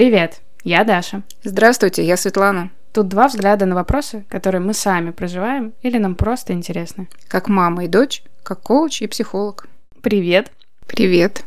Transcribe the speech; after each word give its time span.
Привет, 0.00 0.40
я 0.64 0.84
Даша. 0.84 1.24
Здравствуйте, 1.44 2.02
я 2.02 2.16
Светлана. 2.16 2.70
Тут 2.94 3.08
два 3.08 3.28
взгляда 3.28 3.66
на 3.66 3.74
вопросы, 3.74 4.24
которые 4.30 4.62
мы 4.62 4.72
сами 4.72 5.10
проживаем 5.10 5.74
или 5.82 5.98
нам 5.98 6.14
просто 6.14 6.54
интересны. 6.54 7.10
Как 7.28 7.48
мама 7.48 7.84
и 7.84 7.86
дочь, 7.86 8.22
как 8.42 8.62
коуч 8.62 9.02
и 9.02 9.06
психолог. 9.06 9.68
Привет. 10.00 10.52
Привет. 10.86 11.44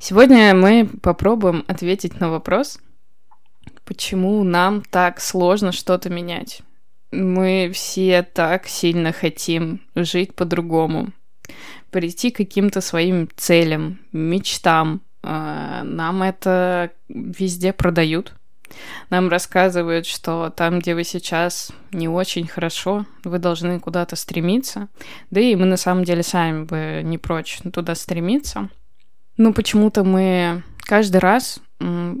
Сегодня 0.00 0.56
мы 0.56 0.90
попробуем 1.02 1.64
ответить 1.68 2.18
на 2.18 2.30
вопрос, 2.30 2.80
почему 3.84 4.42
нам 4.42 4.82
так 4.82 5.20
сложно 5.20 5.70
что-то 5.70 6.10
менять. 6.10 6.62
Мы 7.12 7.70
все 7.72 8.24
так 8.24 8.66
сильно 8.66 9.12
хотим 9.12 9.82
жить 9.94 10.34
по-другому, 10.34 11.12
прийти 11.92 12.32
к 12.32 12.38
каким-то 12.38 12.80
своим 12.80 13.28
целям, 13.36 14.00
мечтам. 14.10 15.05
А, 15.28 15.82
нам 15.82 16.22
это 16.22 16.92
везде 17.08 17.72
продают. 17.72 18.32
Нам 19.10 19.28
рассказывают, 19.28 20.06
что 20.06 20.50
там, 20.50 20.78
где 20.78 20.94
вы 20.94 21.02
сейчас, 21.02 21.72
не 21.92 22.08
очень 22.08 22.46
хорошо, 22.46 23.06
вы 23.24 23.38
должны 23.38 23.80
куда-то 23.80 24.14
стремиться. 24.16 24.88
Да 25.30 25.40
и 25.40 25.56
мы 25.56 25.66
на 25.66 25.76
самом 25.76 26.04
деле 26.04 26.22
сами 26.22 26.64
бы 26.64 27.00
не 27.04 27.18
прочь 27.18 27.58
туда 27.72 27.94
стремиться. 27.94 28.68
Но 29.36 29.52
почему-то 29.52 30.04
мы 30.04 30.62
каждый 30.80 31.18
раз 31.18 31.58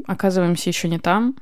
оказываемся 0.06 0.68
еще 0.68 0.88
не 0.88 0.98
там, 0.98 1.36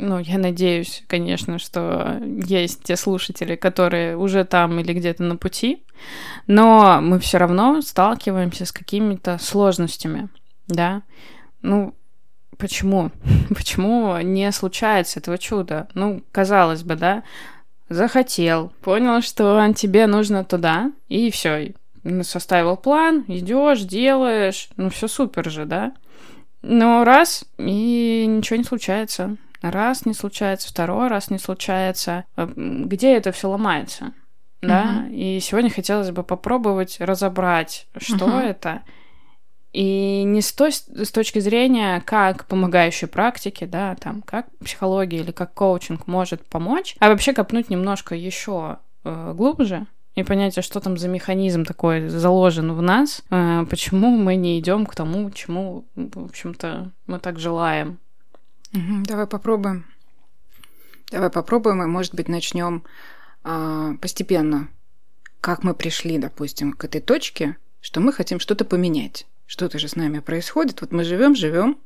ну, 0.00 0.18
я 0.18 0.38
надеюсь, 0.38 1.04
конечно, 1.06 1.58
что 1.58 2.20
есть 2.24 2.82
те 2.84 2.96
слушатели, 2.96 3.54
которые 3.54 4.16
уже 4.16 4.44
там 4.44 4.80
или 4.80 4.94
где-то 4.94 5.22
на 5.22 5.36
пути, 5.36 5.84
но 6.46 7.00
мы 7.02 7.18
все 7.18 7.36
равно 7.36 7.82
сталкиваемся 7.82 8.64
с 8.64 8.72
какими-то 8.72 9.36
сложностями, 9.38 10.30
да. 10.70 11.02
Ну, 11.62 11.94
почему? 12.58 13.10
Почему 13.48 14.18
не 14.20 14.50
случается 14.52 15.20
этого 15.20 15.38
чуда? 15.38 15.88
Ну, 15.94 16.22
казалось 16.32 16.82
бы, 16.82 16.96
да, 16.96 17.22
захотел, 17.88 18.72
понял, 18.80 19.20
что 19.20 19.72
тебе 19.76 20.06
нужно 20.06 20.44
туда, 20.44 20.92
и 21.08 21.30
все, 21.30 21.72
составил 22.22 22.76
план, 22.76 23.24
идешь, 23.28 23.80
делаешь, 23.80 24.70
ну 24.76 24.90
все 24.90 25.08
супер 25.08 25.50
же, 25.50 25.66
да. 25.66 25.92
Но 26.62 27.04
раз, 27.04 27.44
и 27.58 28.24
ничего 28.28 28.56
не 28.56 28.64
случается. 28.64 29.36
Раз 29.62 30.06
не 30.06 30.14
случается, 30.14 30.68
второй 30.68 31.08
раз 31.08 31.30
не 31.30 31.38
случается. 31.38 32.24
А, 32.36 32.50
где 32.56 33.16
это 33.16 33.32
все 33.32 33.48
ломается? 33.48 34.12
Да, 34.62 35.04
угу. 35.06 35.14
и 35.14 35.40
сегодня 35.40 35.70
хотелось 35.70 36.10
бы 36.10 36.22
попробовать 36.22 37.00
разобрать, 37.00 37.86
что 37.96 38.26
угу. 38.26 38.36
это. 38.36 38.82
И 39.72 40.24
не 40.24 40.42
с, 40.42 40.52
той, 40.52 40.72
с 40.72 41.12
точки 41.12 41.38
зрения, 41.38 42.02
как 42.04 42.46
помогающей 42.46 43.06
практики, 43.06 43.64
да, 43.64 43.94
там, 43.94 44.22
как 44.22 44.46
психология 44.58 45.18
или 45.18 45.30
как 45.30 45.54
коучинг 45.54 46.08
может 46.08 46.44
помочь, 46.44 46.96
а 46.98 47.08
вообще 47.08 47.32
копнуть 47.32 47.70
немножко 47.70 48.16
еще 48.16 48.78
э, 49.04 49.32
глубже 49.36 49.86
и 50.16 50.24
понять, 50.24 50.58
а 50.58 50.62
что 50.62 50.80
там 50.80 50.96
за 50.96 51.06
механизм 51.06 51.64
такой 51.64 52.08
заложен 52.08 52.72
в 52.72 52.82
нас, 52.82 53.22
э, 53.30 53.64
почему 53.70 54.10
мы 54.16 54.34
не 54.34 54.58
идем 54.58 54.86
к 54.86 54.94
тому, 54.96 55.30
чему, 55.30 55.84
в 55.94 56.24
общем-то, 56.24 56.90
мы 57.06 57.20
так 57.20 57.38
желаем. 57.38 57.98
Давай 58.72 59.26
попробуем. 59.26 59.86
Давай 61.10 61.30
попробуем, 61.30 61.82
и, 61.82 61.86
может 61.86 62.14
быть, 62.14 62.28
начнем 62.28 62.84
э, 63.44 63.94
постепенно. 64.00 64.68
Как 65.40 65.62
мы 65.62 65.74
пришли, 65.74 66.18
допустим, 66.18 66.72
к 66.72 66.84
этой 66.84 67.00
точке, 67.00 67.56
что 67.80 68.00
мы 68.00 68.12
хотим 68.12 68.38
что-то 68.38 68.64
поменять. 68.64 69.26
Что-то 69.50 69.80
же 69.80 69.88
с 69.88 69.96
нами 69.96 70.20
происходит. 70.20 70.80
Вот 70.80 70.92
мы 70.92 71.02
живем, 71.02 71.34
живем, 71.34 71.76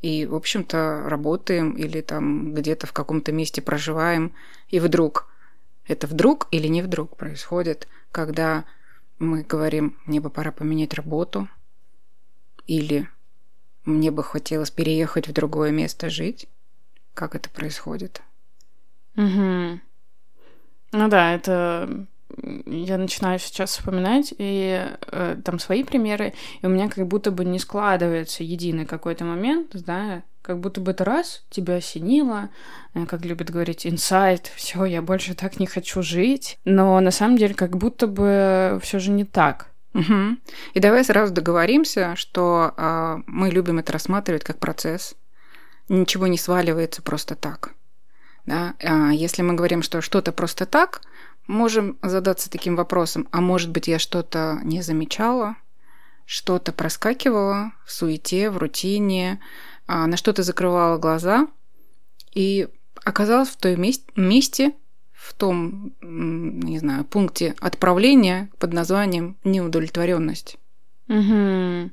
и, 0.00 0.24
в 0.24 0.34
общем-то, 0.34 1.02
работаем 1.10 1.72
или 1.72 2.00
там 2.00 2.54
где-то 2.54 2.86
в 2.86 2.94
каком-то 2.94 3.32
месте 3.32 3.60
проживаем, 3.60 4.32
и 4.70 4.80
вдруг, 4.80 5.28
это 5.86 6.06
вдруг 6.06 6.48
или 6.52 6.68
не 6.68 6.80
вдруг 6.80 7.18
происходит, 7.18 7.86
когда 8.10 8.64
мы 9.18 9.42
говорим, 9.42 9.98
мне 10.06 10.20
бы 10.20 10.30
пора 10.30 10.52
поменять 10.52 10.94
работу, 10.94 11.48
или 12.66 13.10
мне 13.84 14.10
бы 14.10 14.24
хотелось 14.24 14.70
переехать 14.70 15.28
в 15.28 15.34
другое 15.34 15.72
место 15.72 16.08
жить. 16.08 16.48
Как 17.12 17.34
это 17.34 17.50
происходит? 17.50 18.22
Угу. 19.16 19.80
Ну 20.92 21.08
да, 21.08 21.34
это 21.34 22.06
я 22.66 22.98
начинаю 22.98 23.38
сейчас 23.38 23.70
вспоминать, 23.70 24.34
и 24.38 24.86
э, 25.12 25.36
там 25.44 25.58
свои 25.58 25.84
примеры, 25.84 26.32
и 26.62 26.66
у 26.66 26.68
меня 26.68 26.88
как 26.88 27.06
будто 27.06 27.30
бы 27.30 27.44
не 27.44 27.58
складывается 27.58 28.42
единый 28.44 28.86
какой-то 28.86 29.24
момент, 29.24 29.70
да, 29.72 30.22
как 30.42 30.60
будто 30.60 30.80
бы 30.80 30.92
это 30.92 31.04
раз 31.04 31.44
тебя 31.50 31.76
осенило, 31.76 32.50
э, 32.94 33.06
как 33.06 33.24
любят 33.24 33.50
говорить, 33.50 33.86
инсайт, 33.86 34.50
все, 34.56 34.84
я 34.84 35.02
больше 35.02 35.34
так 35.34 35.60
не 35.60 35.66
хочу 35.66 36.02
жить, 36.02 36.58
но 36.64 36.98
на 37.00 37.10
самом 37.10 37.36
деле 37.36 37.54
как 37.54 37.76
будто 37.76 38.06
бы 38.06 38.80
все 38.82 38.98
же 38.98 39.10
не 39.10 39.24
так. 39.24 39.68
Угу. 39.94 40.36
И 40.74 40.80
давай 40.80 41.04
сразу 41.04 41.34
договоримся, 41.34 42.14
что 42.16 42.74
э, 42.76 43.22
мы 43.26 43.50
любим 43.50 43.78
это 43.78 43.92
рассматривать 43.92 44.44
как 44.44 44.58
процесс. 44.58 45.16
Ничего 45.88 46.28
не 46.28 46.38
сваливается 46.38 47.02
просто 47.02 47.34
так. 47.34 47.72
Да? 48.46 48.74
А 48.82 49.10
если 49.10 49.42
мы 49.42 49.54
говорим, 49.54 49.82
что 49.82 50.00
что-то 50.00 50.32
просто 50.32 50.64
так, 50.66 51.02
можем 51.50 51.98
задаться 52.02 52.50
таким 52.50 52.76
вопросом, 52.76 53.28
а 53.32 53.40
может 53.40 53.70
быть 53.70 53.88
я 53.88 53.98
что-то 53.98 54.60
не 54.62 54.82
замечала, 54.82 55.56
что-то 56.24 56.72
проскакивало 56.72 57.72
в 57.84 57.92
суете, 57.92 58.50
в 58.50 58.58
рутине, 58.58 59.40
а, 59.86 60.06
на 60.06 60.16
что-то 60.16 60.42
закрывала 60.42 60.96
глаза 60.96 61.48
и 62.32 62.68
оказалась 63.04 63.48
в 63.48 63.56
той 63.56 63.76
месте, 63.76 64.72
в 65.12 65.34
том, 65.34 65.92
не 66.00 66.78
знаю, 66.78 67.04
пункте 67.04 67.54
отправления 67.60 68.48
под 68.58 68.72
названием 68.72 69.36
неудовлетворенность. 69.44 70.56
Угу. 71.10 71.90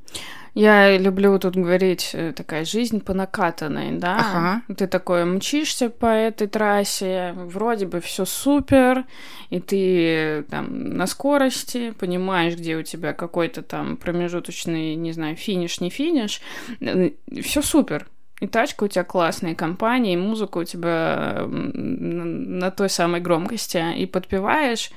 Я 0.53 0.97
люблю 0.97 1.37
тут 1.37 1.55
говорить 1.55 2.11
э, 2.13 2.33
такая 2.33 2.65
жизнь 2.65 3.01
по 3.01 3.13
накатанной, 3.13 3.91
да. 3.91 4.17
Ага. 4.17 4.75
Ты 4.75 4.87
такой 4.87 5.25
мчишься 5.25 5.89
по 5.89 6.07
этой 6.07 6.47
трассе, 6.47 7.33
вроде 7.35 7.85
бы 7.85 7.99
все 7.99 8.25
супер, 8.25 9.05
и 9.51 9.59
ты 9.59 10.45
там 10.49 10.97
на 10.97 11.05
скорости 11.05 11.91
понимаешь, 11.91 12.55
где 12.55 12.75
у 12.75 12.81
тебя 12.81 13.13
какой-то 13.13 13.61
там 13.61 13.97
промежуточный, 13.97 14.95
не 14.95 15.11
знаю, 15.11 15.35
финиш, 15.35 15.79
не 15.79 15.91
финиш, 15.91 16.41
э, 16.79 17.11
все 17.43 17.61
супер. 17.61 18.07
И 18.39 18.47
тачка 18.47 18.83
у 18.83 18.87
тебя 18.87 19.03
классная, 19.03 19.51
и 19.51 19.55
компания, 19.55 20.13
и 20.13 20.17
музыка 20.17 20.59
у 20.59 20.63
тебя 20.63 21.45
на 21.47 22.69
той 22.69 22.89
самой 22.89 23.19
громкости, 23.19 23.83
и 23.95 24.05
подпеваешь, 24.05 24.91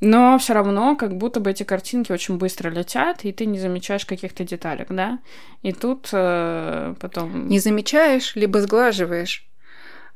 но 0.00 0.38
все 0.38 0.52
равно 0.52 0.96
как 0.96 1.16
будто 1.16 1.40
бы 1.40 1.50
эти 1.50 1.62
картинки 1.62 2.12
очень 2.12 2.36
быстро 2.36 2.70
летят, 2.70 3.24
и 3.24 3.32
ты 3.32 3.46
не 3.46 3.58
замечаешь 3.58 4.04
каких-то 4.04 4.44
деталек, 4.44 4.88
да? 4.88 5.18
И 5.62 5.72
тут 5.72 6.08
э, 6.12 6.94
потом... 7.00 7.48
Не 7.48 7.58
замечаешь, 7.58 8.36
либо 8.36 8.60
сглаживаешь. 8.60 9.48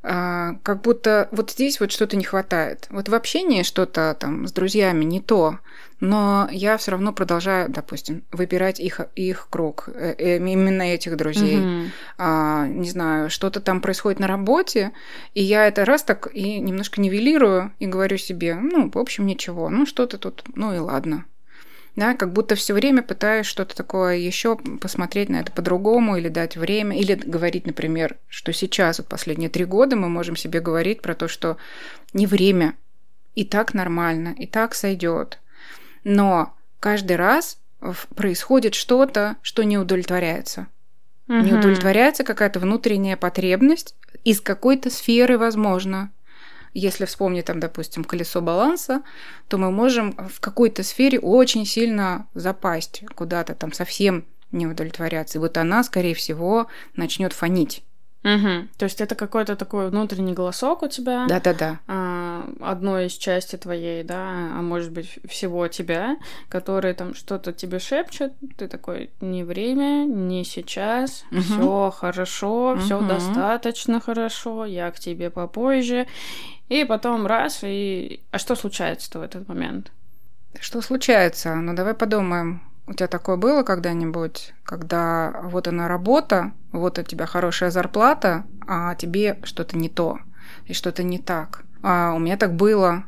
А, 0.03 0.55
как 0.63 0.83
будто 0.83 1.29
вот 1.33 1.51
здесь 1.51 1.81
вот 1.81 1.91
что-то 1.91 2.17
не 2.17 2.25
хватает. 2.25 2.87
Вот 2.91 3.09
в 3.09 3.15
общении 3.15 3.63
что-то 3.63 4.17
там 4.19 4.47
с 4.47 4.53
друзьями 4.53 5.05
не 5.05 5.21
то, 5.21 5.59
но 6.01 6.49
я 6.53 6.77
все 6.77 6.93
равно 6.93 7.13
продолжаю, 7.13 7.69
допустим, 7.69 8.25
выбирать 8.33 8.81
их, 8.81 9.01
их 9.17 9.49
круг, 9.51 9.89
э, 9.93 10.15
э, 10.19 10.37
именно 10.37 10.83
этих 10.83 11.17
друзей. 11.17 11.59
Угу. 11.59 11.91
А, 12.19 12.67
не 12.67 12.91
знаю, 12.91 13.31
что-то 13.31 13.61
там 13.61 13.81
происходит 13.81 14.21
на 14.21 14.27
работе, 14.27 14.93
и 15.35 15.43
я 15.43 15.67
это 15.67 15.85
раз 15.85 16.03
так 16.03 16.29
и 16.33 16.59
немножко 16.61 17.01
нивелирую 17.01 17.73
и 17.79 17.87
говорю 17.87 18.17
себе, 18.17 18.55
ну, 18.55 18.91
в 18.91 18.99
общем, 18.99 19.27
ничего, 19.27 19.69
ну, 19.69 19.87
что-то 19.87 20.19
тут, 20.19 20.45
ну 20.55 20.75
и 20.75 20.79
ладно 20.79 21.25
да, 21.99 22.15
как 22.15 22.33
будто 22.33 22.55
все 22.55 22.75
время 22.75 23.03
пытаюсь 23.03 23.47
что-то 23.47 23.75
такое 23.75 24.17
еще 24.17 24.57
посмотреть 24.57 25.29
на 25.29 25.41
это 25.41 25.51
по-другому 25.51 26.17
или 26.17 26.29
дать 26.29 26.57
время, 26.57 26.97
или 26.97 27.15
говорить, 27.15 27.67
например, 27.67 28.17
что 28.29 28.53
сейчас, 28.53 28.99
вот 28.99 29.09
последние 29.09 29.51
три 29.51 29.65
года 29.65 29.97
мы 29.97 30.09
можем 30.09 30.37
себе 30.37 30.61
говорить 30.61 31.03
про 31.03 31.17
то, 31.17 31.27
что 31.27 31.57
не 32.13 32.27
время, 32.27 32.75
и 33.35 33.45
так 33.45 33.75
нормально, 33.75 34.33
и 34.39 34.47
так 34.47 34.77
сойдет. 34.77 35.41
Но 36.09 36.55
каждый 36.81 37.17
раз 37.17 37.59
происходит 38.17 38.75
что-то, 38.75 39.37
что 39.43 39.63
не 39.63 39.77
удовлетворяется. 39.77 40.69
Угу. 41.29 41.37
Не 41.37 41.53
удовлетворяется 41.53 42.25
какая-то 42.25 42.61
внутренняя 42.61 43.19
потребность 43.19 43.95
из 44.25 44.41
какой-то 44.41 44.89
сферы, 44.89 45.37
возможно, 45.37 46.11
если 46.73 47.05
вспомнить 47.05 47.45
там, 47.45 47.61
допустим, 47.61 48.05
колесо 48.05 48.41
баланса, 48.41 49.03
то 49.49 49.59
мы 49.59 49.71
можем 49.71 50.13
в 50.13 50.41
какой-то 50.41 50.83
сфере 50.83 51.21
очень 51.21 51.67
сильно 51.67 52.27
запасть 52.33 53.05
куда-то 53.15 53.55
там 53.55 53.75
совсем 53.75 54.25
не 54.51 54.67
удовлетворяться. 54.67 55.37
И 55.37 55.41
вот 55.43 55.59
она, 55.59 55.85
скорее 55.85 56.15
всего, 56.15 56.69
начнет 56.97 57.35
фонить. 57.35 57.85
Угу. 58.25 58.69
То 58.79 58.85
есть 58.85 59.03
это 59.03 59.15
какой-то 59.15 59.57
такой 59.57 59.91
внутренний 59.91 60.33
голосок 60.33 60.83
у 60.83 60.89
тебя. 60.89 61.27
Да-да-да. 61.29 61.81
А, 61.87 62.18
одной 62.61 63.07
из 63.07 63.13
части 63.13 63.57
твоей, 63.57 64.03
да, 64.03 64.51
а 64.57 64.63
может 64.63 64.93
быть 64.93 65.19
всего 65.29 65.69
тебя, 65.69 66.17
которые 66.49 66.95
там 66.95 67.15
что-то 67.15 67.53
тебе 67.53 67.79
шепчут, 67.79 68.33
ты 68.57 68.69
такой, 68.69 69.11
не 69.21 69.45
время, 69.45 70.07
не 70.07 70.45
сейчас, 70.45 71.25
угу. 71.31 71.41
все 71.41 71.91
хорошо, 71.97 72.73
угу. 72.73 72.81
все 72.81 73.01
достаточно 73.01 74.01
хорошо, 74.01 74.65
я 74.65 74.91
к 74.91 74.99
тебе 74.99 75.31
попозже. 75.31 76.07
И 76.69 76.85
потом 76.85 77.27
раз, 77.27 77.61
и... 77.63 78.21
А 78.31 78.39
что 78.39 78.55
случается-то 78.55 79.21
в 79.21 79.23
этот 79.23 79.49
момент? 79.49 79.91
Что 80.61 80.83
случается? 80.83 81.55
Ну, 81.55 81.75
давай 81.75 81.95
подумаем. 81.95 82.63
У 82.87 82.95
тебя 82.95 83.07
такое 83.07 83.37
было 83.37 83.63
когда-нибудь, 83.63 84.55
когда 84.65 85.41
вот 85.45 85.69
она 85.69 85.89
работа, 85.89 86.53
вот 86.73 86.99
у 86.99 87.03
тебя 87.03 87.27
хорошая 87.27 87.71
зарплата, 87.71 88.45
а 88.67 88.95
тебе 88.95 89.39
что-то 89.45 89.77
не 89.77 89.89
то 89.89 90.19
и 90.67 90.73
что-то 90.73 91.03
не 91.03 91.19
так. 91.19 91.65
А 91.83 92.13
у 92.15 92.19
меня 92.19 92.37
так 92.37 92.55
было, 92.55 93.05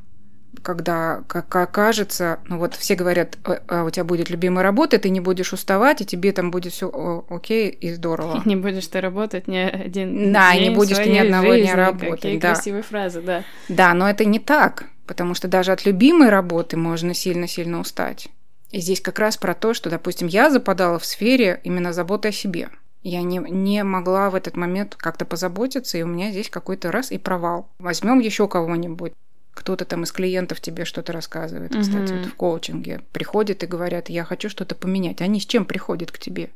когда, 0.62 1.22
как 1.26 1.70
кажется, 1.72 2.40
ну 2.46 2.58
вот 2.58 2.74
все 2.74 2.94
говорят, 2.94 3.38
а 3.68 3.84
у 3.84 3.90
тебя 3.90 4.04
будет 4.04 4.30
любимая 4.30 4.62
работа, 4.62 4.98
ты 4.98 5.10
не 5.10 5.20
будешь 5.20 5.52
уставать, 5.52 6.00
и 6.00 6.06
тебе 6.06 6.32
там 6.32 6.50
будет 6.50 6.72
все 6.72 7.24
окей 7.30 7.68
и 7.70 7.92
здорово. 7.92 8.42
Не 8.50 8.56
будешь 8.56 8.86
ты 8.86 9.00
работать 9.00 9.48
ни 9.48 9.56
один 9.56 10.32
да, 10.32 10.52
день 10.52 10.62
не 10.62 10.70
будешь 10.70 10.96
ты 10.96 11.08
ни 11.08 11.18
одного 11.18 11.52
жизни. 11.52 11.64
дня 11.64 11.76
работать. 11.76 12.10
Какие 12.10 12.38
да. 12.38 12.54
красивые 12.54 12.82
фразы, 12.82 13.20
да. 13.22 13.44
Да, 13.68 13.94
но 13.94 14.08
это 14.08 14.24
не 14.24 14.38
так, 14.38 14.84
потому 15.06 15.34
что 15.34 15.48
даже 15.48 15.72
от 15.72 15.86
любимой 15.86 16.28
работы 16.28 16.76
можно 16.76 17.14
сильно-сильно 17.14 17.80
устать. 17.80 18.28
И 18.70 18.80
здесь 18.80 19.00
как 19.00 19.18
раз 19.18 19.36
про 19.36 19.54
то, 19.54 19.74
что, 19.74 19.90
допустим, 19.90 20.28
я 20.28 20.50
западала 20.50 20.98
в 20.98 21.04
сфере 21.04 21.60
именно 21.64 21.92
заботы 21.92 22.28
о 22.28 22.32
себе. 22.32 22.68
Я 23.02 23.22
не, 23.22 23.38
не 23.38 23.82
могла 23.82 24.28
в 24.28 24.34
этот 24.34 24.56
момент 24.56 24.94
как-то 24.94 25.24
позаботиться, 25.24 25.96
и 25.96 26.02
у 26.02 26.06
меня 26.06 26.30
здесь 26.30 26.50
какой-то 26.50 26.92
раз 26.92 27.10
и 27.10 27.18
провал. 27.18 27.68
Возьмем 27.78 28.18
еще 28.18 28.46
кого-нибудь. 28.46 29.14
Кто-то 29.54 29.84
там 29.84 30.04
из 30.04 30.12
клиентов 30.12 30.60
тебе 30.60 30.84
что-то 30.84 31.12
рассказывает, 31.12 31.74
угу. 31.74 31.82
кстати, 31.82 32.12
вот 32.12 32.26
в 32.26 32.34
коучинге. 32.34 33.00
Приходят 33.12 33.62
и 33.62 33.66
говорят, 33.66 34.08
я 34.08 34.24
хочу 34.24 34.48
что-то 34.48 34.74
поменять. 34.74 35.20
Они 35.22 35.40
с 35.40 35.46
чем 35.46 35.64
приходят 35.64 36.12
к 36.12 36.18
тебе? 36.18 36.50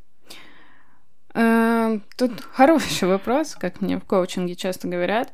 Эм, 1.34 2.02
тут 2.16 2.40
хороший 2.52 3.08
вопрос, 3.08 3.56
как 3.58 3.80
мне 3.80 3.98
в 3.98 4.04
коучинге 4.04 4.54
часто 4.54 4.86
говорят. 4.86 5.32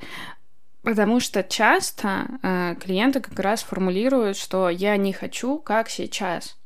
Потому 0.82 1.20
что 1.20 1.42
часто 1.42 2.26
э, 2.42 2.74
клиенты 2.80 3.20
как 3.20 3.38
раз 3.38 3.62
формулируют, 3.62 4.38
что 4.38 4.70
я 4.70 4.96
не 4.96 5.12
хочу, 5.12 5.58
как 5.58 5.90
сейчас. 5.90 6.56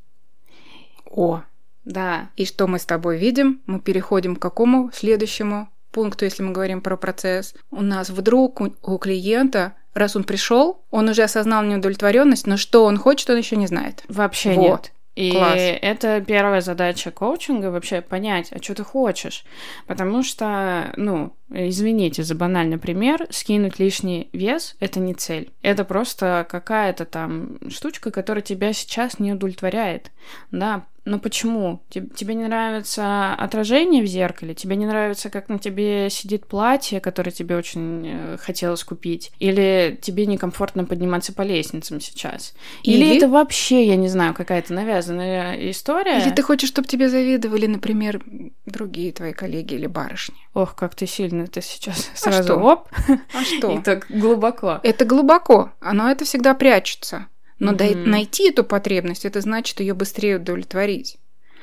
О, 1.07 1.43
да. 1.85 2.31
И 2.37 2.47
что 2.47 2.67
мы 2.67 2.79
с 2.79 2.87
тобой 2.87 3.19
видим? 3.19 3.63
Мы 3.67 3.81
переходим 3.81 4.37
к 4.37 4.43
какому 4.43 4.91
следующему 4.93 5.69
пункту, 5.91 6.25
если 6.25 6.43
мы 6.43 6.53
говорим 6.53 6.81
про 6.81 6.97
процесс. 6.97 7.55
У 7.71 7.83
нас 7.83 8.11
вдруг 8.11 8.61
у, 8.61 8.75
у 8.83 8.99
клиента, 8.99 9.75
раз 9.95 10.17
он 10.17 10.25
пришел, 10.25 10.85
он 10.91 11.09
уже 11.09 11.23
осознал 11.23 11.63
неудовлетворенность, 11.63 12.47
но 12.47 12.57
что 12.57 12.85
он 12.85 12.99
хочет, 12.99 13.31
он 13.31 13.39
еще 13.39 13.57
не 13.57 13.67
знает. 13.67 14.03
Вообще 14.09 14.55
вот. 14.55 14.63
нет. 14.63 14.93
И 15.15 15.31
Класс. 15.31 15.55
это 15.57 16.25
первая 16.27 16.61
задача 16.61 17.13
коучинга 17.13 17.67
вообще 17.71 18.01
понять, 18.01 18.49
а 18.51 18.61
что 18.61 18.75
ты 18.75 18.83
хочешь. 18.83 19.45
Потому 19.87 20.25
что, 20.25 20.93
ну, 20.97 21.37
извините 21.55 22.23
за 22.23 22.35
банальный 22.35 22.79
пример, 22.79 23.27
скинуть 23.31 23.79
лишний 23.79 24.29
вес– 24.33 24.77
это 24.81 25.01
не 25.01 25.15
цель. 25.15 25.53
Это 25.63 25.85
просто 25.85 26.47
какая-то 26.49 27.05
там 27.05 27.59
штучка, 27.71 28.11
которая 28.11 28.43
тебя 28.43 28.73
сейчас 28.73 29.19
не 29.19 29.33
удовлетворяет. 29.33 30.11
Да, 30.51 30.85
но 31.05 31.19
почему? 31.19 31.83
Тебе 31.91 32.35
не 32.35 32.45
нравится 32.45 33.35
отражение 33.35 34.03
в 34.03 34.07
зеркале? 34.07 34.55
Тебе 34.55 34.77
не 34.77 34.87
нравится, 34.87 35.29
как 35.29 35.49
на 35.49 35.59
тебе 35.59 36.09
сидит 36.09 36.47
платье, 36.47 37.01
которое 37.01 37.31
тебе 37.31 37.57
очень 37.57 38.03
э, 38.07 38.37
хотелось 38.41 38.85
купить? 38.85 39.31
Или 39.39 39.99
тебе 40.01 40.25
некомфортно 40.25 40.87
подниматься 40.87 41.35
по 41.35 41.43
лестницам 41.43 42.01
сейчас? 42.01 42.55
Или, 42.83 43.05
Или 43.05 43.17
это 43.17 43.29
вообще, 43.29 43.87
я 43.87 43.97
не 43.97 44.09
знаю, 44.09 44.33
какая-то 44.33 44.73
навязанная 44.73 45.71
история? 45.71 46.23
Или 46.23 46.31
ты 46.31 46.43
хочешь, 46.43 46.71
чтобы 46.71 46.89
тебе 46.89 47.11
завидовали, 47.11 47.67
например, 47.67 48.25
другие 48.65 49.13
твои 49.13 49.35
коллеги 49.35 49.75
или 49.75 49.87
барышни? 49.87 50.37
Ох, 50.55 50.75
как 50.75 50.95
ты 50.95 51.07
сильно 51.07 51.44
ты 51.47 51.63
сейчас 51.63 52.11
а 52.15 52.17
сразу 52.17 52.55
что? 52.55 52.57
оп. 52.57 52.89
А 53.35 53.45
что? 53.45 53.73
И 53.73 53.83
так 53.83 54.07
глубоко. 54.09 54.81
Это 54.83 55.05
глубоко. 55.05 55.73
Оно 55.81 56.11
это 56.11 56.25
всегда 56.25 56.55
прячется. 56.55 57.27
Но 57.59 57.73
mm-hmm. 57.73 58.07
найти 58.07 58.51
эту 58.51 58.65
потребность, 58.65 59.25
это 59.25 59.41
значит 59.41 59.81
ее 59.81 59.95
быстрее 59.95 60.37
удовлетворить. 60.37 61.19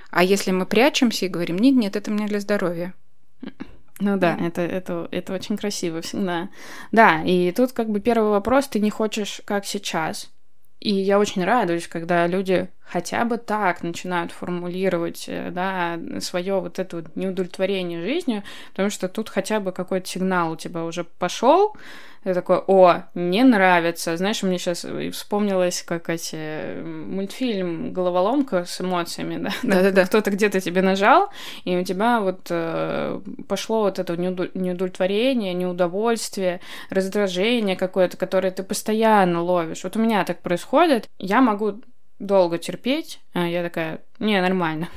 А 0.09 0.23
если 0.23 0.51
мы 0.51 0.65
прячемся 0.65 1.25
и 1.25 1.29
говорим, 1.29 1.57
нет, 1.57 1.75
нет, 1.75 1.95
это 1.95 2.11
мне 2.11 2.27
для 2.27 2.39
здоровья. 2.39 2.93
Ну 3.99 4.17
да, 4.17 4.35
mm. 4.35 4.47
это, 4.47 4.61
это, 4.61 5.07
это 5.11 5.33
очень 5.33 5.57
красиво 5.57 6.01
всегда. 6.01 6.49
Да, 6.91 7.21
и 7.23 7.51
тут 7.51 7.71
как 7.71 7.89
бы 7.89 7.99
первый 7.99 8.31
вопрос, 8.31 8.67
ты 8.67 8.79
не 8.79 8.89
хочешь 8.89 9.41
как 9.45 9.65
сейчас. 9.65 10.30
И 10.81 10.91
я 10.91 11.19
очень 11.19 11.45
радуюсь, 11.45 11.87
когда 11.87 12.25
люди 12.25 12.67
хотя 12.83 13.23
бы 13.23 13.37
так 13.37 13.83
начинают 13.83 14.31
формулировать, 14.31 15.25
э, 15.27 15.51
да, 15.51 15.99
свое 16.19 16.59
вот 16.59 16.79
это 16.79 16.97
вот 16.97 17.15
неудовлетворение 17.15 18.01
жизнью, 18.01 18.43
потому 18.71 18.89
что 18.89 19.07
тут 19.07 19.29
хотя 19.29 19.59
бы 19.59 19.71
какой-то 19.71 20.07
сигнал 20.07 20.53
у 20.53 20.55
тебя 20.55 20.83
уже 20.83 21.03
пошел, 21.03 21.77
я 22.23 22.35
такой, 22.35 22.59
о, 22.68 23.03
не 23.15 23.44
нравится. 23.44 24.15
Знаешь, 24.15 24.44
мне 24.44 24.59
сейчас 24.59 24.85
вспомнилось, 25.12 25.81
как 25.81 26.09
эти 26.09 26.79
мультфильм 26.81 27.94
«Головоломка» 27.94 28.65
с 28.65 28.79
эмоциями, 28.79 29.38
да? 29.38 29.50
Да-да-да. 29.63 30.06
Кто-то 30.06 30.29
где-то 30.29 30.59
тебе 30.59 30.83
нажал, 30.83 31.29
и 31.63 31.75
у 31.75 31.83
тебя 31.83 32.19
вот 32.19 32.47
э, 32.50 33.19
пошло 33.47 33.81
вот 33.81 33.97
это 33.97 34.15
неудовлетворение, 34.18 35.53
неудовольствие, 35.53 36.62
раздражение 36.91 37.75
какое-то, 37.75 38.18
которое 38.18 38.51
ты 38.51 38.62
постоянно 38.62 39.41
ловишь. 39.41 39.83
Вот 39.83 39.95
у 39.95 40.00
меня 40.00 40.24
так 40.24 40.41
происходит. 40.41 41.09
Я 41.17 41.41
могу 41.41 41.81
долго 42.19 42.59
терпеть, 42.59 43.19
а 43.33 43.47
я 43.47 43.63
такая, 43.63 44.01
не, 44.19 44.39
нормально, 44.39 44.89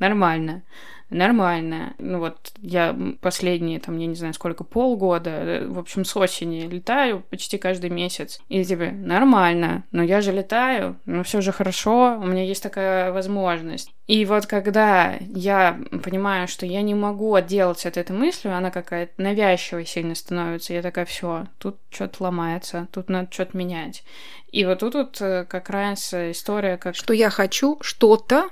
нормально 0.00 0.64
нормально. 1.10 1.94
Ну 1.98 2.18
вот 2.18 2.52
я 2.58 2.96
последние, 3.20 3.80
там, 3.80 3.98
я 3.98 4.06
не 4.06 4.14
знаю, 4.14 4.34
сколько, 4.34 4.64
полгода, 4.64 5.30
э, 5.30 5.66
в 5.66 5.78
общем, 5.78 6.04
с 6.04 6.16
осени 6.16 6.66
летаю 6.66 7.20
почти 7.30 7.58
каждый 7.58 7.90
месяц. 7.90 8.40
И 8.48 8.64
тебе 8.64 8.90
нормально, 8.90 9.84
но 9.92 10.02
я 10.02 10.20
же 10.20 10.32
летаю, 10.32 10.96
но 11.06 11.22
все 11.22 11.40
же 11.40 11.52
хорошо, 11.52 12.18
у 12.20 12.26
меня 12.26 12.44
есть 12.44 12.62
такая 12.62 13.12
возможность. 13.12 13.90
И 14.06 14.26
вот 14.26 14.46
когда 14.46 15.14
я 15.20 15.80
понимаю, 16.02 16.46
что 16.46 16.66
я 16.66 16.82
не 16.82 16.94
могу 16.94 17.34
отделаться 17.34 17.88
от 17.88 17.96
этой 17.96 18.14
мысли, 18.14 18.48
она 18.48 18.70
какая-то 18.70 19.12
навязчивая 19.16 19.84
сильно 19.84 20.14
становится, 20.14 20.74
я 20.74 20.82
такая, 20.82 21.06
все, 21.06 21.46
тут 21.58 21.78
что-то 21.90 22.24
ломается, 22.24 22.88
тут 22.92 23.08
надо 23.08 23.28
что-то 23.32 23.56
менять. 23.56 24.04
И 24.52 24.64
вот 24.66 24.80
тут 24.80 24.94
вот 24.94 25.20
э, 25.20 25.46
как 25.46 25.70
раз 25.70 26.12
история 26.12 26.76
как... 26.76 26.94
Что 26.94 27.12
я 27.14 27.30
хочу 27.30 27.78
что-то, 27.80 28.50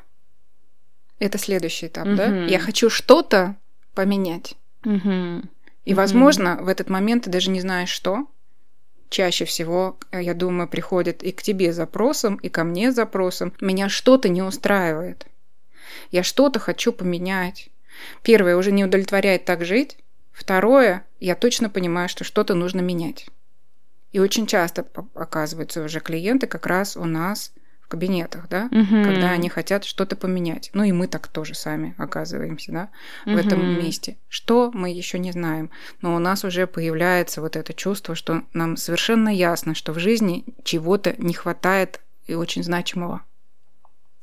это 1.27 1.39
следующий 1.39 1.87
этап, 1.87 2.07
угу. 2.07 2.17
да? 2.17 2.45
Я 2.47 2.59
хочу 2.59 2.91
что-то 2.91 3.57
поменять. 3.95 4.55
Угу. 4.85 5.43
И, 5.85 5.95
возможно, 5.95 6.59
в 6.61 6.69
этот 6.69 6.89
момент 6.89 7.25
ты 7.25 7.31
даже 7.31 7.51
не 7.51 7.61
знаешь, 7.61 7.91
что. 7.91 8.27
Чаще 9.09 9.45
всего, 9.45 9.99
э, 10.11 10.23
я 10.23 10.35
думаю, 10.35 10.69
приходит 10.69 11.23
и 11.23 11.33
к 11.33 11.43
тебе 11.43 11.73
запросом, 11.73 12.37
и 12.37 12.49
ко 12.49 12.65
мне 12.65 12.93
запросом. 12.93 13.53
Меня 13.61 13.89
что-то 13.89 14.29
не 14.29 14.43
устраивает. 14.43 15.27
Я 16.11 16.23
что-то 16.23 16.59
хочу 16.59 16.93
поменять. 16.93 17.69
Первое, 18.23 18.57
уже 18.57 18.73
не 18.73 18.85
удовлетворяет 18.85 19.45
так 19.45 19.65
жить. 19.65 19.99
Второе, 20.33 21.05
я 21.21 21.35
точно 21.35 21.69
понимаю, 21.69 22.09
что 22.09 22.25
что-то 22.25 22.55
нужно 22.55 22.81
менять. 22.81 23.27
И 24.13 24.19
очень 24.19 24.47
часто 24.47 24.87
оказываются 25.15 25.83
уже 25.83 26.01
клиенты 26.01 26.47
как 26.47 26.67
раз 26.67 26.97
у 26.97 27.05
нас 27.05 27.53
кабинетах, 27.93 28.49
да, 28.49 28.69
угу. 28.71 29.05
когда 29.05 29.33
они 29.33 29.51
хотят 29.51 29.85
что-то 29.85 30.17
поменять. 30.17 30.71
Ну 30.73 30.83
и 30.83 30.93
мы 30.93 31.09
так 31.09 31.29
тоже 31.29 31.55
сами 31.55 31.95
оказываемся, 31.99 32.73
да, 32.73 32.89
угу. 33.27 33.35
в 33.35 33.39
этом 33.39 33.79
месте. 33.79 34.17
Что 34.29 34.71
мы 34.73 34.89
еще 34.91 35.19
не 35.19 35.31
знаем, 35.31 35.71
но 36.01 36.17
у 36.17 36.19
нас 36.19 36.43
уже 36.43 36.67
появляется 36.67 37.43
вот 37.43 37.55
это 37.55 37.75
чувство, 37.75 38.15
что 38.15 38.45
нам 38.55 38.79
совершенно 38.79 39.29
ясно, 39.29 39.75
что 39.75 39.93
в 39.93 39.99
жизни 39.99 40.45
чего-то 40.65 41.15
не 41.19 41.35
хватает 41.35 42.01
и 42.27 42.35
очень 42.35 42.65
значимого. 42.65 43.21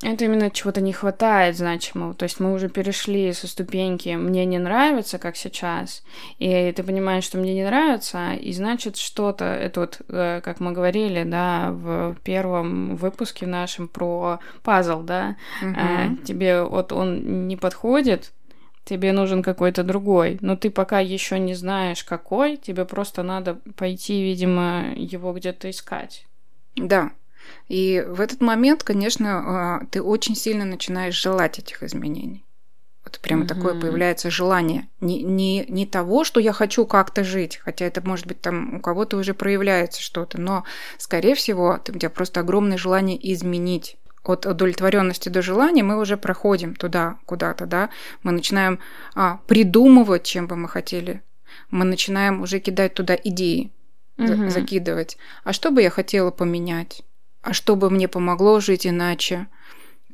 Это 0.02 0.26
именно 0.26 0.50
чего-то 0.50 0.80
не 0.80 0.94
хватает 0.94 1.58
значимого. 1.58 2.14
То 2.14 2.24
есть 2.24 2.40
мы 2.40 2.54
уже 2.54 2.70
перешли 2.70 3.34
со 3.34 3.48
ступеньки 3.48 4.16
«мне 4.16 4.46
не 4.46 4.58
нравится», 4.58 5.20
как 5.20 5.36
сейчас, 5.36 6.04
и 6.38 6.72
ты 6.72 6.84
понимаешь, 6.84 7.26
что 7.26 7.38
мне 7.38 7.54
не 7.54 7.66
нравится, 7.66 8.32
и 8.34 8.54
значит 8.54 8.96
что-то, 8.96 9.44
это 9.44 9.82
вот, 9.82 10.02
э, 10.08 10.40
как 10.42 10.62
мы 10.62 10.72
говорили, 10.72 11.24
да, 11.24 11.72
в 11.72 12.16
первом 12.24 12.96
выпуске 12.96 13.46
нашем 13.46 13.90
про 13.90 14.40
пазл, 14.64 15.02
да, 15.02 15.36
угу. 15.62 16.16
тебе 16.24 16.64
вот 16.64 16.94
он 16.94 17.48
не 17.50 17.58
подходит, 17.58 18.32
тебе 18.86 19.12
нужен 19.12 19.44
какой-то 19.44 19.84
другой, 19.84 20.38
но 20.40 20.56
ты 20.56 20.70
пока 20.70 21.02
еще 21.02 21.40
не 21.40 21.56
знаешь 21.56 22.06
какой, 22.06 22.56
тебе 22.56 22.86
просто 22.86 23.22
надо 23.22 23.60
пойти, 23.76 24.24
видимо, 24.24 24.94
его 24.96 25.34
где-то 25.34 25.70
искать. 25.70 26.26
Да, 26.78 27.12
и 27.68 28.04
в 28.08 28.22
этот 28.22 28.42
момент, 28.42 28.84
конечно, 28.84 29.78
а, 29.80 29.86
ты 29.92 30.02
очень 30.02 30.36
сильно 30.36 30.66
начинаешь 30.66 31.22
желать 31.22 31.60
этих 31.60 31.84
изменений. 31.84 32.46
Вот 33.04 33.20
прямо 33.20 33.42
угу. 33.42 33.48
такое 33.48 33.80
появляется 33.80 34.30
желание. 34.30 34.88
Не, 35.02 35.24
не, 35.24 35.66
не 35.68 35.86
того, 35.86 36.24
что 36.24 36.40
я 36.40 36.52
хочу 36.52 36.86
как-то 36.86 37.24
жить, 37.24 37.58
хотя 37.58 37.86
это, 37.86 38.06
может 38.06 38.28
быть, 38.28 38.42
там 38.42 38.76
у 38.76 38.80
кого-то 38.80 39.18
уже 39.18 39.34
проявляется 39.34 40.02
что-то, 40.02 40.40
но, 40.40 40.64
скорее 40.98 41.36
всего, 41.36 41.80
у 41.88 41.92
тебя 41.92 42.10
просто 42.10 42.42
огромное 42.42 42.78
желание 42.78 43.18
изменить 43.34 43.98
от 44.24 44.46
удовлетворенности 44.46 45.30
до 45.30 45.42
желания 45.42 45.82
мы 45.82 45.98
уже 45.98 46.18
проходим 46.18 46.76
туда, 46.76 47.18
куда-то, 47.26 47.66
да, 47.66 47.90
мы 48.22 48.32
начинаем 48.32 48.80
а, 49.16 49.40
придумывать, 49.48 50.24
чем 50.24 50.48
бы 50.48 50.56
мы 50.56 50.68
хотели, 50.68 51.22
мы 51.72 51.86
начинаем 51.86 52.42
уже 52.42 52.60
кидать 52.60 52.94
туда 52.94 53.16
идеи, 53.16 53.72
угу. 54.18 54.50
закидывать. 54.50 55.18
А 55.44 55.54
что 55.54 55.72
бы 55.72 55.82
я 55.82 55.90
хотела 55.90 56.32
поменять? 56.32 57.04
А 57.42 57.54
что 57.54 57.76
бы 57.76 57.90
мне 57.90 58.08
помогло 58.08 58.60
жить 58.60 58.86
иначе? 58.86 59.48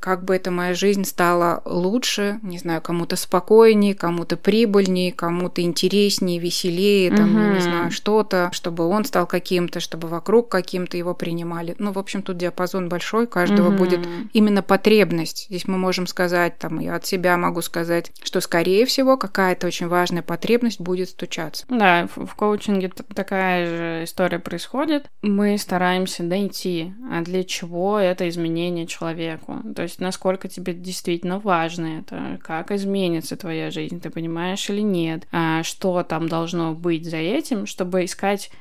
Как 0.06 0.24
бы 0.24 0.36
эта 0.36 0.52
моя 0.52 0.76
жизнь 0.76 1.04
стала 1.04 1.64
лучше, 1.66 2.38
не 2.44 2.60
знаю, 2.60 2.80
кому-то 2.80 3.16
спокойнее, 3.16 3.96
кому-то 3.96 4.38
прибыльнее, 4.38 5.12
кому-то 5.12 5.64
интереснее, 5.64 6.38
веселее, 6.38 7.10
там, 7.10 7.36
угу. 7.36 7.56
не 7.56 7.60
знаю, 7.60 7.90
что-то, 7.90 8.52
чтобы 8.54 8.86
он 8.86 9.04
стал 9.06 9.26
каким-то, 9.26 9.80
чтобы 9.80 10.08
вокруг 10.08 10.48
каким-то 10.50 10.96
его 10.96 11.16
принимали. 11.16 11.74
Ну, 11.80 11.92
в 11.92 11.98
общем, 11.98 12.22
тут 12.22 12.38
диапазон 12.38 12.88
большой, 12.88 13.26
каждого 13.26 13.70
угу. 13.70 13.78
будет 13.78 14.08
именно 14.32 14.62
потребность. 14.62 15.48
Здесь 15.50 15.68
мы 15.68 15.80
можем 15.80 16.06
сказать, 16.06 16.60
там, 16.60 16.78
я 16.78 16.98
от 16.98 17.08
себя 17.08 17.36
могу 17.36 17.64
сказать, 17.64 18.12
что, 18.22 18.42
скорее 18.42 18.86
всего, 18.86 19.18
какая-то 19.18 19.66
очень 19.66 19.88
важная 19.88 20.22
потребность 20.22 20.80
будет 20.80 21.10
стучаться. 21.10 21.66
Да, 21.68 22.08
в 22.16 22.36
коучинге 22.36 22.92
такая 23.16 23.66
же 23.66 24.04
история 24.04 24.38
происходит. 24.38 25.08
Мы 25.24 25.58
стараемся 25.58 26.22
найти, 26.22 26.94
а 27.12 27.22
для 27.24 27.44
чего 27.44 27.98
это 27.98 28.30
изменение 28.30 28.86
человеку. 28.86 29.64
То 29.76 29.82
есть 29.82 29.95
есть 29.96 30.02
насколько 30.02 30.48
тебе 30.48 30.74
действительно 30.74 31.40
важно 31.40 32.00
это, 32.00 32.40
как 32.44 32.72
изменится 32.72 33.38
твоя 33.38 33.72
жизнь, 33.72 34.00
ты 34.02 34.10
понимаешь 34.10 34.70
или 34.70 34.82
нет, 34.82 35.28
а 35.32 35.64
что 35.64 36.04
там 36.04 36.28
должно 36.28 36.74
быть 36.74 37.06
за 37.06 37.18
этим, 37.18 37.66
чтобы 37.66 38.06
искать 38.06 38.52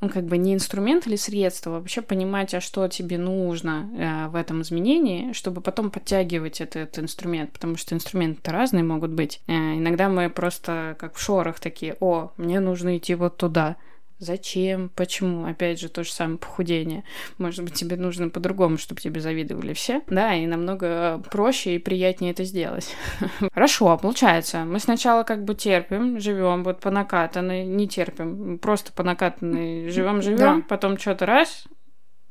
ну, 0.00 0.10
как 0.10 0.24
бы 0.24 0.36
не 0.36 0.52
инструмент 0.52 1.06
или 1.06 1.16
средство, 1.16 1.76
а 1.76 1.78
вообще 1.78 2.02
понимать, 2.02 2.52
а 2.52 2.60
что 2.60 2.86
тебе 2.86 3.16
нужно 3.16 3.90
э, 3.96 4.28
в 4.28 4.34
этом 4.36 4.60
изменении, 4.60 5.32
чтобы 5.32 5.62
потом 5.62 5.90
подтягивать 5.90 6.60
этот 6.60 6.98
инструмент, 6.98 7.50
потому 7.50 7.78
что 7.78 7.94
инструменты 7.94 8.50
разные 8.50 8.84
могут 8.84 9.12
быть. 9.12 9.40
Э, 9.46 9.52
иногда 9.52 10.10
мы 10.10 10.28
просто 10.28 10.96
как 11.00 11.14
в 11.14 11.20
шорах 11.20 11.60
такие, 11.60 11.96
о, 12.00 12.30
мне 12.36 12.60
нужно 12.60 12.98
идти 12.98 13.14
вот 13.14 13.38
туда, 13.38 13.76
Зачем? 14.18 14.88
Почему? 14.94 15.44
Опять 15.44 15.78
же, 15.78 15.90
то 15.90 16.02
же 16.02 16.10
самое 16.10 16.38
похудение. 16.38 17.04
Может 17.36 17.64
быть, 17.64 17.74
тебе 17.74 17.96
нужно 17.96 18.30
по-другому, 18.30 18.78
чтобы 18.78 19.00
тебе 19.00 19.20
завидовали 19.20 19.74
все. 19.74 20.00
Да, 20.06 20.34
и 20.34 20.46
намного 20.46 21.22
проще 21.30 21.76
и 21.76 21.78
приятнее 21.78 22.32
это 22.32 22.44
сделать. 22.44 22.94
Хорошо, 23.52 23.98
получается. 23.98 24.64
Мы 24.64 24.80
сначала 24.80 25.22
как 25.22 25.44
бы 25.44 25.54
терпим, 25.54 26.18
живем 26.18 26.64
вот 26.64 26.80
по 26.80 26.90
накатанной, 26.90 27.66
не 27.66 27.86
терпим, 27.86 28.58
просто 28.58 28.90
по 28.92 29.02
накатанной 29.02 29.90
живем, 29.90 30.22
живем, 30.22 30.38
да. 30.38 30.62
потом 30.66 30.96
что-то 30.96 31.26
раз 31.26 31.66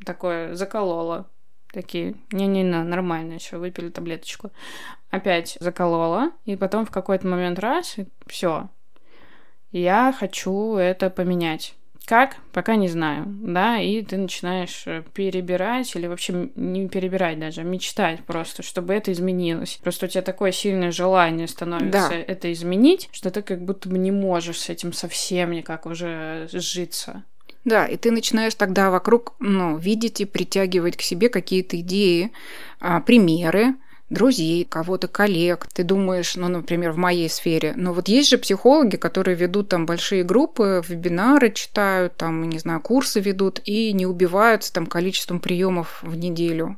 такое 0.04 0.56
закололо. 0.56 1.30
Такие, 1.72 2.16
не-не-не, 2.32 2.84
нормально 2.84 3.34
еще, 3.34 3.58
выпили 3.58 3.90
таблеточку. 3.90 4.52
Опять 5.10 5.58
заколола, 5.60 6.32
и 6.46 6.56
потом 6.56 6.86
в 6.86 6.92
какой-то 6.92 7.28
момент 7.28 7.60
раз, 7.60 7.98
и 7.98 8.08
все, 8.28 8.70
я 9.80 10.14
хочу 10.18 10.76
это 10.76 11.10
поменять. 11.10 11.76
Как? 12.06 12.38
Пока 12.54 12.76
не 12.76 12.88
знаю, 12.88 13.26
да, 13.28 13.80
и 13.80 14.04
ты 14.04 14.18
начинаешь 14.18 14.84
э, 14.86 15.04
перебирать 15.14 15.96
или 15.96 16.06
вообще 16.06 16.52
не 16.56 16.88
перебирать 16.88 17.40
даже, 17.40 17.62
а 17.62 17.64
мечтать 17.64 18.24
просто, 18.24 18.62
чтобы 18.62 18.94
это 18.94 19.12
изменилось. 19.12 19.80
Просто 19.82 20.06
у 20.06 20.10
тебя 20.10 20.22
такое 20.22 20.52
сильное 20.52 20.92
желание 20.92 21.48
становится 21.48 22.10
да. 22.10 22.16
это 22.16 22.54
изменить, 22.54 23.10
что 23.12 23.32
ты 23.32 23.42
как 23.42 23.66
будто 23.66 23.90
бы 23.90 23.98
не 23.98 24.12
можешь 24.12 24.60
с 24.60 24.70
этим 24.70 24.94
совсем 24.94 25.52
никак 25.52 25.88
уже 25.88 26.48
сжиться. 26.52 27.24
Да, 27.66 27.88
и 27.88 27.98
ты 27.98 28.12
начинаешь 28.12 28.54
тогда 28.54 28.92
вокруг 28.92 29.34
ну, 29.40 29.76
видеть 29.78 30.22
и 30.22 30.26
притягивать 30.26 30.98
к 30.98 31.02
себе 31.02 31.30
какие-то 31.30 31.80
идеи, 31.80 32.32
а, 32.80 33.02
примеры, 33.02 33.74
друзей, 34.10 34.66
кого-то 34.66 35.08
коллег. 35.08 35.68
Ты 35.74 35.84
думаешь, 35.84 36.36
ну, 36.36 36.48
например, 36.48 36.92
в 36.92 36.98
моей 36.98 37.30
сфере. 37.30 37.74
Но 37.76 37.94
вот 37.94 38.08
есть 38.08 38.30
же 38.30 38.38
психологи, 38.38 38.98
которые 38.98 39.36
ведут 39.36 39.70
там 39.70 39.86
большие 39.86 40.24
группы, 40.24 40.84
вебинары 40.88 41.52
читают, 41.52 42.16
там, 42.16 42.48
не 42.50 42.60
знаю, 42.60 42.82
курсы 42.82 43.20
ведут 43.20 43.62
и 43.66 43.94
не 43.94 44.06
убиваются 44.06 44.72
там 44.74 44.86
количеством 44.86 45.40
приемов 45.40 46.00
в 46.02 46.16
неделю. 46.16 46.78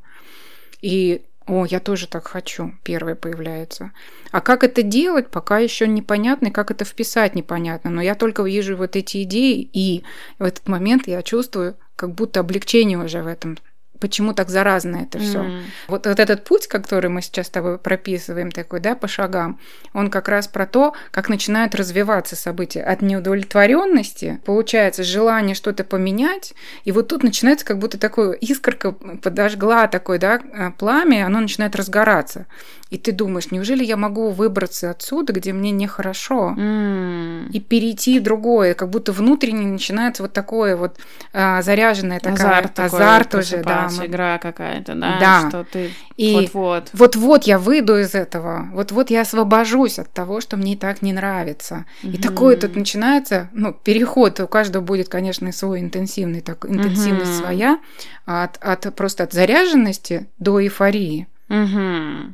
И 0.82 1.24
о, 1.48 1.66
я 1.66 1.80
тоже 1.80 2.08
так 2.08 2.28
хочу, 2.28 2.74
первое 2.84 3.16
появляется. 3.16 3.94
А 4.32 4.42
как 4.42 4.66
это 4.66 4.84
делать, 4.84 5.30
пока 5.30 5.60
еще 5.60 5.88
непонятно, 5.88 6.48
и 6.48 6.52
как 6.52 6.72
это 6.72 6.84
вписать 6.84 7.36
непонятно. 7.36 7.90
Но 7.90 8.02
я 8.02 8.16
только 8.16 8.44
вижу 8.44 8.76
вот 8.76 8.98
эти 8.98 9.24
идеи, 9.24 9.70
и 9.72 10.04
в 10.40 10.44
этот 10.44 10.68
момент 10.68 11.08
я 11.08 11.24
чувствую 11.24 11.76
как 11.96 12.14
будто 12.14 12.42
облегчение 12.42 12.98
уже 12.98 13.24
в 13.24 13.28
этом 13.28 13.58
почему 14.00 14.34
так 14.34 14.50
заразно 14.50 14.98
это 14.98 15.20
все. 15.20 15.40
Mm. 15.40 15.62
Вот, 15.88 16.06
вот 16.06 16.20
этот 16.20 16.44
путь, 16.44 16.68
который 16.68 17.10
мы 17.10 17.22
сейчас 17.22 17.48
с 17.48 17.50
тобой 17.50 17.78
прописываем, 17.78 18.52
такой, 18.52 18.80
да, 18.80 18.96
по 18.96 19.08
шагам, 19.08 19.60
он 19.94 20.10
как 20.10 20.28
раз 20.28 20.48
про 20.48 20.66
то, 20.66 20.94
как 21.12 21.30
начинают 21.30 21.76
развиваться 21.76 22.36
события 22.36 22.84
от 22.84 23.02
неудовлетворенности, 23.02 24.40
получается 24.46 25.04
желание 25.04 25.56
что-то 25.56 25.84
поменять, 25.84 26.54
и 26.84 26.92
вот 26.92 27.08
тут 27.08 27.24
начинается 27.24 27.66
как 27.66 27.80
будто 27.80 28.00
такое 28.00 28.34
искорка 28.34 28.92
подожгла 28.92 29.88
такое, 29.88 30.20
да, 30.20 30.40
э, 30.40 30.72
пламя, 30.78 31.26
оно 31.26 31.40
начинает 31.40 31.76
разгораться. 31.76 32.46
И 32.90 32.98
ты 32.98 33.12
думаешь, 33.12 33.52
неужели 33.52 33.84
я 33.84 33.98
могу 33.98 34.30
выбраться 34.30 34.92
отсюда, 34.92 35.34
где 35.34 35.52
мне 35.52 35.72
нехорошо, 35.72 36.56
mm. 36.58 37.50
и 37.52 37.60
перейти 37.60 38.20
в 38.20 38.24
другое, 38.24 38.76
как 38.76 38.90
будто 38.90 39.12
внутренне 39.12 39.68
начинается 39.68 40.24
вот 40.24 40.32
такое 40.32 40.78
вот 40.78 40.98
а, 41.34 41.62
заряженное 41.62 42.20
такая 42.20 42.36
азарт, 42.36 42.80
азарт 42.80 43.36
уже, 43.36 43.58
да, 43.58 43.87
мы... 43.96 44.06
игра 44.06 44.38
какая-то, 44.38 44.96
да, 44.96 45.20
да. 45.20 45.50
что 45.50 45.64
ты 45.64 45.92
и 46.16 46.34
вот-вот, 46.34 46.90
вот-вот 46.94 47.44
я 47.44 47.60
выйду 47.60 47.98
из 47.98 48.16
этого, 48.16 48.70
вот-вот 48.74 49.10
я 49.10 49.22
освобожусь 49.22 50.00
от 50.00 50.12
того, 50.12 50.42
что 50.42 50.58
мне 50.58 50.76
так 50.76 51.02
не 51.02 51.14
нравится, 51.14 51.86
mm-hmm. 52.04 52.12
и 52.12 52.22
такое 52.22 52.58
тут 52.58 52.76
начинается, 52.76 53.50
ну 53.54 53.74
переход 53.74 54.40
у 54.40 54.48
каждого 54.48 54.84
будет, 54.84 55.10
конечно, 55.10 55.52
свой 55.52 55.80
интенсивный, 55.80 56.42
так 56.42 56.66
интенсивность 56.66 57.32
mm-hmm. 57.32 57.40
своя 57.40 57.80
от, 58.26 58.58
от 58.58 58.96
просто 58.96 59.24
от 59.24 59.34
заряженности 59.34 60.28
до 60.40 60.62
эйфории. 60.62 61.28
Mm-hmm. 61.50 62.34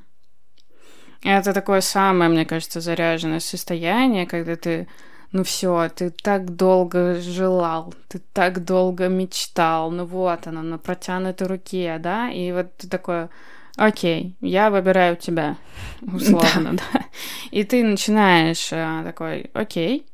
Это 1.24 1.54
такое 1.54 1.82
самое, 1.82 2.30
мне 2.30 2.46
кажется, 2.46 2.82
заряженное 2.82 3.40
состояние, 3.40 4.28
когда 4.28 4.56
ты, 4.56 4.88
ну 5.34 5.44
все, 5.44 5.90
ты 5.90 6.12
так 6.12 6.56
долго 6.56 7.20
желал, 7.20 7.94
ты 8.08 8.22
так 8.34 8.64
долго 8.64 9.08
мечтал, 9.10 9.92
ну 9.92 10.06
вот 10.06 10.48
оно, 10.48 10.62
на 10.62 10.78
протянутой 10.78 11.48
руке, 11.48 11.98
да, 12.00 12.30
и 12.30 12.52
вот 12.52 12.78
ты 12.78 12.88
такое, 12.88 13.30
окей, 13.76 14.38
я 14.40 14.70
выбираю 14.70 15.18
тебя, 15.18 15.58
условно, 16.02 16.74
да. 16.74 16.84
да. 16.94 17.06
И 17.52 17.64
ты 17.64 17.84
начинаешь 17.84 18.70
а, 18.72 19.04
такой, 19.04 19.50
окей, 19.54 20.06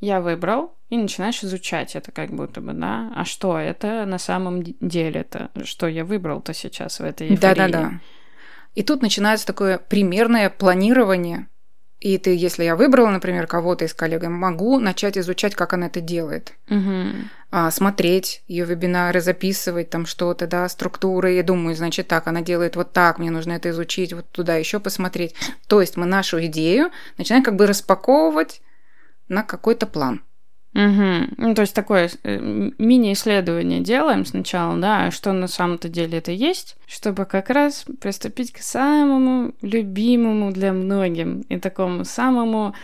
я 0.00 0.20
выбрал, 0.20 0.74
и 0.90 0.98
начинаешь 0.98 1.42
изучать 1.42 1.96
это 1.96 2.12
как 2.12 2.30
будто 2.30 2.60
бы, 2.60 2.74
да, 2.74 3.10
а 3.16 3.24
что 3.24 3.58
это 3.58 4.04
на 4.04 4.18
самом 4.18 4.62
деле, 4.62 5.22
это 5.22 5.50
что 5.64 5.88
я 5.88 6.04
выбрал-то 6.04 6.52
сейчас 6.52 7.00
в 7.00 7.04
этой 7.04 7.28
эйфории. 7.28 7.40
Да-да-да. 7.40 8.00
И 8.74 8.82
тут 8.82 9.02
начинается 9.02 9.46
такое 9.46 9.78
примерное 9.78 10.50
планирование. 10.50 11.48
И 12.04 12.18
ты, 12.18 12.36
если 12.36 12.64
я 12.64 12.76
выбрала, 12.76 13.08
например, 13.08 13.46
кого-то 13.46 13.86
из 13.86 13.94
коллег, 13.94 14.24
могу 14.24 14.78
начать 14.78 15.16
изучать, 15.16 15.54
как 15.54 15.72
она 15.72 15.86
это 15.86 16.02
делает. 16.02 16.52
Угу. 16.68 17.30
А, 17.50 17.70
смотреть 17.70 18.42
ее 18.46 18.66
вебинары, 18.66 19.22
записывать 19.22 19.88
там 19.88 20.04
что-то, 20.04 20.46
да, 20.46 20.68
структуры. 20.68 21.32
Я 21.32 21.42
думаю, 21.42 21.74
значит, 21.74 22.06
так, 22.06 22.26
она 22.26 22.42
делает 22.42 22.76
вот 22.76 22.92
так, 22.92 23.18
мне 23.18 23.30
нужно 23.30 23.52
это 23.52 23.70
изучить, 23.70 24.12
вот 24.12 24.28
туда 24.32 24.56
еще 24.56 24.80
посмотреть. 24.80 25.34
То 25.66 25.80
есть 25.80 25.96
мы 25.96 26.04
нашу 26.04 26.44
идею 26.44 26.90
начинаем 27.16 27.42
как 27.42 27.56
бы 27.56 27.66
распаковывать 27.66 28.60
на 29.28 29.42
какой-то 29.42 29.86
план. 29.86 30.20
Угу. 30.74 31.34
Ну, 31.38 31.54
то 31.54 31.62
есть 31.62 31.74
такое 31.74 32.10
э, 32.24 32.38
мини-исследование 32.78 33.80
делаем 33.80 34.26
сначала, 34.26 34.76
да, 34.76 35.12
что 35.12 35.32
на 35.32 35.46
самом-то 35.46 35.88
деле 35.88 36.18
это 36.18 36.32
есть, 36.32 36.76
чтобы 36.88 37.26
как 37.26 37.50
раз 37.50 37.84
приступить 38.00 38.52
к 38.52 38.58
самому 38.58 39.54
любимому 39.62 40.50
для 40.50 40.72
многим 40.72 41.42
и 41.42 41.60
такому 41.60 42.04
самому, 42.04 42.74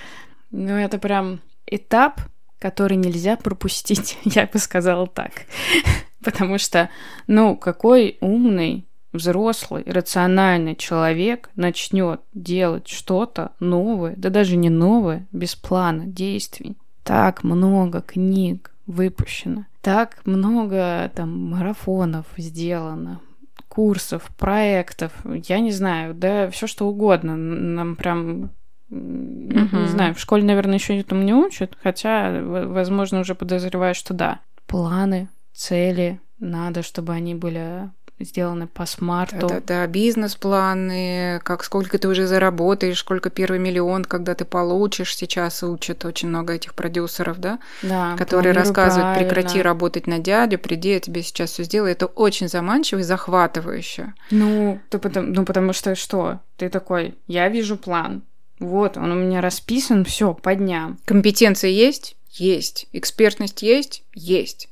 ну, 0.53 0.75
это 0.75 0.99
прям 0.99 1.41
этап, 1.67 2.21
который 2.61 2.97
нельзя 2.97 3.37
пропустить, 3.37 4.19
я 4.25 4.47
бы 4.47 4.61
сказала 4.61 5.09
так. 5.09 5.33
Потому 6.25 6.59
что, 6.59 6.91
ну, 7.27 7.57
какой 7.57 8.19
умный, 8.21 8.87
взрослый, 9.13 9.83
рациональный 9.85 10.77
человек 10.77 11.51
начнет 11.57 12.21
делать 12.35 12.87
что-то 12.87 13.51
новое, 13.59 14.15
да 14.17 14.31
даже 14.31 14.55
не 14.55 14.71
новое, 14.71 15.27
без 15.33 15.57
плана 15.57 16.07
действий 16.07 16.77
так 17.11 17.43
много 17.43 18.03
книг 18.03 18.71
выпущено, 18.87 19.65
так 19.81 20.25
много 20.27 21.11
там 21.13 21.51
марафонов 21.51 22.25
сделано, 22.37 23.21
курсов, 23.67 24.31
проектов, 24.39 25.11
я 25.25 25.59
не 25.59 25.73
знаю, 25.73 26.15
да, 26.15 26.49
все 26.51 26.69
что 26.69 26.87
угодно. 26.87 27.37
Нам 27.37 27.97
прям 27.97 28.51
Uh-huh. 28.93 29.83
Не 29.83 29.87
знаю, 29.87 30.17
в 30.17 30.19
школе, 30.19 30.43
наверное, 30.43 30.75
еще 30.75 30.99
этому 30.99 31.23
не 31.23 31.33
учат, 31.33 31.79
хотя, 31.81 32.43
возможно, 32.43 33.21
уже 33.21 33.37
подозреваю, 33.37 33.95
что 33.95 34.15
да. 34.15 34.41
Планы, 34.67 35.29
цели, 35.53 36.19
надо, 36.41 36.83
чтобы 36.83 37.13
они 37.13 37.37
были 37.37 37.89
сделаны 38.25 38.67
по 38.67 38.87
смарту. 38.87 39.49
Да, 39.49 39.49
да, 39.49 39.61
да, 39.67 39.87
бизнес-планы, 39.87 41.41
как 41.43 41.65
сколько 41.65 41.99
ты 41.99 42.09
уже 42.09 42.27
заработаешь, 42.27 42.99
сколько 42.99 43.31
первый 43.31 43.59
миллион, 43.59 44.05
когда 44.05 44.35
ты 44.35 44.45
получишь. 44.45 45.17
Сейчас 45.17 45.63
учат 45.63 46.05
очень 46.05 46.29
много 46.29 46.55
этих 46.55 46.75
продюсеров, 46.75 47.39
да, 47.39 47.59
да 47.83 48.17
которые 48.17 48.53
рассказывают, 48.53 49.15
правильно. 49.15 49.35
прекрати 49.35 49.63
работать 49.63 50.07
на 50.07 50.19
дядю, 50.19 50.59
приди, 50.59 50.91
я 50.91 51.01
тебе 51.01 51.23
сейчас 51.23 51.51
все 51.51 51.65
сделаю. 51.65 51.93
Это 51.93 52.07
очень 52.07 52.49
заманчиво 52.49 53.01
и 53.01 53.05
захватывающе. 53.05 54.15
Ну, 54.31 54.81
ты 54.91 54.99
потому, 54.99 55.29
ну, 55.29 55.45
потому 55.45 55.73
что 55.73 55.95
что? 55.95 56.41
Ты 56.57 56.69
такой, 56.69 57.15
я 57.27 57.49
вижу 57.49 57.77
план, 57.77 58.23
вот, 58.59 58.97
он 58.97 59.11
у 59.13 59.15
меня 59.15 59.41
расписан, 59.41 60.05
все 60.05 60.35
по 60.35 60.55
дням. 60.55 60.99
Компетенции 61.07 61.71
есть? 61.71 62.17
Есть. 62.33 62.87
Экспертность 62.93 63.63
есть? 63.63 64.05
Есть 64.15 64.70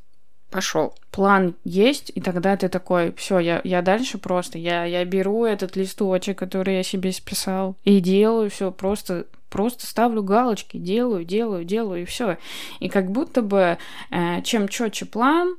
пошел. 0.50 0.94
План 1.10 1.54
есть, 1.64 2.12
и 2.14 2.20
тогда 2.20 2.56
ты 2.56 2.68
такой, 2.68 3.12
все, 3.14 3.38
я, 3.38 3.60
я 3.64 3.82
дальше 3.82 4.18
просто, 4.18 4.58
я, 4.58 4.84
я 4.84 5.04
беру 5.04 5.44
этот 5.44 5.76
листочек, 5.76 6.38
который 6.38 6.76
я 6.76 6.82
себе 6.82 7.12
списал, 7.12 7.76
и 7.84 8.00
делаю 8.00 8.50
все 8.50 8.70
просто 8.70 9.26
просто 9.50 9.86
ставлю 9.86 10.22
галочки, 10.22 10.76
делаю, 10.76 11.24
делаю, 11.24 11.64
делаю, 11.64 12.02
и 12.02 12.04
все. 12.04 12.36
И 12.80 12.90
как 12.90 13.10
будто 13.10 13.40
бы 13.40 13.78
э, 14.10 14.42
чем 14.42 14.68
четче 14.68 15.06
план, 15.06 15.56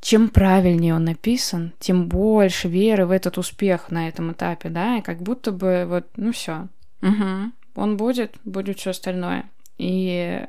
чем 0.00 0.28
правильнее 0.28 0.94
он 0.94 1.04
написан, 1.04 1.72
тем 1.78 2.08
больше 2.08 2.68
веры 2.68 3.06
в 3.06 3.10
этот 3.10 3.38
успех 3.38 3.90
на 3.90 4.08
этом 4.08 4.32
этапе, 4.32 4.68
да, 4.68 4.98
и 4.98 5.02
как 5.02 5.20
будто 5.20 5.52
бы 5.52 5.84
вот, 5.86 6.06
ну 6.16 6.32
все, 6.32 6.68
угу. 7.02 7.52
он 7.74 7.96
будет, 7.96 8.36
будет 8.44 8.78
все 8.78 8.90
остальное. 8.90 9.50
И 9.78 10.46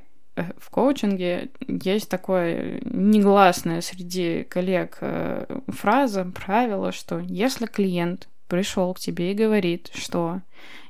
в 0.58 0.70
коучинге 0.70 1.50
есть 1.68 2.10
такое 2.10 2.80
негласное 2.84 3.82
среди 3.82 4.44
коллег 4.44 4.98
э, 5.02 5.60
фраза, 5.68 6.26
правило, 6.26 6.92
что 6.92 7.20
если 7.20 7.66
клиент 7.66 8.28
пришел 8.48 8.94
к 8.94 9.00
тебе 9.00 9.32
и 9.32 9.36
говорит, 9.36 9.90
что 9.94 10.42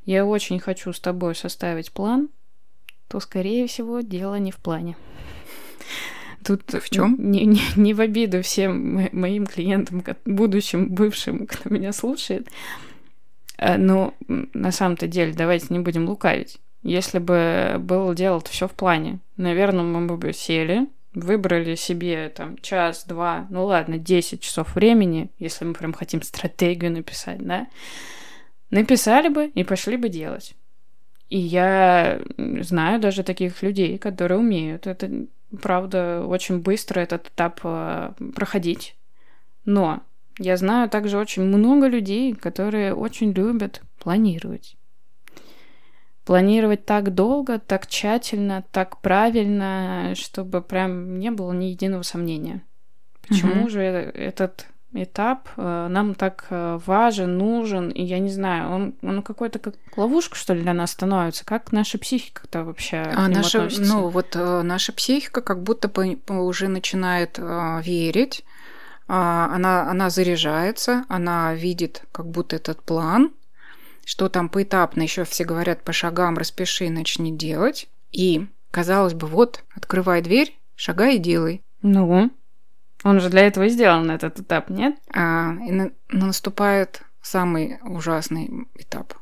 я 0.06 0.26
очень 0.26 0.60
хочу 0.60 0.94
с 0.94 1.00
тобой 1.00 1.36
составить 1.36 1.92
план, 1.92 2.30
то, 3.08 3.20
скорее 3.20 3.68
всего, 3.68 4.02
дело 4.02 4.36
не 4.36 4.52
в 4.52 4.58
плане. 4.58 4.96
Тут 6.46 6.72
в 6.74 6.90
чем? 6.90 7.16
Не, 7.20 7.46
не, 7.46 7.62
не 7.76 7.94
в 7.94 8.02
обиду 8.02 8.42
всем 8.42 9.10
моим 9.12 9.46
клиентам, 9.46 10.04
будущим, 10.26 10.90
бывшим, 10.90 11.48
кто 11.48 11.70
меня 11.70 11.92
слушает. 11.94 12.48
Э, 13.58 13.78
но 13.78 14.14
на 14.28 14.72
самом-то 14.72 15.08
деле, 15.08 15.34
давайте 15.34 15.68
не 15.70 15.80
будем 15.80 16.08
лукавить. 16.08 16.60
Если 16.84 17.20
бы 17.20 17.78
было 17.80 18.14
дело 18.16 18.40
все 18.42 18.68
в 18.68 18.74
плане, 18.74 19.20
наверное, 19.36 19.84
мы 19.84 20.18
бы 20.18 20.34
сели, 20.34 20.88
выбрали 21.14 21.76
себе 21.76 22.30
там 22.30 22.58
час-два, 22.60 23.48
ну 23.50 23.66
ладно, 23.66 23.98
10 23.98 24.42
часов 24.42 24.76
времени, 24.76 25.32
если 25.40 25.66
мы 25.66 25.74
прям 25.74 25.94
хотим 25.94 26.22
стратегию 26.22 26.92
написать, 26.92 27.40
да, 27.40 27.68
написали 28.70 29.30
бы 29.30 29.48
и 29.48 29.64
пошли 29.64 29.98
бы 29.98 30.10
делать. 30.10 30.56
И 31.30 31.38
я 31.38 32.22
знаю 32.62 33.00
даже 33.00 33.24
таких 33.24 33.62
людей, 33.62 33.98
которые 33.98 34.40
умеют 34.40 34.88
это, 34.88 35.10
правда, 35.62 36.24
очень 36.26 36.60
быстро 36.60 37.02
этот 37.02 37.28
этап 37.28 37.60
э, 37.64 38.14
проходить. 38.34 38.96
Но 39.66 40.04
я 40.40 40.56
знаю 40.56 40.90
также 40.90 41.18
очень 41.18 41.44
много 41.44 41.88
людей, 41.88 42.34
которые 42.34 42.94
очень 42.94 43.32
любят 43.32 43.82
планировать 44.00 44.77
планировать 46.28 46.86
так 46.86 47.16
долго, 47.16 47.58
так 47.58 47.88
тщательно, 47.88 48.66
так 48.72 49.00
правильно, 49.00 50.12
чтобы 50.14 50.62
прям 50.62 51.20
не 51.20 51.32
было 51.32 51.54
ни 51.54 51.66
единого 51.66 52.02
сомнения. 52.02 52.64
Почему 53.26 53.62
угу. 53.62 53.70
же 53.70 53.82
этот 53.82 54.68
этап 54.92 55.48
э, 55.56 55.88
нам 55.90 56.16
так 56.16 56.48
э, 56.50 56.80
важен, 56.86 57.38
нужен, 57.38 57.90
и 57.92 58.04
я 58.04 58.20
не 58.20 58.30
знаю, 58.30 58.70
он, 58.70 58.96
он 59.02 59.22
какой-то 59.22 59.60
как 59.60 59.76
ловушка, 59.96 60.36
что 60.36 60.54
ли, 60.54 60.64
для 60.64 60.74
нас 60.74 60.92
становится? 60.92 61.46
Как 61.46 61.72
наша 61.72 61.98
психика-то 61.98 62.66
вообще 62.66 62.98
а 62.98 63.30
наша, 63.30 63.60
относится? 63.60 63.94
Ну, 63.94 64.10
вот 64.10 64.36
э, 64.36 64.62
наша 64.64 64.92
психика 64.92 65.40
как 65.40 65.64
будто 65.64 65.88
бы 65.88 66.18
уже 66.28 66.68
начинает 66.68 67.38
верить, 67.38 68.44
а, 69.08 69.50
она, 69.56 69.90
она 69.90 70.10
заряжается, 70.10 71.06
она 71.08 71.54
видит 71.54 72.04
как 72.12 72.28
будто 72.28 72.58
этот 72.58 72.82
план, 72.82 73.32
что 74.08 74.30
там 74.30 74.48
поэтапно, 74.48 75.02
еще 75.02 75.26
все 75.26 75.44
говорят 75.44 75.84
по 75.84 75.92
шагам, 75.92 76.38
распиши, 76.38 76.90
начни 76.90 77.36
делать. 77.36 77.90
И, 78.14 78.48
казалось 78.72 79.14
бы, 79.14 79.28
вот, 79.28 79.66
открывай 79.76 80.22
дверь, 80.22 80.58
шагай 80.76 81.18
и 81.18 81.20
делай. 81.20 81.62
Ну, 81.82 82.32
он 83.04 83.20
же 83.20 83.30
для 83.30 83.46
этого 83.46 83.66
и 83.66 83.70
сделан, 83.70 84.10
этот 84.10 84.40
этап, 84.40 84.70
нет? 84.70 84.98
А, 85.14 85.54
и 85.56 85.72
на, 85.72 85.92
наступает 86.08 87.02
самый 87.22 87.80
ужасный 87.84 88.70
этап 88.76 89.14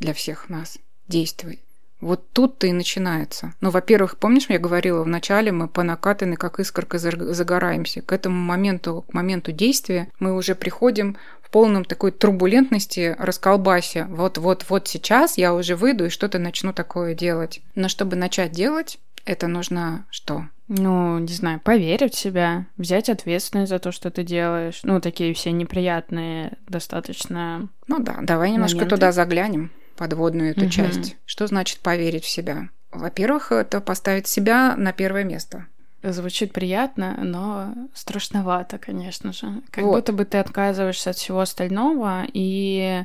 для 0.00 0.12
всех 0.12 0.48
нас. 0.48 0.78
Действуй. 1.06 1.60
Вот 2.00 2.30
тут-то 2.32 2.66
и 2.66 2.72
начинается. 2.72 3.52
Ну, 3.60 3.70
во-первых, 3.70 4.16
помнишь, 4.16 4.46
я 4.48 4.58
говорила, 4.58 5.02
вначале 5.02 5.52
мы 5.52 5.68
по 5.68 5.82
накатанной, 5.82 6.36
как 6.36 6.58
искорка, 6.58 6.98
загораемся. 6.98 8.00
К 8.00 8.12
этому 8.12 8.36
моменту, 8.36 9.04
к 9.08 9.12
моменту 9.12 9.52
действия 9.52 10.08
мы 10.18 10.34
уже 10.34 10.54
приходим 10.54 11.16
в 11.42 11.50
полном 11.50 11.84
такой 11.84 12.12
турбулентности, 12.12 13.16
расколбасе. 13.18 14.06
Вот-вот-вот 14.08 14.88
сейчас 14.88 15.36
я 15.36 15.54
уже 15.54 15.76
выйду 15.76 16.06
и 16.06 16.10
что-то 16.10 16.38
начну 16.38 16.72
такое 16.72 17.14
делать. 17.14 17.60
Но 17.74 17.88
чтобы 17.88 18.16
начать 18.16 18.52
делать, 18.52 18.98
это 19.26 19.46
нужно 19.46 20.06
что? 20.10 20.46
Ну, 20.68 21.18
не 21.18 21.32
знаю, 21.32 21.60
поверить 21.60 22.14
в 22.14 22.18
себя, 22.18 22.66
взять 22.76 23.10
ответственность 23.10 23.70
за 23.70 23.80
то, 23.80 23.90
что 23.90 24.10
ты 24.10 24.22
делаешь. 24.22 24.80
Ну, 24.84 25.00
такие 25.00 25.34
все 25.34 25.50
неприятные 25.50 26.56
достаточно. 26.68 27.68
Ну 27.88 27.98
да, 27.98 28.18
давай 28.22 28.52
немножко 28.52 28.76
моменты. 28.76 28.94
туда 28.94 29.12
заглянем 29.12 29.70
подводную 30.00 30.52
эту 30.52 30.62
угу. 30.62 30.70
часть. 30.70 31.16
Что 31.26 31.46
значит 31.46 31.80
поверить 31.80 32.24
в 32.24 32.28
себя? 32.28 32.70
Во-первых, 32.90 33.52
это 33.52 33.82
поставить 33.82 34.26
себя 34.26 34.74
на 34.74 34.92
первое 34.92 35.24
место. 35.24 35.66
Звучит 36.02 36.54
приятно, 36.54 37.20
но 37.22 37.74
страшновато, 37.92 38.78
конечно 38.78 39.34
же. 39.34 39.60
Как 39.70 39.84
вот. 39.84 39.96
будто 39.96 40.14
бы 40.14 40.24
ты 40.24 40.38
отказываешься 40.38 41.10
от 41.10 41.16
всего 41.16 41.40
остального, 41.40 42.24
и 42.32 43.02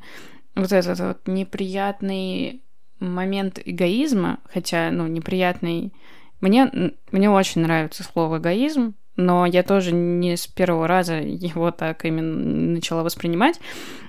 вот 0.56 0.72
этот 0.72 0.98
вот 1.02 1.28
неприятный 1.28 2.62
момент 3.00 3.60
эгоизма, 3.64 4.40
хотя, 4.52 4.90
ну, 4.92 5.06
неприятный... 5.08 5.92
Мне, 6.40 6.94
мне 7.12 7.30
очень 7.30 7.62
нравится 7.62 8.04
слово 8.04 8.38
эгоизм, 8.38 8.96
но 9.18 9.46
я 9.46 9.64
тоже 9.64 9.92
не 9.92 10.38
с 10.38 10.48
первого 10.48 10.88
раза 10.88 11.16
его 11.16 11.72
так 11.72 12.06
именно 12.06 12.72
начала 12.76 13.04
воспринимать, 13.04 13.60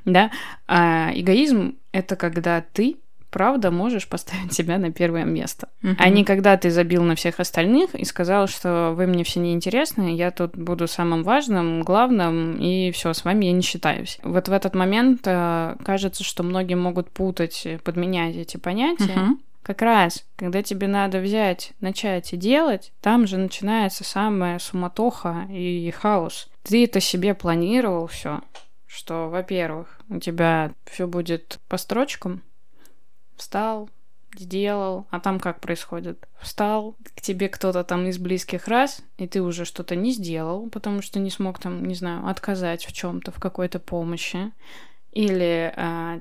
да. 0.04 0.30
А 0.68 1.10
эгоизм— 1.12 1.78
это 1.96 2.16
когда 2.16 2.60
ты 2.60 2.96
правда 3.30 3.70
можешь 3.70 4.08
поставить 4.08 4.52
себя 4.54 4.78
на 4.78 4.92
первое 4.92 5.24
место. 5.24 5.68
Uh-huh. 5.82 5.94
А 5.98 6.08
не 6.08 6.24
когда 6.24 6.56
ты 6.56 6.70
забил 6.70 7.02
на 7.02 7.14
всех 7.14 7.40
остальных 7.40 7.94
и 7.94 8.04
сказал, 8.04 8.46
что 8.46 8.94
вы 8.96 9.06
мне 9.06 9.24
все 9.24 9.40
неинтересны, 9.40 10.14
я 10.14 10.30
тут 10.30 10.56
буду 10.56 10.86
самым 10.86 11.22
важным, 11.22 11.82
главным, 11.82 12.56
и 12.56 12.90
все, 12.92 13.12
с 13.12 13.24
вами 13.24 13.46
я 13.46 13.52
не 13.52 13.62
считаюсь. 13.62 14.18
Вот 14.22 14.48
в 14.48 14.52
этот 14.52 14.74
момент 14.74 15.20
э, 15.24 15.76
кажется, 15.84 16.24
что 16.24 16.42
многие 16.42 16.76
могут 16.76 17.10
путать, 17.10 17.66
подменять 17.84 18.36
эти 18.36 18.56
понятия. 18.56 19.14
Uh-huh. 19.14 19.36
Как 19.62 19.82
раз, 19.82 20.24
когда 20.36 20.62
тебе 20.62 20.86
надо 20.86 21.18
взять, 21.18 21.72
начать 21.80 22.32
и 22.32 22.36
делать, 22.36 22.92
там 23.00 23.26
же 23.26 23.36
начинается 23.36 24.04
самая 24.04 24.60
суматоха 24.60 25.46
и 25.50 25.90
хаос. 25.90 26.48
Ты 26.62 26.84
это 26.84 27.00
себе 27.00 27.34
планировал 27.34 28.06
все, 28.06 28.42
что, 28.96 29.28
во-первых, 29.28 30.00
у 30.08 30.18
тебя 30.18 30.72
все 30.86 31.06
будет 31.06 31.60
по 31.68 31.76
строчкам, 31.76 32.42
встал, 33.36 33.90
сделал, 34.34 35.06
а 35.10 35.20
там 35.20 35.38
как 35.38 35.60
происходит? 35.60 36.26
Встал, 36.40 36.96
к 37.14 37.20
тебе 37.20 37.48
кто-то 37.48 37.84
там 37.84 38.06
из 38.06 38.18
близких 38.18 38.68
раз, 38.68 39.02
и 39.18 39.26
ты 39.26 39.42
уже 39.42 39.64
что-то 39.64 39.96
не 39.96 40.12
сделал, 40.12 40.68
потому 40.70 41.02
что 41.02 41.18
не 41.18 41.30
смог 41.30 41.58
там, 41.58 41.84
не 41.84 41.94
знаю, 41.94 42.26
отказать 42.26 42.86
в 42.86 42.92
чем-то, 42.92 43.32
в 43.32 43.38
какой-то 43.38 43.78
помощи. 43.78 44.50
Или 45.12 45.72
а, 45.76 46.20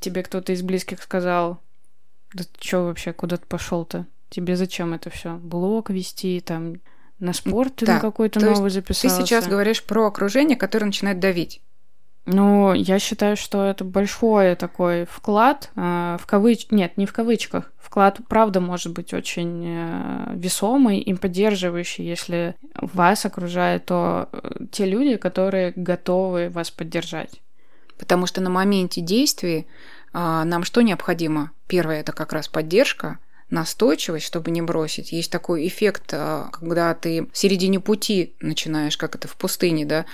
тебе 0.00 0.22
кто-то 0.22 0.52
из 0.52 0.62
близких 0.62 1.02
сказал, 1.02 1.60
да 2.34 2.44
ты 2.44 2.50
что 2.66 2.84
вообще, 2.86 3.12
куда 3.12 3.36
ты 3.36 3.46
пошел-то? 3.46 4.06
Тебе 4.30 4.56
зачем 4.56 4.94
это 4.94 5.10
все? 5.10 5.36
Блог 5.36 5.90
вести, 5.90 6.40
там, 6.40 6.74
на 7.18 7.32
спорт 7.32 7.76
ты 7.76 7.86
да. 7.86 7.94
на 7.94 8.00
какой-то 8.00 8.40
новый 8.40 8.70
записался? 8.70 9.16
Ты 9.16 9.24
сейчас 9.24 9.46
говоришь 9.46 9.84
про 9.84 10.06
окружение, 10.06 10.56
которое 10.56 10.86
начинает 10.86 11.18
давить. 11.20 11.60
Ну, 12.32 12.72
я 12.74 13.00
считаю, 13.00 13.36
что 13.36 13.64
это 13.64 13.84
большой 13.84 14.54
такой 14.54 15.04
вклад, 15.04 15.70
э, 15.74 16.16
в 16.20 16.26
кавыч... 16.26 16.68
Нет, 16.70 16.96
не 16.96 17.06
в 17.06 17.12
кавычках. 17.12 17.72
Вклад, 17.76 18.20
правда, 18.28 18.60
может 18.60 18.92
быть 18.92 19.12
очень 19.12 19.64
э, 19.66 20.32
весомый 20.36 21.00
и 21.00 21.12
поддерживающий, 21.14 22.04
если 22.04 22.54
вас 22.74 23.26
окружают 23.26 23.86
то 23.86 24.28
э, 24.32 24.64
те 24.70 24.86
люди, 24.86 25.16
которые 25.16 25.72
готовы 25.74 26.50
вас 26.50 26.70
поддержать. 26.70 27.40
Потому 27.98 28.26
что 28.26 28.40
на 28.40 28.48
моменте 28.48 29.00
действия 29.00 29.66
а, 30.12 30.44
нам 30.44 30.64
что 30.64 30.82
необходимо? 30.82 31.50
Первое– 31.66 32.00
это 32.02 32.12
как 32.12 32.32
раз 32.32 32.48
поддержка, 32.48 33.18
настойчивость, 33.50 34.26
чтобы 34.26 34.50
не 34.50 34.62
бросить. 34.62 35.12
Есть 35.12 35.30
такой 35.30 35.66
эффект, 35.66 36.12
а, 36.12 36.48
когда 36.52 36.94
ты 36.94 37.26
в 37.32 37.36
середине 37.38 37.80
пути 37.80 38.34
начинаешь, 38.40 38.96
как 38.96 39.14
это 39.14 39.28
в 39.28 39.36
пустыне, 39.36 39.84
да, 39.84 40.06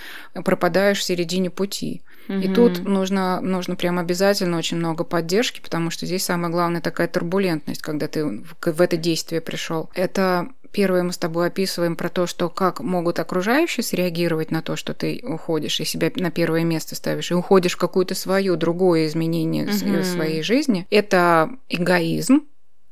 пропадаешь 0.45 0.99
в 0.99 1.05
середине 1.05 1.51
пути. 1.51 2.03
Угу. 2.29 2.39
И 2.39 2.49
тут 2.53 2.85
нужно, 2.85 3.41
нужно 3.41 3.77
прям 3.77 3.99
обязательно 3.99 4.59
очень 4.59 4.79
много 4.79 5.05
поддержки, 5.05 5.61
потому 5.61 5.91
что 5.91 6.07
здесь 6.07 6.25
самое 6.25 6.53
главное 6.53 6.81
такая 6.81 7.09
турбулентность, 7.09 7.83
когда 7.83 8.09
ты 8.09 8.25
в 8.25 8.81
это 8.81 8.97
действие 8.97 9.41
пришел. 9.41 9.91
Это 9.95 10.49
Первое 10.77 11.03
мы 11.03 11.13
с 11.13 11.17
тобой 11.17 11.47
описываем 11.47 11.97
про 11.97 12.11
то, 12.11 12.27
что 12.27 12.51
как 12.51 12.81
могут 12.81 13.19
окружающие 13.19 13.83
среагировать 13.83 14.51
на 14.51 14.61
то, 14.61 14.77
что 14.77 14.93
ты 14.93 15.25
уходишь 15.27 15.81
и 15.81 15.87
себя 15.87 16.13
на 16.17 16.31
первое 16.31 16.65
место 16.65 16.95
ставишь, 16.95 17.31
и 17.31 17.35
уходишь 17.35 17.77
в 17.77 17.79
какую-то 17.79 18.15
свою 18.15 18.57
другое 18.57 19.07
изменение 19.07 19.65
угу. 19.65 20.05
своей 20.05 20.43
жизни. 20.43 20.87
Это 20.91 21.49
эгоизм, 21.71 22.43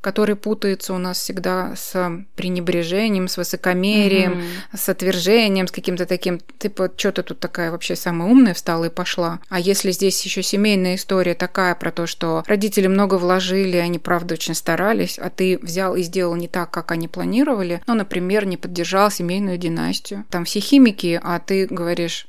который 0.05 0.37
путается 0.37 0.93
у 0.93 0.99
нас 0.99 1.19
всегда 1.19 1.75
с 1.75 2.13
пренебрежением, 2.37 3.27
с 3.27 3.39
высокомерием, 3.39 4.33
mm-hmm. 4.33 4.77
с 4.77 4.89
отвержением, 4.91 5.67
с 5.67 5.71
каким-то 5.71 6.05
таким, 6.05 6.41
типа, 6.59 6.91
что 6.95 7.11
ты 7.11 7.23
тут 7.23 7.41
такая 7.41 7.71
вообще 7.71 7.97
самая 7.97 8.31
умная 8.31 8.53
встала 8.53 8.85
и 8.85 8.91
пошла. 8.91 9.41
А 9.49 9.59
если 9.59 9.93
здесь 9.93 10.23
еще 10.23 10.43
семейная 10.43 10.97
история 10.97 11.35
такая 11.35 11.75
про 11.75 11.91
то, 11.91 12.07
что 12.07 12.45
родители 12.47 12.87
много 12.87 13.15
вложили, 13.15 13.79
они, 13.79 13.99
правда, 13.99 14.35
очень 14.35 14.55
старались, 14.55 15.19
а 15.19 15.31
ты 15.31 15.59
взял 15.63 15.97
и 15.97 16.03
сделал 16.03 16.37
не 16.37 16.49
так, 16.49 16.71
как 16.71 16.93
они 16.93 17.09
планировали, 17.09 17.81
ну, 17.87 17.95
например, 17.95 18.45
не 18.45 18.59
поддержал 18.59 19.11
семейную 19.11 19.57
династию. 19.57 20.25
Там 20.29 20.45
все 20.45 20.61
химики, 20.61 21.19
а 21.25 21.41
ты 21.41 21.67
говоришь, 21.67 22.29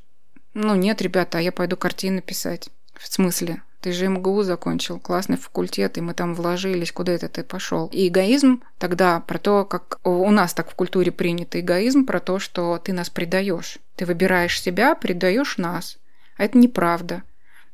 ну, 0.54 0.76
нет, 0.76 1.02
ребята, 1.02 1.40
а 1.40 1.42
я 1.42 1.52
пойду 1.52 1.76
картины 1.76 2.22
писать. 2.22 2.70
В 2.98 3.12
смысле? 3.12 3.62
Ты 3.86 3.92
же 3.92 4.08
МГУ 4.08 4.42
закончил, 4.42 5.00
классный 5.00 5.38
факультет, 5.38 6.00
и 6.00 6.02
мы 6.02 6.16
там 6.16 6.34
вложились, 6.34 6.92
куда 6.92 7.12
это 7.12 7.30
ты 7.30 7.44
пошел. 7.44 7.88
И 7.94 8.08
эгоизм 8.08 8.64
тогда 8.80 9.20
про 9.20 9.38
то, 9.38 9.64
как 9.64 10.00
у 10.04 10.32
нас 10.32 10.56
так 10.56 10.72
в 10.72 10.74
культуре 10.74 11.12
принято 11.12 11.60
эгоизм, 11.60 12.04
про 12.08 12.20
то, 12.20 12.40
что 12.40 12.80
ты 12.80 12.94
нас 12.94 13.12
предаешь. 13.12 13.78
Ты 13.96 14.08
выбираешь 14.08 14.60
себя, 14.60 14.96
предаешь 14.96 15.60
нас. 15.60 16.00
А 16.36 16.46
это 16.46 16.58
неправда. 16.58 17.22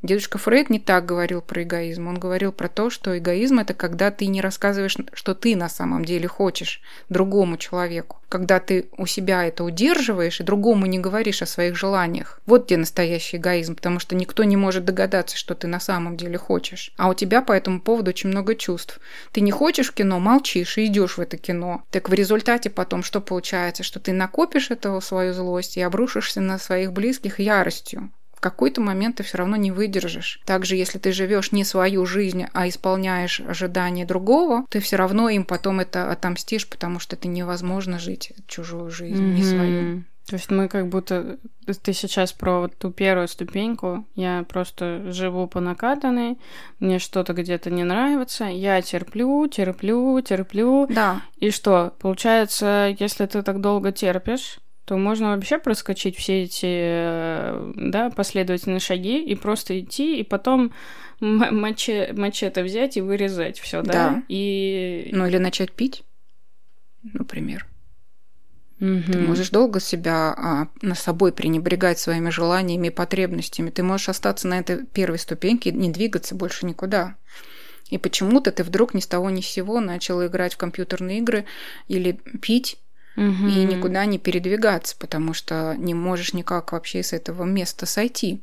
Дедушка 0.03 0.39
Фрейд 0.39 0.71
не 0.71 0.79
так 0.79 1.05
говорил 1.05 1.41
про 1.41 1.61
эгоизм. 1.61 2.07
Он 2.07 2.17
говорил 2.17 2.51
про 2.51 2.67
то, 2.67 2.89
что 2.89 3.15
эгоизм– 3.15 3.59
это 3.59 3.75
когда 3.75 4.09
ты 4.09 4.25
не 4.25 4.41
рассказываешь, 4.41 4.97
что 5.13 5.35
ты 5.35 5.55
на 5.55 5.69
самом 5.69 6.05
деле 6.05 6.27
хочешь 6.27 6.81
другому 7.09 7.57
человеку. 7.57 8.17
Когда 8.27 8.59
ты 8.59 8.89
у 8.97 9.05
себя 9.05 9.45
это 9.45 9.63
удерживаешь 9.63 10.39
и 10.39 10.43
другому 10.43 10.87
не 10.87 10.97
говоришь 10.97 11.43
о 11.43 11.45
своих 11.45 11.75
желаниях. 11.75 12.41
Вот 12.47 12.65
где 12.65 12.77
настоящий 12.77 13.37
эгоизм, 13.37 13.75
потому 13.75 13.99
что 13.99 14.15
никто 14.15 14.43
не 14.43 14.57
может 14.57 14.85
догадаться, 14.85 15.37
что 15.37 15.53
ты 15.53 15.67
на 15.67 15.79
самом 15.79 16.17
деле 16.17 16.39
хочешь. 16.39 16.93
А 16.97 17.07
у 17.07 17.13
тебя 17.13 17.43
по 17.43 17.51
этому 17.51 17.79
поводу 17.79 18.09
очень 18.09 18.29
много 18.29 18.55
чувств. 18.55 18.99
Ты 19.31 19.41
не 19.41 19.51
хочешь 19.51 19.91
кино, 19.91 20.19
молчишь 20.19 20.79
и 20.79 20.87
идешь 20.87 21.17
в 21.17 21.21
это 21.21 21.37
кино. 21.37 21.83
Так 21.91 22.09
в 22.09 22.13
результате 22.13 22.71
потом 22.71 23.03
что 23.03 23.21
получается? 23.21 23.83
Что 23.83 23.99
ты 23.99 24.13
накопишь 24.13 24.71
этого 24.71 24.99
свою 24.99 25.33
злость 25.33 25.77
и 25.77 25.81
обрушишься 25.81 26.41
на 26.41 26.57
своих 26.57 26.91
близких 26.91 27.39
яростью 27.39 28.09
какой-то 28.41 28.81
момент 28.81 29.17
ты 29.17 29.23
все 29.23 29.37
равно 29.37 29.55
не 29.55 29.71
выдержишь. 29.71 30.41
Также, 30.45 30.75
если 30.75 30.97
ты 30.97 31.13
живешь 31.13 31.53
не 31.53 31.63
свою 31.63 32.05
жизнь, 32.05 32.45
а 32.51 32.67
исполняешь 32.67 33.39
ожидания 33.39 34.05
другого, 34.05 34.65
ты 34.69 34.79
все 34.79 34.97
равно 34.97 35.29
им 35.29 35.45
потом 35.45 35.79
это 35.79 36.11
отомстишь, 36.11 36.67
потому 36.67 36.99
что 36.99 37.15
это 37.15 37.27
невозможно 37.27 37.99
жить 37.99 38.33
чужую 38.47 38.89
жизнь, 38.89 39.23
mm-hmm. 39.23 39.33
не 39.33 39.43
свою. 39.43 40.03
То 40.27 40.35
есть 40.35 40.49
мы 40.49 40.67
как 40.67 40.87
будто... 40.87 41.37
Ты 41.83 41.93
сейчас 41.93 42.31
про 42.31 42.61
вот 42.61 42.77
ту 42.77 42.91
первую 42.91 43.27
ступеньку. 43.27 44.05
Я 44.15 44.45
просто 44.47 45.11
живу 45.11 45.47
по 45.47 45.59
накатанной, 45.59 46.37
мне 46.79 46.99
что-то 46.99 47.33
где-то 47.33 47.69
не 47.69 47.83
нравится, 47.83 48.45
я 48.45 48.81
терплю, 48.81 49.47
терплю, 49.47 50.19
терплю. 50.21 50.87
Да. 50.89 51.21
И 51.37 51.51
что? 51.51 51.93
Получается, 51.99 52.95
если 52.97 53.25
ты 53.25 53.41
так 53.41 53.61
долго 53.61 53.91
терпишь, 53.91 54.59
то 54.91 54.97
можно 54.97 55.33
вообще 55.33 55.57
проскочить 55.57 56.17
все 56.17 56.43
эти 56.43 56.65
э, 56.65 57.71
да, 57.77 58.09
последовательные 58.09 58.81
шаги 58.81 59.23
и 59.23 59.35
просто 59.35 59.79
идти, 59.79 60.19
и 60.19 60.23
потом 60.25 60.73
маче, 61.21 62.11
мачете 62.11 62.61
взять 62.61 62.97
и 62.97 63.01
вырезать 63.01 63.57
все, 63.57 63.83
да? 63.83 63.93
да? 63.93 64.23
И... 64.27 65.07
Ну 65.13 65.27
или 65.27 65.37
начать 65.37 65.71
пить, 65.71 66.03
например. 67.03 67.67
Угу. 68.81 69.13
Ты 69.13 69.19
можешь 69.19 69.49
долго 69.49 69.79
себя 69.79 70.35
а, 70.37 70.67
на 70.81 70.95
собой 70.95 71.31
пренебрегать 71.31 71.97
своими 71.97 72.29
желаниями 72.29 72.87
и 72.87 72.91
потребностями. 72.91 73.69
Ты 73.69 73.83
можешь 73.83 74.09
остаться 74.09 74.49
на 74.49 74.59
этой 74.59 74.85
первой 74.85 75.19
ступеньке 75.19 75.69
и 75.69 75.73
не 75.73 75.89
двигаться 75.89 76.35
больше 76.35 76.65
никуда. 76.65 77.15
И 77.89 77.97
почему-то 77.97 78.51
ты 78.51 78.65
вдруг 78.65 78.93
ни 78.93 78.99
с 78.99 79.07
того 79.07 79.29
ни 79.29 79.39
с 79.39 79.47
сего 79.47 79.79
начал 79.79 80.25
играть 80.27 80.55
в 80.55 80.57
компьютерные 80.57 81.19
игры 81.19 81.45
или 81.87 82.19
пить 82.41 82.77
угу. 83.15 83.47
и 83.47 83.63
никуда 83.63 84.05
не 84.05 84.17
передвигаться, 84.17 84.95
потому 84.97 85.33
что 85.33 85.75
не 85.77 85.93
можешь 85.93 86.33
никак 86.33 86.71
вообще 86.71 87.03
с 87.03 87.13
этого 87.13 87.43
места 87.43 87.85
сойти. 87.85 88.41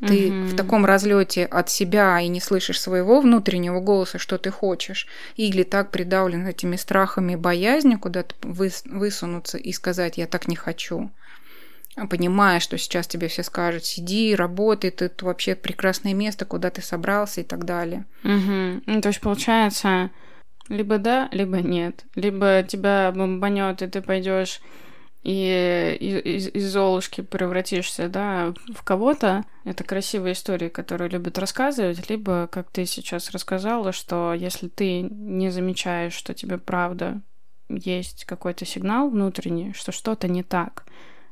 Ты 0.00 0.28
угу. 0.28 0.48
в 0.48 0.56
таком 0.56 0.84
разлете 0.84 1.44
от 1.44 1.70
себя 1.70 2.20
и 2.20 2.26
не 2.26 2.40
слышишь 2.40 2.80
своего 2.80 3.20
внутреннего 3.20 3.80
голоса, 3.80 4.18
что 4.18 4.38
ты 4.38 4.50
хочешь, 4.50 5.06
или 5.36 5.62
так 5.62 5.92
придавлен 5.92 6.46
этими 6.46 6.76
страхами 6.76 7.34
и 7.34 7.36
боязнью 7.36 8.00
куда-то 8.00 8.34
высунуться 8.42 9.56
и 9.56 9.72
сказать 9.72 10.18
«я 10.18 10.26
так 10.26 10.48
не 10.48 10.56
хочу», 10.56 11.10
понимая, 12.10 12.58
что 12.58 12.76
сейчас 12.76 13.06
тебе 13.06 13.28
все 13.28 13.44
скажут 13.44 13.84
«сиди, 13.84 14.34
работай, 14.34 14.90
тут 14.90 15.22
вообще 15.22 15.54
прекрасное 15.54 16.12
место, 16.12 16.44
куда 16.44 16.70
ты 16.70 16.82
собрался» 16.82 17.42
и 17.42 17.44
так 17.44 17.64
далее. 17.64 18.04
Угу. 18.24 18.82
Ну, 18.86 19.00
то 19.00 19.08
есть, 19.08 19.20
получается, 19.20 20.10
либо 20.68 20.98
да, 20.98 21.28
либо 21.32 21.58
нет. 21.58 22.04
Либо 22.14 22.64
тебя 22.66 23.12
бомбанет, 23.14 23.82
и 23.82 23.86
ты 23.86 24.02
пойдешь 24.02 24.60
и 25.24 25.96
из, 26.00 26.48
из 26.48 26.70
Золушки 26.70 27.22
превратишься, 27.22 28.08
да, 28.08 28.52
в 28.74 28.82
кого-то. 28.82 29.44
Это 29.64 29.82
красивые 29.82 30.34
истории, 30.34 30.68
которые 30.68 31.08
любят 31.08 31.38
рассказывать. 31.38 32.10
Либо, 32.10 32.46
как 32.52 32.70
ты 32.70 32.84
сейчас 32.84 33.30
рассказала, 33.30 33.92
что 33.92 34.34
если 34.34 34.68
ты 34.68 35.00
не 35.00 35.50
замечаешь, 35.50 36.12
что 36.12 36.34
тебе 36.34 36.58
правда 36.58 37.22
есть 37.70 38.26
какой-то 38.26 38.66
сигнал 38.66 39.08
внутренний, 39.08 39.72
что 39.72 39.92
что-то 39.92 40.28
не 40.28 40.42
так. 40.42 40.84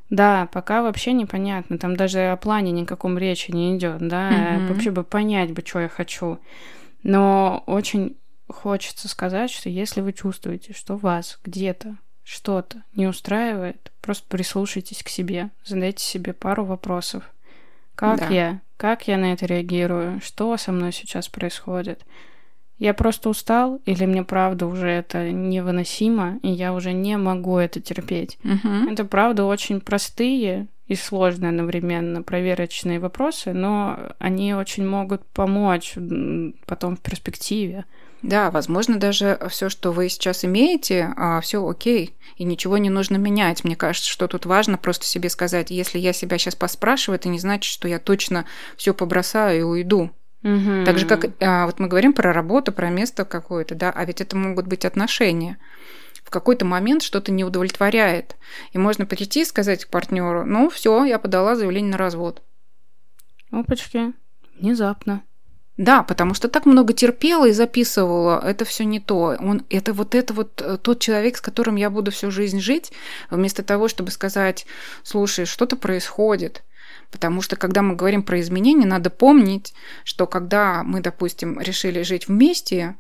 Да, 0.09 0.49
пока 0.53 0.83
вообще 0.83 1.13
непонятно. 1.13 1.77
Там 1.77 1.95
даже 1.95 2.31
о 2.31 2.37
плане 2.39 2.73
никаком 2.73 3.19
речи 3.19 3.51
не 3.51 3.77
идет, 3.77 4.09
да. 4.09 4.31
Mm-hmm. 4.31 4.67
Вообще 4.69 4.91
бы 4.91 5.05
понять 5.05 5.53
бы, 5.53 5.63
что 5.65 5.81
я 5.81 5.89
хочу. 5.89 6.39
Но 7.03 7.63
очень 7.67 8.17
хочется 8.53 9.09
сказать, 9.09 9.51
что 9.51 9.69
если 9.69 10.01
вы 10.01 10.13
чувствуете, 10.13 10.73
что 10.73 10.97
вас 10.97 11.39
где-то 11.45 11.97
что-то 12.25 12.83
не 12.95 13.07
устраивает, 13.07 13.91
просто 14.01 14.27
прислушайтесь 14.29 15.03
к 15.03 15.09
себе, 15.09 15.51
задайте 15.65 16.05
себе 16.05 16.33
пару 16.33 16.65
вопросов. 16.65 17.25
Как 17.95 18.21
да. 18.21 18.29
я? 18.29 18.61
Как 18.77 19.09
я 19.09 19.17
на 19.17 19.33
это 19.33 19.47
реагирую? 19.47 20.21
Что 20.21 20.57
со 20.57 20.73
мной 20.73 20.93
сейчас 20.93 21.29
происходит? 21.29 22.05
Я 22.79 22.95
просто 22.95 23.29
устал, 23.29 23.81
или 23.87 24.07
мне 24.07 24.25
правда 24.25 24.67
уже 24.67 24.89
это 24.89 25.31
невыносимо, 25.31 26.41
и 26.43 26.49
я 26.49 26.75
уже 26.75 26.93
не 26.93 27.17
могу 27.17 27.59
это 27.59 27.81
терпеть. 27.81 28.39
Угу. 28.43 28.91
Это 28.91 29.05
правда 29.05 29.45
очень 29.45 29.81
простые 29.81 30.67
и 30.89 30.97
сложные 30.97 31.51
одновременно 31.51 32.23
проверочные 32.23 32.99
вопросы, 32.99 33.53
но 33.53 33.99
они 34.19 34.55
очень 34.55 34.87
могут 34.87 35.25
помочь 35.27 35.95
потом 36.67 36.97
в 36.97 37.01
перспективе. 37.01 37.85
Да, 38.23 38.53
возможно, 38.53 38.99
даже 38.99 39.39
все, 39.51 39.69
что 39.69 39.91
вы 39.91 40.09
сейчас 40.09 40.45
имеете, 40.45 41.13
а, 41.17 41.41
все 41.41 41.67
окей, 41.67 42.17
и 42.37 42.45
ничего 42.45 42.79
не 42.79 42.89
нужно 42.89 43.17
менять. 43.17 43.65
Мне 43.65 43.75
кажется, 43.75 44.09
что 44.09 44.29
тут 44.29 44.47
важно 44.47 44.79
просто 44.79 45.05
себе 45.05 45.29
сказать, 45.29 45.71
если 45.71 45.99
я 45.99 46.13
себя 46.13 46.39
сейчас 46.39 46.55
поспрашиваю, 46.55 47.19
это 47.19 47.29
не 47.29 47.41
значит, 47.41 47.73
что 47.73 47.89
я 47.89 47.99
точно 47.99 48.45
все 48.77 48.95
побросаю 48.95 49.59
и 49.59 49.63
уйду. 49.63 50.11
Угу. 50.45 50.85
Так 50.87 50.99
же, 50.99 51.07
как 51.07 51.31
а, 51.41 51.67
вот 51.67 51.81
мы 51.81 51.89
говорим 51.89 52.13
про 52.13 52.33
работу, 52.33 52.73
про 52.73 52.91
место 52.91 53.25
какое-то, 53.25 53.75
да, 53.75 53.91
а 53.91 54.05
ведь 54.05 54.21
это 54.21 54.37
могут 54.37 54.67
быть 54.67 54.85
отношения. 54.85 55.59
В 56.25 56.31
какой-то 56.31 56.65
момент 56.65 57.03
что-то 57.03 57.33
не 57.33 57.45
удовлетворяет. 57.45 58.37
И 58.73 58.79
можно 58.79 59.05
прийти 59.05 59.43
и 59.43 59.45
сказать 59.45 59.89
партнеру: 59.89 60.45
ну, 60.47 60.71
все, 60.71 61.05
я 61.05 61.19
подала 61.19 61.57
заявление 61.57 61.93
на 61.93 61.99
развод. 61.99 62.43
Опачки, 63.51 64.13
внезапно. 64.59 65.23
Да, 65.79 66.03
потому 66.03 66.35
что 66.35 66.49
так 66.49 66.67
много 66.67 66.93
терпела 66.93 67.49
и 67.49 67.53
записывала, 67.53 68.41
это 68.45 68.65
все 68.67 68.85
не 68.85 69.01
то. 69.01 69.37
Он, 69.39 69.65
это 69.71 69.95
вот 69.95 70.15
это 70.15 70.35
вот 70.35 70.61
э, 70.61 70.77
тот 70.77 71.01
человек, 71.01 71.39
с 71.39 71.41
которым 71.41 71.77
я 71.77 71.89
буду 71.89 72.11
всю 72.11 72.31
жизнь 72.31 72.61
жить, 72.61 72.93
вместо 73.31 73.63
того, 73.63 73.89
чтобы 73.89 74.11
сказать, 74.11 74.67
слушай, 75.03 75.47
что-то 75.47 75.77
происходит. 75.77 76.63
Потому 77.11 77.41
что 77.41 77.57
когда 77.57 77.81
мы 77.81 77.97
говорим 77.97 78.23
про 78.23 78.41
изменения, 78.41 78.87
надо 78.87 79.09
помнить, 79.09 79.75
что 80.05 80.27
когда 80.27 80.83
мы, 80.83 81.01
допустим, 81.01 81.59
решили 81.59 82.03
жить 82.03 82.29
вместе, 82.29 82.97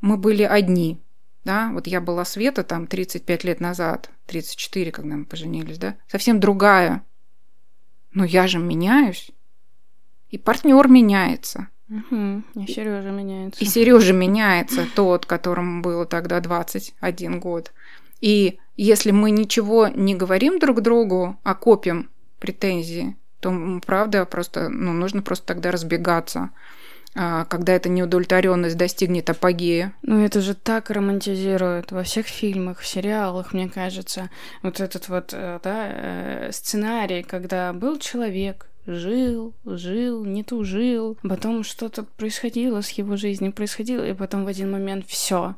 мы 0.00 0.18
были 0.18 0.42
одни. 0.42 1.00
Да, 1.44 1.70
вот 1.72 1.86
я 1.86 2.00
была 2.00 2.24
Света 2.24 2.64
там 2.64 2.86
35 2.86 3.44
лет 3.44 3.60
назад, 3.60 4.10
34, 4.26 4.92
когда 4.92 5.16
мы 5.16 5.24
поженились, 5.24 5.78
да, 5.78 5.96
совсем 6.08 6.40
другая. 6.40 7.02
Но 8.12 8.24
я 8.24 8.46
же 8.46 8.58
меняюсь, 8.58 9.30
и 10.30 10.38
партнер 10.38 10.88
меняется. 10.88 11.68
Угу. 11.88 12.42
И 12.54 12.66
Сережа 12.66 13.10
меняется. 13.10 13.62
И 13.62 13.66
Сережа 13.66 14.12
меняется, 14.12 14.86
тот, 14.94 15.26
которому 15.26 15.82
было 15.82 16.06
тогда 16.06 16.40
21 16.40 17.40
год. 17.40 17.72
И 18.20 18.58
если 18.76 19.10
мы 19.10 19.30
ничего 19.30 19.88
не 19.88 20.14
говорим 20.14 20.58
друг 20.58 20.80
другу, 20.80 21.38
а 21.42 21.54
копим 21.54 22.10
претензии, 22.38 23.16
то 23.40 23.80
правда 23.86 24.24
просто 24.24 24.68
ну, 24.68 24.92
нужно 24.92 25.22
просто 25.22 25.46
тогда 25.46 25.70
разбегаться 25.70 26.50
а, 27.16 27.44
когда 27.44 27.74
эта 27.74 27.88
неудовлетворенность 27.88 28.76
достигнет 28.76 29.30
апогея. 29.30 29.94
Ну, 30.02 30.24
это 30.24 30.40
же 30.40 30.54
так 30.54 30.90
романтизируют 30.90 31.92
во 31.92 32.02
всех 32.02 32.26
фильмах, 32.26 32.80
в 32.80 32.86
сериалах, 32.86 33.52
мне 33.52 33.68
кажется. 33.68 34.30
Вот 34.62 34.80
этот 34.80 35.08
вот, 35.08 35.30
э, 35.32 35.60
да, 35.62 35.88
э, 35.90 36.50
сценарий, 36.52 37.22
когда 37.22 37.72
был 37.72 37.98
человек, 37.98 38.66
жил, 38.86 39.54
жил, 39.64 40.24
не 40.24 40.42
тужил, 40.42 41.16
потом 41.22 41.64
что-то 41.64 42.04
происходило 42.04 42.80
с 42.80 42.90
его 42.90 43.16
жизнью, 43.16 43.52
происходило, 43.52 44.04
и 44.06 44.14
потом 44.14 44.44
в 44.44 44.48
один 44.48 44.70
момент 44.70 45.06
все 45.06 45.54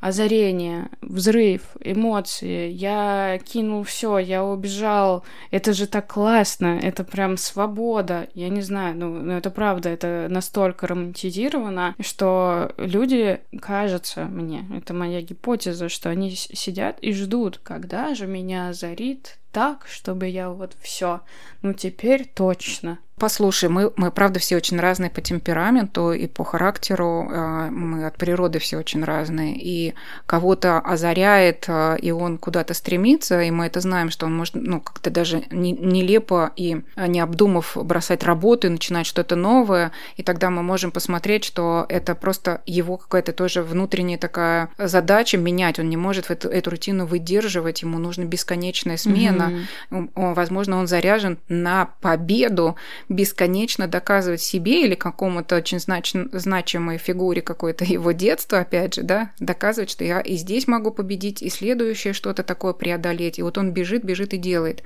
озарение, 0.00 0.88
взрыв, 1.00 1.62
эмоции. 1.80 2.70
Я 2.70 3.38
кинул 3.44 3.82
все, 3.82 4.18
я 4.18 4.44
убежал. 4.44 5.24
Это 5.50 5.72
же 5.72 5.86
так 5.86 6.12
классно, 6.12 6.78
это 6.80 7.04
прям 7.04 7.36
свобода. 7.36 8.28
Я 8.34 8.48
не 8.48 8.62
знаю, 8.62 8.96
ну, 8.96 9.08
ну 9.10 9.32
это 9.32 9.50
правда, 9.50 9.88
это 9.88 10.26
настолько 10.30 10.86
романтизировано, 10.86 11.94
что 12.00 12.72
люди, 12.76 13.40
кажется 13.60 14.24
мне, 14.24 14.66
это 14.74 14.94
моя 14.94 15.22
гипотеза, 15.22 15.88
что 15.88 16.10
они 16.10 16.30
сидят 16.30 16.98
и 17.00 17.12
ждут, 17.12 17.58
когда 17.62 18.14
же 18.14 18.26
меня 18.26 18.68
озарит 18.68 19.38
так, 19.52 19.86
чтобы 19.88 20.28
я 20.28 20.50
вот 20.50 20.76
все, 20.80 21.22
ну 21.62 21.72
теперь 21.72 22.26
точно. 22.26 22.98
Послушай, 23.18 23.68
мы, 23.68 23.92
мы 23.96 24.10
правда 24.10 24.38
все 24.38 24.56
очень 24.56 24.78
разные 24.78 25.10
по 25.10 25.20
темпераменту 25.20 26.12
и 26.12 26.26
по 26.26 26.44
характеру. 26.44 27.28
А, 27.30 27.70
мы 27.70 28.06
от 28.06 28.16
природы 28.16 28.58
все 28.58 28.78
очень 28.78 29.04
разные. 29.04 29.56
И 29.56 29.94
кого-то 30.26 30.78
озаряет, 30.78 31.64
а, 31.68 31.96
и 31.96 32.10
он 32.10 32.38
куда-то 32.38 32.74
стремится, 32.74 33.42
и 33.42 33.50
мы 33.50 33.66
это 33.66 33.80
знаем, 33.80 34.10
что 34.10 34.26
он 34.26 34.36
может, 34.36 34.54
ну, 34.54 34.80
как-то 34.80 35.10
даже 35.10 35.44
нелепо 35.50 36.52
и 36.56 36.82
не 36.96 37.20
обдумав 37.20 37.76
бросать 37.76 38.22
работу 38.24 38.66
и 38.66 38.70
начинать 38.70 39.06
что-то 39.06 39.36
новое. 39.36 39.92
И 40.16 40.22
тогда 40.22 40.50
мы 40.50 40.62
можем 40.62 40.90
посмотреть, 40.90 41.44
что 41.44 41.86
это 41.88 42.14
просто 42.14 42.62
его 42.66 42.96
какая-то 42.96 43.32
тоже 43.32 43.62
внутренняя 43.62 44.18
такая 44.18 44.70
задача 44.78 45.38
менять. 45.38 45.78
Он 45.78 45.88
не 45.88 45.96
может 45.96 46.30
эту, 46.30 46.48
эту 46.48 46.70
рутину 46.70 47.06
выдерживать, 47.06 47.82
ему 47.82 47.98
нужна 47.98 48.24
бесконечная 48.24 48.96
смена. 48.96 49.64
Mm-hmm. 49.90 50.34
Возможно, 50.34 50.78
он 50.78 50.86
заряжен 50.86 51.38
на 51.48 51.90
победу, 52.00 52.76
бесконечно 53.08 53.86
доказывать 53.86 54.42
себе 54.42 54.84
или 54.84 54.94
какому-то 54.94 55.56
очень 55.56 55.80
знач... 55.80 56.12
значимой 56.32 56.98
фигуре 56.98 57.42
какой-то 57.42 57.84
его 57.84 58.12
детства, 58.12 58.60
опять 58.60 58.94
же, 58.94 59.02
да, 59.02 59.32
доказывать, 59.40 59.90
что 59.90 60.04
я 60.04 60.20
и 60.20 60.36
здесь 60.36 60.66
могу 60.66 60.90
победить, 60.90 61.42
и 61.42 61.48
следующее 61.48 62.12
что-то 62.12 62.42
такое 62.42 62.72
преодолеть. 62.72 63.38
И 63.38 63.42
вот 63.42 63.58
он 63.58 63.72
бежит, 63.72 64.04
бежит 64.04 64.34
и 64.34 64.36
делает. 64.36 64.82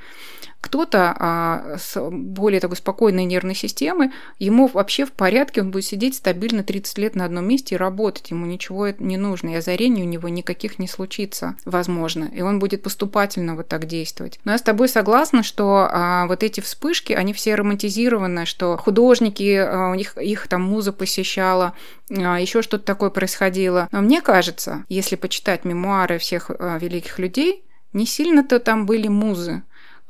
Кто-то 0.62 1.14
а, 1.18 1.76
с 1.76 2.00
более 2.10 2.60
такой 2.60 2.76
спокойной 2.76 3.24
нервной 3.24 3.56
системой, 3.56 4.10
ему 4.38 4.68
вообще 4.68 5.04
в 5.04 5.10
порядке, 5.10 5.60
он 5.60 5.72
будет 5.72 5.84
сидеть 5.84 6.14
стабильно 6.14 6.62
30 6.62 6.98
лет 6.98 7.16
на 7.16 7.24
одном 7.24 7.46
месте 7.48 7.74
и 7.74 7.78
работать, 7.78 8.30
ему 8.30 8.46
ничего 8.46 8.88
не 8.96 9.16
нужно, 9.16 9.50
и 9.50 9.54
озарений 9.54 10.02
у 10.02 10.06
него 10.06 10.28
никаких 10.28 10.78
не 10.78 10.86
случится, 10.86 11.56
возможно, 11.64 12.30
и 12.32 12.42
он 12.42 12.60
будет 12.60 12.84
поступательно 12.84 13.56
вот 13.56 13.66
так 13.66 13.86
действовать. 13.86 14.38
Но 14.44 14.52
я 14.52 14.58
с 14.58 14.62
тобой 14.62 14.88
согласна, 14.88 15.42
что 15.42 15.88
а, 15.90 16.26
вот 16.28 16.44
эти 16.44 16.60
вспышки, 16.60 17.12
они 17.12 17.32
все 17.32 17.56
романтизированы, 18.12 18.46
что 18.46 18.76
художники, 18.76 19.56
а, 19.56 19.90
у 19.90 19.94
них 19.94 20.16
их 20.16 20.48
там 20.48 20.62
муза 20.62 20.92
посещала, 20.92 21.74
а, 22.10 22.40
еще 22.40 22.62
что-то 22.62 22.84
такое 22.84 23.10
происходило. 23.10 23.88
Но 23.92 24.00
мне 24.00 24.20
кажется, 24.20 24.84
если 24.88 25.16
почитать 25.16 25.64
мемуары 25.64 26.18
всех 26.18 26.50
а, 26.50 26.78
великих 26.78 27.18
людей, 27.18 27.64
не 27.92 28.06
сильно-то 28.06 28.58
там 28.58 28.86
были 28.86 29.08
музы. 29.08 29.62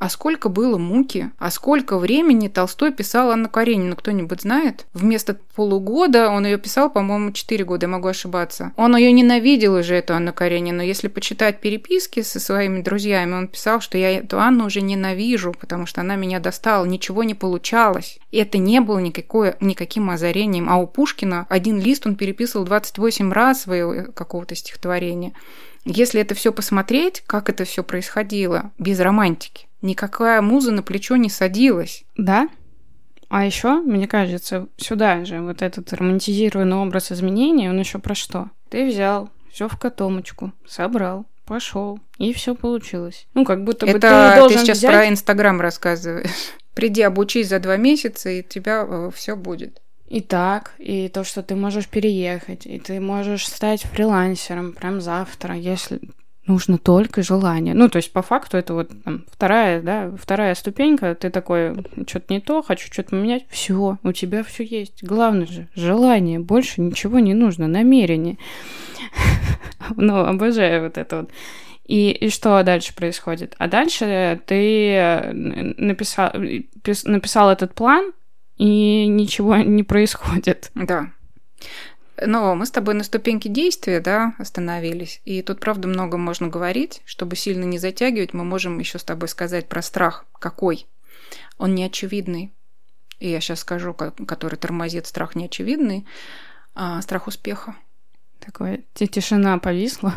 А 0.02 0.08
сколько 0.08 0.48
было 0.48 0.78
муки? 0.78 1.30
А 1.38 1.48
сколько 1.52 1.96
времени 1.96 2.48
Толстой 2.48 2.90
писал 2.90 3.30
Анну 3.30 3.48
Каренину? 3.48 3.94
Кто-нибудь 3.94 4.40
знает? 4.40 4.84
Вместо 4.94 5.38
полугода 5.54 6.28
он 6.28 6.44
ее 6.44 6.58
писал, 6.58 6.90
по-моему, 6.90 7.30
4 7.30 7.64
года, 7.64 7.84
я 7.84 7.88
могу 7.88 8.08
ошибаться. 8.08 8.72
Он 8.76 8.96
ее 8.96 9.12
ненавидел 9.12 9.76
уже, 9.76 9.94
эту 9.94 10.16
Анну 10.16 10.32
Каренину. 10.32 10.82
Если 10.82 11.06
почитать 11.06 11.60
переписки 11.60 12.22
со 12.22 12.40
своими 12.40 12.82
друзьями, 12.82 13.34
он 13.34 13.46
писал, 13.46 13.80
что 13.80 13.96
я 13.96 14.18
эту 14.18 14.40
Анну 14.40 14.66
уже 14.66 14.80
ненавижу, 14.80 15.54
потому 15.56 15.86
что 15.86 16.00
она 16.00 16.16
меня 16.16 16.40
достала, 16.40 16.84
ничего 16.84 17.22
не 17.22 17.34
получалось. 17.34 18.18
И 18.32 18.38
это 18.38 18.58
не 18.58 18.80
было 18.80 18.98
никакое, 18.98 19.56
никаким 19.60 20.10
озарением. 20.10 20.68
А 20.68 20.78
у 20.78 20.88
Пушкина 20.88 21.46
один 21.48 21.78
лист 21.78 22.08
он 22.08 22.16
переписывал 22.16 22.64
28 22.64 23.32
раз 23.32 23.62
своего 23.62 23.94
э, 23.94 24.02
какого-то 24.06 24.56
стихотворения. 24.56 25.32
Если 25.84 26.20
это 26.20 26.34
все 26.34 26.52
посмотреть, 26.52 27.22
как 27.26 27.48
это 27.48 27.64
все 27.64 27.82
происходило, 27.82 28.70
без 28.78 29.00
романтики, 29.00 29.66
никакая 29.80 30.40
муза 30.40 30.70
на 30.70 30.82
плечо 30.82 31.16
не 31.16 31.28
садилась. 31.28 32.04
Да? 32.16 32.48
А 33.28 33.44
еще, 33.44 33.80
мне 33.80 34.06
кажется, 34.06 34.68
сюда 34.76 35.24
же 35.24 35.40
вот 35.40 35.62
этот 35.62 35.92
романтизированный 35.92 36.76
образ 36.76 37.10
изменения, 37.10 37.70
он 37.70 37.78
еще 37.78 37.98
про 37.98 38.14
что? 38.14 38.50
Ты 38.68 38.86
взял 38.86 39.30
все 39.50 39.68
в 39.68 39.78
котомочку, 39.78 40.52
собрал, 40.66 41.26
пошел, 41.46 41.98
и 42.18 42.32
все 42.32 42.54
получилось. 42.54 43.26
Ну, 43.34 43.44
как 43.44 43.64
будто 43.64 43.86
бы 43.86 43.92
Это 43.92 44.32
ты 44.34 44.38
должен 44.38 44.58
ты 44.58 44.64
сейчас 44.64 44.78
взять... 44.78 44.90
про 44.92 45.08
Инстаграм 45.08 45.60
рассказываешь. 45.60 46.30
Приди, 46.74 47.02
обучись 47.02 47.48
за 47.48 47.58
два 47.58 47.76
месяца, 47.76 48.30
и 48.30 48.40
у 48.40 48.44
тебя 48.44 48.86
э, 48.88 49.10
все 49.14 49.36
будет. 49.36 49.81
И 50.12 50.20
так, 50.20 50.74
и 50.76 51.08
то, 51.08 51.24
что 51.24 51.42
ты 51.42 51.56
можешь 51.56 51.88
переехать, 51.88 52.66
и 52.66 52.78
ты 52.78 53.00
можешь 53.00 53.46
стать 53.46 53.84
фрилансером 53.84 54.74
прям 54.74 55.00
завтра, 55.00 55.56
если 55.56 56.00
нужно 56.46 56.76
только 56.76 57.22
желание. 57.22 57.72
Ну, 57.72 57.88
то 57.88 57.96
есть, 57.96 58.12
по 58.12 58.20
факту, 58.20 58.58
это 58.58 58.74
вот 58.74 58.90
там, 59.04 59.24
вторая, 59.32 59.80
да, 59.80 60.12
вторая 60.20 60.54
ступенька, 60.54 61.14
ты 61.14 61.30
такой, 61.30 61.74
что-то 62.06 62.26
не 62.28 62.40
то, 62.40 62.60
хочу 62.60 62.92
что-то 62.92 63.12
поменять, 63.12 63.46
все, 63.48 63.96
у 64.02 64.12
тебя 64.12 64.44
все 64.44 64.64
есть. 64.64 65.02
Главное 65.02 65.46
же, 65.46 65.68
желание, 65.74 66.38
больше 66.38 66.82
ничего 66.82 67.18
не 67.18 67.32
нужно, 67.32 67.66
намерение. 67.66 68.36
Ну, 69.96 70.18
обожаю 70.18 70.84
вот 70.84 70.98
это 70.98 71.22
вот. 71.22 71.30
И, 71.86 72.10
и 72.10 72.28
что 72.28 72.62
дальше 72.62 72.94
происходит? 72.94 73.54
А 73.58 73.66
дальше 73.66 74.40
ты 74.46 75.32
написал, 75.32 76.32
написал 77.04 77.50
этот 77.50 77.74
план, 77.74 78.12
и 78.56 79.06
ничего 79.06 79.56
не 79.56 79.82
происходит. 79.82 80.70
Да. 80.74 81.10
Но 82.24 82.54
мы 82.54 82.66
с 82.66 82.70
тобой 82.70 82.94
на 82.94 83.04
ступеньке 83.04 83.48
действия, 83.48 84.00
да, 84.00 84.34
остановились. 84.38 85.20
И 85.24 85.42
тут, 85.42 85.60
правда, 85.60 85.88
много 85.88 86.18
можно 86.18 86.48
говорить. 86.48 87.02
Чтобы 87.04 87.36
сильно 87.36 87.64
не 87.64 87.78
затягивать, 87.78 88.32
мы 88.32 88.44
можем 88.44 88.78
еще 88.78 88.98
с 88.98 89.04
тобой 89.04 89.28
сказать 89.28 89.68
про 89.68 89.82
страх. 89.82 90.26
Какой? 90.38 90.86
Он 91.58 91.74
неочевидный. 91.74 92.52
И 93.18 93.28
я 93.28 93.40
сейчас 93.40 93.60
скажу, 93.60 93.94
который 93.94 94.56
тормозит 94.56 95.06
страх 95.06 95.34
неочевидный, 95.34 96.06
а 96.74 97.00
страх 97.02 97.28
успеха. 97.28 97.76
Такое 98.40 98.82
тишина 98.94 99.58
повисла. 99.58 100.12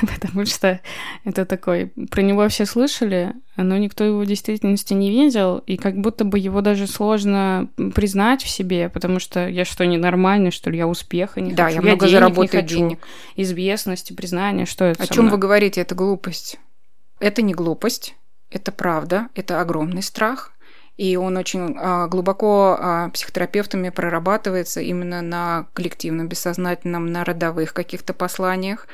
потому 0.14 0.46
что 0.46 0.80
это 1.24 1.44
такой... 1.44 1.92
Про 2.10 2.22
него 2.22 2.48
все 2.48 2.66
слышали, 2.66 3.34
но 3.56 3.76
никто 3.76 4.04
его 4.04 4.20
в 4.20 4.26
действительности 4.26 4.94
не 4.94 5.10
видел, 5.10 5.58
и 5.58 5.76
как 5.76 5.96
будто 5.96 6.24
бы 6.24 6.38
его 6.38 6.60
даже 6.60 6.86
сложно 6.86 7.68
признать 7.94 8.42
в 8.42 8.48
себе, 8.48 8.88
потому 8.88 9.18
что 9.20 9.48
я 9.48 9.64
что, 9.64 9.86
ненормальный, 9.86 10.50
что 10.50 10.70
ли, 10.70 10.78
я 10.78 10.86
успеха 10.86 11.40
не 11.40 11.52
да, 11.52 11.64
хочу, 11.64 11.76
я, 11.76 11.82
много 11.82 12.06
денег 12.06 12.12
заработаю 12.12 12.62
не 12.62 12.68
хочу, 12.68 12.76
денег. 12.76 12.98
известности, 13.36 14.12
признания, 14.12 14.66
что 14.66 14.84
это 14.84 15.02
О 15.02 15.06
чем 15.06 15.28
вы 15.28 15.38
говорите? 15.38 15.80
Это 15.80 15.94
глупость. 15.94 16.58
Это 17.18 17.42
не 17.42 17.52
глупость, 17.52 18.14
это 18.50 18.72
правда, 18.72 19.28
это 19.34 19.60
огромный 19.60 20.02
страх, 20.02 20.52
и 21.00 21.16
он 21.16 21.38
очень 21.38 21.78
а, 21.78 22.08
глубоко 22.08 22.76
а, 22.78 23.08
психотерапевтами 23.08 23.88
прорабатывается 23.88 24.82
именно 24.82 25.22
на 25.22 25.66
коллективном, 25.72 26.28
бессознательном, 26.28 27.06
на 27.06 27.24
родовых 27.24 27.72
каких-то 27.72 28.12
посланиях. 28.12 28.86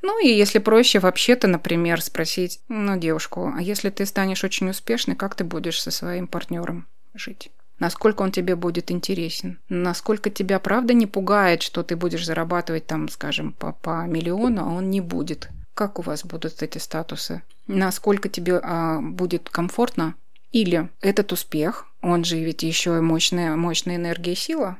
Ну 0.00 0.18
и 0.24 0.28
если 0.28 0.58
проще, 0.58 1.00
вообще-то, 1.00 1.48
например, 1.48 2.00
спросить, 2.00 2.60
ну, 2.68 2.98
девушку, 2.98 3.52
а 3.54 3.60
если 3.60 3.90
ты 3.90 4.06
станешь 4.06 4.42
очень 4.42 4.70
успешной, 4.70 5.16
как 5.16 5.34
ты 5.34 5.44
будешь 5.44 5.82
со 5.82 5.90
своим 5.90 6.28
партнером 6.28 6.86
жить? 7.12 7.50
Насколько 7.78 8.22
он 8.22 8.32
тебе 8.32 8.56
будет 8.56 8.90
интересен? 8.90 9.58
Насколько 9.68 10.30
тебя 10.30 10.60
правда 10.60 10.94
не 10.94 11.06
пугает, 11.06 11.60
что 11.60 11.82
ты 11.82 11.94
будешь 11.94 12.24
зарабатывать 12.24 12.86
там, 12.86 13.10
скажем, 13.10 13.52
по, 13.52 13.72
по 13.72 14.06
миллиону, 14.06 14.62
а 14.62 14.72
он 14.72 14.88
не 14.88 15.02
будет? 15.02 15.50
Как 15.74 15.98
у 15.98 16.02
вас 16.02 16.24
будут 16.24 16.62
эти 16.62 16.78
статусы? 16.78 17.42
Насколько 17.66 18.30
тебе 18.30 18.60
а, 18.62 18.98
будет 19.02 19.50
комфортно? 19.50 20.14
Или 20.52 20.88
этот 21.00 21.32
успех, 21.32 21.86
он 22.02 22.24
же 22.24 22.38
ведь 22.38 22.62
еще 22.62 22.96
и 22.96 23.00
мощная, 23.00 23.56
мощная 23.56 23.96
энергия 23.96 24.32
и 24.32 24.36
сила, 24.36 24.78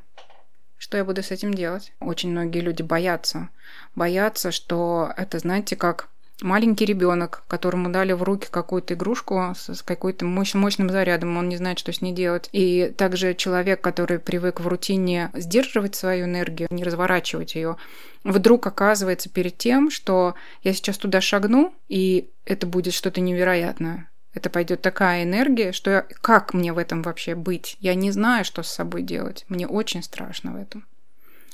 что 0.80 0.96
я 0.96 1.04
буду 1.04 1.22
с 1.22 1.30
этим 1.30 1.52
делать? 1.52 1.92
Очень 2.00 2.30
многие 2.30 2.60
люди 2.60 2.80
боятся. 2.80 3.50
Боятся, 3.94 4.50
что 4.50 5.12
это, 5.14 5.38
знаете, 5.38 5.76
как 5.76 6.08
маленький 6.40 6.86
ребенок, 6.86 7.42
которому 7.48 7.90
дали 7.90 8.12
в 8.12 8.22
руки 8.22 8.48
какую-то 8.50 8.94
игрушку 8.94 9.54
с 9.54 9.82
какой-то 9.82 10.24
мощ- 10.24 10.56
мощным 10.56 10.90
зарядом, 10.90 11.36
он 11.36 11.48
не 11.48 11.56
знает, 11.56 11.78
что 11.78 11.92
с 11.92 12.00
ней 12.00 12.12
делать. 12.12 12.48
И 12.52 12.94
также 12.96 13.34
человек, 13.34 13.80
который 13.80 14.18
привык 14.18 14.60
в 14.60 14.66
рутине 14.66 15.30
сдерживать 15.34 15.94
свою 15.94 16.24
энергию, 16.24 16.68
не 16.70 16.82
разворачивать 16.82 17.54
ее, 17.54 17.76
вдруг 18.24 18.66
оказывается 18.66 19.28
перед 19.28 19.58
тем, 19.58 19.90
что 19.90 20.34
я 20.62 20.72
сейчас 20.72 20.98
туда 20.98 21.20
шагну, 21.20 21.74
и 21.88 22.30
это 22.44 22.66
будет 22.66 22.94
что-то 22.94 23.20
невероятное. 23.20 24.09
Это 24.32 24.48
пойдет 24.50 24.80
такая 24.82 25.24
энергия, 25.24 25.72
что 25.72 25.90
я, 25.90 26.06
как 26.20 26.54
мне 26.54 26.72
в 26.72 26.78
этом 26.78 27.02
вообще 27.02 27.34
быть? 27.34 27.76
Я 27.80 27.94
не 27.94 28.10
знаю, 28.10 28.44
что 28.44 28.62
с 28.62 28.68
собой 28.68 29.02
делать. 29.02 29.44
Мне 29.48 29.66
очень 29.66 30.02
страшно 30.02 30.52
в 30.52 30.56
этом. 30.56 30.86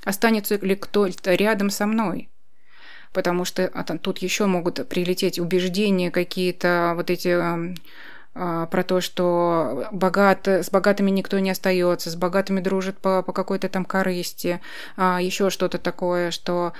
Останется 0.04 0.56
ли 0.56 0.76
кто-то 0.76 1.34
рядом 1.34 1.70
со 1.70 1.86
мной? 1.86 2.28
потому 3.16 3.46
что 3.46 3.66
а, 3.72 3.82
тут 3.96 4.18
еще 4.18 4.44
могут 4.44 4.86
прилететь 4.90 5.38
убеждения 5.38 6.10
какие-то, 6.10 6.92
вот 6.96 7.08
эти 7.08 7.28
а, 7.28 7.74
про 8.70 8.82
то, 8.82 9.00
что 9.00 9.88
богат, 9.92 10.46
с 10.46 10.70
богатыми 10.70 11.10
никто 11.10 11.38
не 11.38 11.50
остается, 11.50 12.10
с 12.10 12.16
богатыми 12.16 12.60
дружит 12.60 12.98
по, 12.98 13.22
по 13.22 13.32
какой-то 13.32 13.68
там 13.68 13.84
корысти, 13.84 14.60
а, 14.96 15.20
еще 15.20 15.50
что-то 15.50 15.78
такое, 15.78 16.30
что 16.30 16.72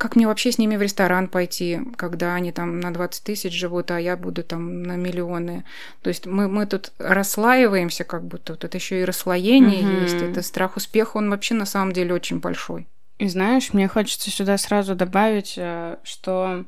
как 0.00 0.16
мне 0.16 0.26
вообще 0.26 0.52
с 0.52 0.58
ними 0.58 0.76
в 0.76 0.82
ресторан 0.82 1.28
пойти, 1.28 1.80
когда 1.96 2.34
они 2.34 2.52
там 2.52 2.80
на 2.80 2.92
20 2.92 3.24
тысяч 3.24 3.52
живут, 3.52 3.90
а 3.90 3.98
я 3.98 4.16
буду 4.16 4.42
там 4.42 4.82
на 4.82 4.96
миллионы. 4.96 5.64
То 6.02 6.08
есть 6.08 6.26
мы, 6.26 6.48
мы 6.48 6.66
тут 6.66 6.92
расслаиваемся 6.98 8.04
как 8.04 8.24
будто. 8.24 8.54
Это 8.54 8.76
еще 8.76 9.00
и 9.00 9.04
расслоение 9.04 9.82
угу. 9.82 10.02
есть. 10.02 10.20
Это 10.20 10.42
страх 10.42 10.76
успеха, 10.76 11.18
он 11.18 11.30
вообще 11.30 11.54
на 11.54 11.66
самом 11.66 11.92
деле 11.92 12.14
очень 12.14 12.40
большой. 12.40 12.86
И 13.18 13.28
знаешь, 13.28 13.72
мне 13.72 13.88
хочется 13.88 14.30
сюда 14.30 14.56
сразу 14.56 14.94
добавить, 14.94 15.54
э, 15.56 15.96
что 16.02 16.64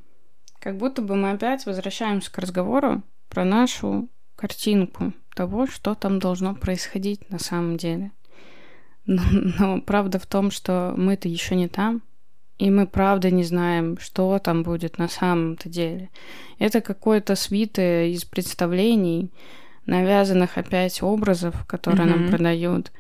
как 0.59 0.77
будто 0.77 1.01
бы 1.01 1.17
мы 1.17 1.31
опять 1.31 1.65
возвращаемся 1.65 2.31
к 2.31 2.39
разговору 2.39 3.03
про 3.33 3.45
нашу 3.47 4.11
картинку 4.37 5.15
того, 5.35 5.67
что 5.67 5.95
там 5.95 6.19
должно 6.19 6.55
происходить 6.55 7.31
на 7.31 7.39
самом 7.39 7.79
деле. 7.79 8.13
Но, 9.07 9.23
но 9.59 9.81
правда 9.81 10.19
в 10.19 10.27
том, 10.27 10.51
что 10.51 10.93
мы-то 10.97 11.29
еще 11.29 11.57
не 11.57 11.69
там, 11.69 12.03
и 12.59 12.71
мы 12.71 12.87
правда 12.87 13.31
не 13.31 13.43
знаем, 13.43 13.99
что 13.99 14.39
там 14.39 14.63
будет 14.63 14.99
на 14.99 15.09
самом-то 15.09 15.71
деле. 15.71 16.11
Это 16.59 16.83
какое-то 16.83 17.35
свитое 17.35 18.09
из 18.09 18.25
представлений, 18.25 19.33
навязанных 19.87 20.59
опять 20.59 21.03
образов, 21.03 21.65
которые 21.67 22.07
mm-hmm. 22.07 22.19
нам 22.19 22.29
продают. 22.29 22.93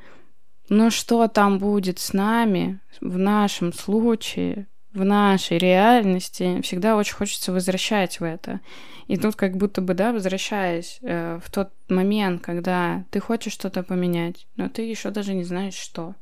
Но 0.71 0.88
что 0.88 1.29
там 1.29 1.59
будет 1.59 1.99
с 1.99 2.14
нами 2.14 2.81
в 3.03 3.18
нашем 3.18 3.75
случае, 3.75 4.66
в 4.92 5.05
нашей 5.05 5.59
реальности, 5.59 6.61
всегда 6.62 6.96
очень 6.96 7.14
хочется 7.14 7.52
возвращать 7.52 8.20
в 8.20 8.24
это. 8.24 8.61
И 9.09 9.16
тут 9.16 9.37
как 9.37 9.57
будто 9.57 9.81
бы, 9.81 9.94
да, 9.94 10.12
возвращаясь 10.12 10.98
э, 11.02 11.40
в 11.42 11.50
тот 11.50 11.70
момент, 11.88 12.42
когда 12.42 13.05
ты 13.11 13.20
хочешь 13.20 13.52
что-то 13.52 13.83
поменять, 13.83 14.46
но 14.57 14.68
ты 14.68 14.83
еще 14.83 15.11
даже 15.11 15.35
не 15.35 15.44
знаешь, 15.44 15.74
что. 15.74 16.14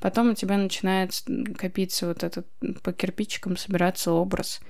Потом 0.00 0.30
у 0.30 0.34
тебя 0.34 0.56
начинает 0.56 1.12
копиться 1.56 2.06
вот 2.06 2.24
этот 2.24 2.46
по 2.82 2.92
кирпичикам 2.92 3.56
собираться 3.56 4.12
образ. 4.12 4.60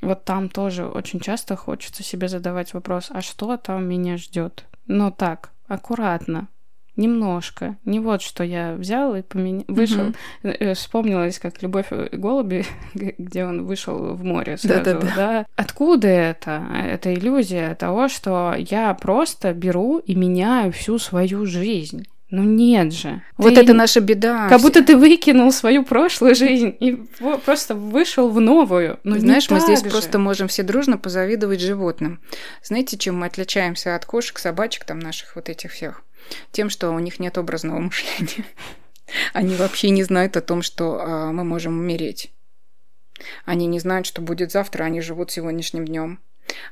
Вот 0.00 0.24
там 0.24 0.48
тоже 0.48 0.86
очень 0.86 1.20
часто 1.20 1.56
хочется 1.56 2.02
себе 2.02 2.28
задавать 2.28 2.74
вопрос, 2.74 3.08
а 3.10 3.22
что 3.22 3.56
там 3.56 3.88
меня 3.88 4.16
ждет? 4.16 4.66
Но 4.86 5.10
так, 5.10 5.52
аккуратно, 5.68 6.48
Немножко. 6.96 7.76
Не 7.84 8.00
вот 8.00 8.20
что 8.20 8.44
я 8.44 8.74
взял 8.74 9.14
и 9.14 9.22
поменял. 9.22 9.64
Вышел. 9.66 10.12
Mm-hmm. 10.42 10.74
Вспомнилось, 10.74 11.38
как 11.38 11.62
Любовь 11.62 11.86
и 11.90 12.16
голуби, 12.16 12.66
где 12.94 13.44
он 13.44 13.64
вышел 13.64 14.14
в 14.14 14.22
море 14.24 14.58
сразу. 14.58 15.00
Да? 15.16 15.46
Откуда 15.56 16.08
это? 16.08 16.66
Это 16.84 17.14
иллюзия 17.14 17.74
того, 17.74 18.08
что 18.08 18.54
я 18.58 18.92
просто 18.94 19.54
беру 19.54 19.98
и 19.98 20.14
меняю 20.14 20.72
всю 20.72 20.98
свою 20.98 21.46
жизнь. 21.46 22.06
Ну 22.32 22.44
нет 22.44 22.94
же. 22.94 23.22
Вот 23.36 23.54
ты... 23.54 23.60
это 23.60 23.74
наша 23.74 24.00
беда. 24.00 24.48
Как 24.48 24.62
будто 24.62 24.82
ты 24.82 24.96
выкинул 24.96 25.52
свою 25.52 25.84
прошлую 25.84 26.34
жизнь 26.34 26.74
и 26.80 26.98
просто 27.44 27.74
вышел 27.74 28.30
в 28.30 28.40
новую. 28.40 28.98
Ну, 29.04 29.18
Знаешь, 29.18 29.50
мы 29.50 29.60
здесь 29.60 29.82
же. 29.82 29.90
просто 29.90 30.18
можем 30.18 30.48
все 30.48 30.62
дружно 30.62 30.96
позавидовать 30.96 31.60
животным. 31.60 32.20
Знаете, 32.62 32.96
чем 32.96 33.18
мы 33.18 33.26
отличаемся 33.26 33.94
от 33.94 34.06
кошек, 34.06 34.38
собачек, 34.38 34.84
там 34.84 34.98
наших 34.98 35.36
вот 35.36 35.50
этих 35.50 35.72
всех? 35.72 36.02
Тем, 36.50 36.70
что 36.70 36.90
у 36.90 36.98
них 36.98 37.18
нет 37.18 37.38
образного 37.38 37.78
мышления. 37.78 38.46
Они 39.32 39.56
вообще 39.56 39.90
не 39.90 40.02
знают 40.02 40.36
о 40.36 40.42
том, 40.42 40.62
что 40.62 41.00
а, 41.00 41.32
мы 41.32 41.44
можем 41.44 41.78
умереть. 41.78 42.32
Они 43.44 43.66
не 43.66 43.78
знают, 43.78 44.06
что 44.06 44.22
будет 44.22 44.50
завтра, 44.50 44.84
они 44.84 45.00
живут 45.00 45.30
сегодняшним 45.30 45.84
днем. 45.84 46.18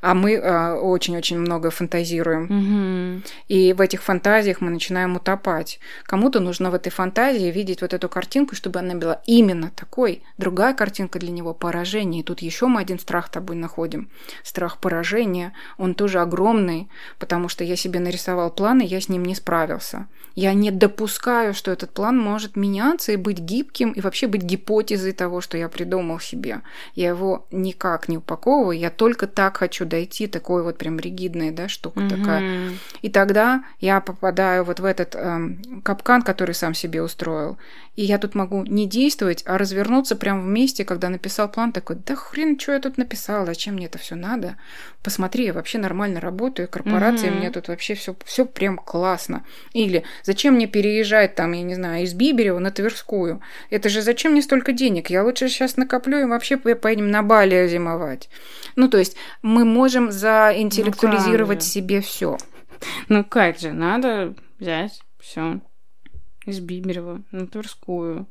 А 0.00 0.14
мы 0.14 0.32
э, 0.32 0.72
очень-очень 0.74 1.38
много 1.38 1.70
фантазируем. 1.70 2.44
Угу. 2.44 3.22
И 3.48 3.72
в 3.72 3.80
этих 3.80 4.02
фантазиях 4.02 4.60
мы 4.60 4.70
начинаем 4.70 5.16
утопать. 5.16 5.80
Кому-то 6.04 6.40
нужно 6.40 6.70
в 6.70 6.74
этой 6.74 6.90
фантазии 6.90 7.50
видеть 7.50 7.82
вот 7.82 7.94
эту 7.94 8.08
картинку, 8.08 8.54
чтобы 8.54 8.78
она 8.78 8.94
была 8.94 9.20
именно 9.26 9.70
такой. 9.70 10.22
Другая 10.38 10.74
картинка 10.74 11.18
для 11.18 11.30
него– 11.30 11.54
поражение. 11.54 12.20
И 12.20 12.24
тут 12.24 12.40
еще 12.40 12.66
мы 12.66 12.80
один 12.80 12.98
страх 12.98 13.28
тобой 13.28 13.56
находим. 13.56 14.10
Страх 14.42 14.78
поражения. 14.78 15.52
Он 15.78 15.94
тоже 15.94 16.20
огромный, 16.20 16.88
потому 17.18 17.48
что 17.48 17.64
я 17.64 17.76
себе 17.76 18.00
нарисовал 18.00 18.50
план, 18.50 18.80
и 18.80 18.86
я 18.86 19.00
с 19.00 19.08
ним 19.08 19.24
не 19.24 19.34
справился. 19.34 20.06
Я 20.34 20.54
не 20.54 20.70
допускаю, 20.70 21.54
что 21.54 21.70
этот 21.70 21.90
план 21.90 22.18
может 22.18 22.56
меняться 22.56 23.12
и 23.12 23.16
быть 23.16 23.38
гибким, 23.38 23.92
и 23.92 24.00
вообще 24.00 24.26
быть 24.26 24.42
гипотезой 24.42 25.12
того, 25.12 25.40
что 25.40 25.58
я 25.58 25.68
придумал 25.68 26.20
себе. 26.20 26.62
Я 26.94 27.08
его 27.08 27.46
никак 27.50 28.08
не 28.08 28.18
упаковываю, 28.18 28.78
я 28.78 28.90
только 28.90 29.26
так 29.26 29.59
хочу 29.60 29.84
дойти, 29.84 30.26
такой 30.26 30.62
вот 30.62 30.78
прям 30.78 30.98
ригидная, 30.98 31.52
да, 31.52 31.68
штука 31.68 32.00
mm-hmm. 32.00 32.18
такая. 32.18 32.70
И 33.02 33.10
тогда 33.10 33.62
я 33.78 34.00
попадаю 34.00 34.64
вот 34.64 34.80
в 34.80 34.84
этот 34.86 35.14
эм, 35.14 35.82
капкан, 35.84 36.22
который 36.22 36.54
сам 36.54 36.72
себе 36.72 37.02
устроил. 37.02 37.58
И 37.96 38.04
я 38.04 38.18
тут 38.18 38.34
могу 38.34 38.64
не 38.64 38.86
действовать, 38.86 39.42
а 39.46 39.58
развернуться 39.58 40.16
прямо 40.16 40.40
в 40.40 40.46
месте, 40.46 40.86
когда 40.86 41.10
написал 41.10 41.50
план, 41.50 41.72
такой, 41.72 41.96
да 42.06 42.16
хрен, 42.16 42.58
что 42.58 42.72
я 42.72 42.80
тут 42.80 42.96
написал, 42.96 43.44
зачем 43.44 43.74
мне 43.74 43.86
это 43.86 43.98
все 43.98 44.14
надо? 44.14 44.56
Посмотри, 45.02 45.44
я 45.44 45.52
вообще 45.52 45.76
нормально 45.76 46.20
работаю, 46.20 46.68
корпорация, 46.68 47.30
mm-hmm. 47.30 47.38
мне 47.38 47.50
тут 47.50 47.68
вообще 47.68 47.94
все 47.94 48.16
все 48.24 48.46
прям 48.46 48.78
классно. 48.78 49.44
Или 49.74 50.04
зачем 50.22 50.54
мне 50.54 50.66
переезжать 50.66 51.34
там, 51.34 51.52
я 51.52 51.62
не 51.62 51.74
знаю, 51.74 52.04
из 52.04 52.14
Биберева 52.14 52.58
на 52.58 52.70
Тверскую? 52.70 53.42
Это 53.68 53.90
же 53.90 54.00
зачем 54.00 54.32
мне 54.32 54.40
столько 54.40 54.72
денег? 54.72 55.10
Я 55.10 55.22
лучше 55.22 55.48
сейчас 55.48 55.76
накоплю 55.76 56.20
и 56.20 56.24
вообще 56.24 56.56
поедем 56.56 57.10
на 57.10 57.22
Бали 57.22 57.68
зимовать. 57.68 58.30
Ну, 58.76 58.88
то 58.88 58.98
есть 58.98 59.16
мы 59.50 59.64
можем 59.64 60.10
заинтеллектуализировать 60.12 61.58
ну, 61.58 61.64
себе 61.64 62.00
все. 62.00 62.38
Ну 63.08 63.24
как 63.24 63.58
же, 63.58 63.72
надо 63.72 64.34
взять 64.58 65.00
все 65.18 65.60
из 66.46 66.60
Биберева 66.60 67.22
на 67.32 67.46
Тверскую. 67.46 68.26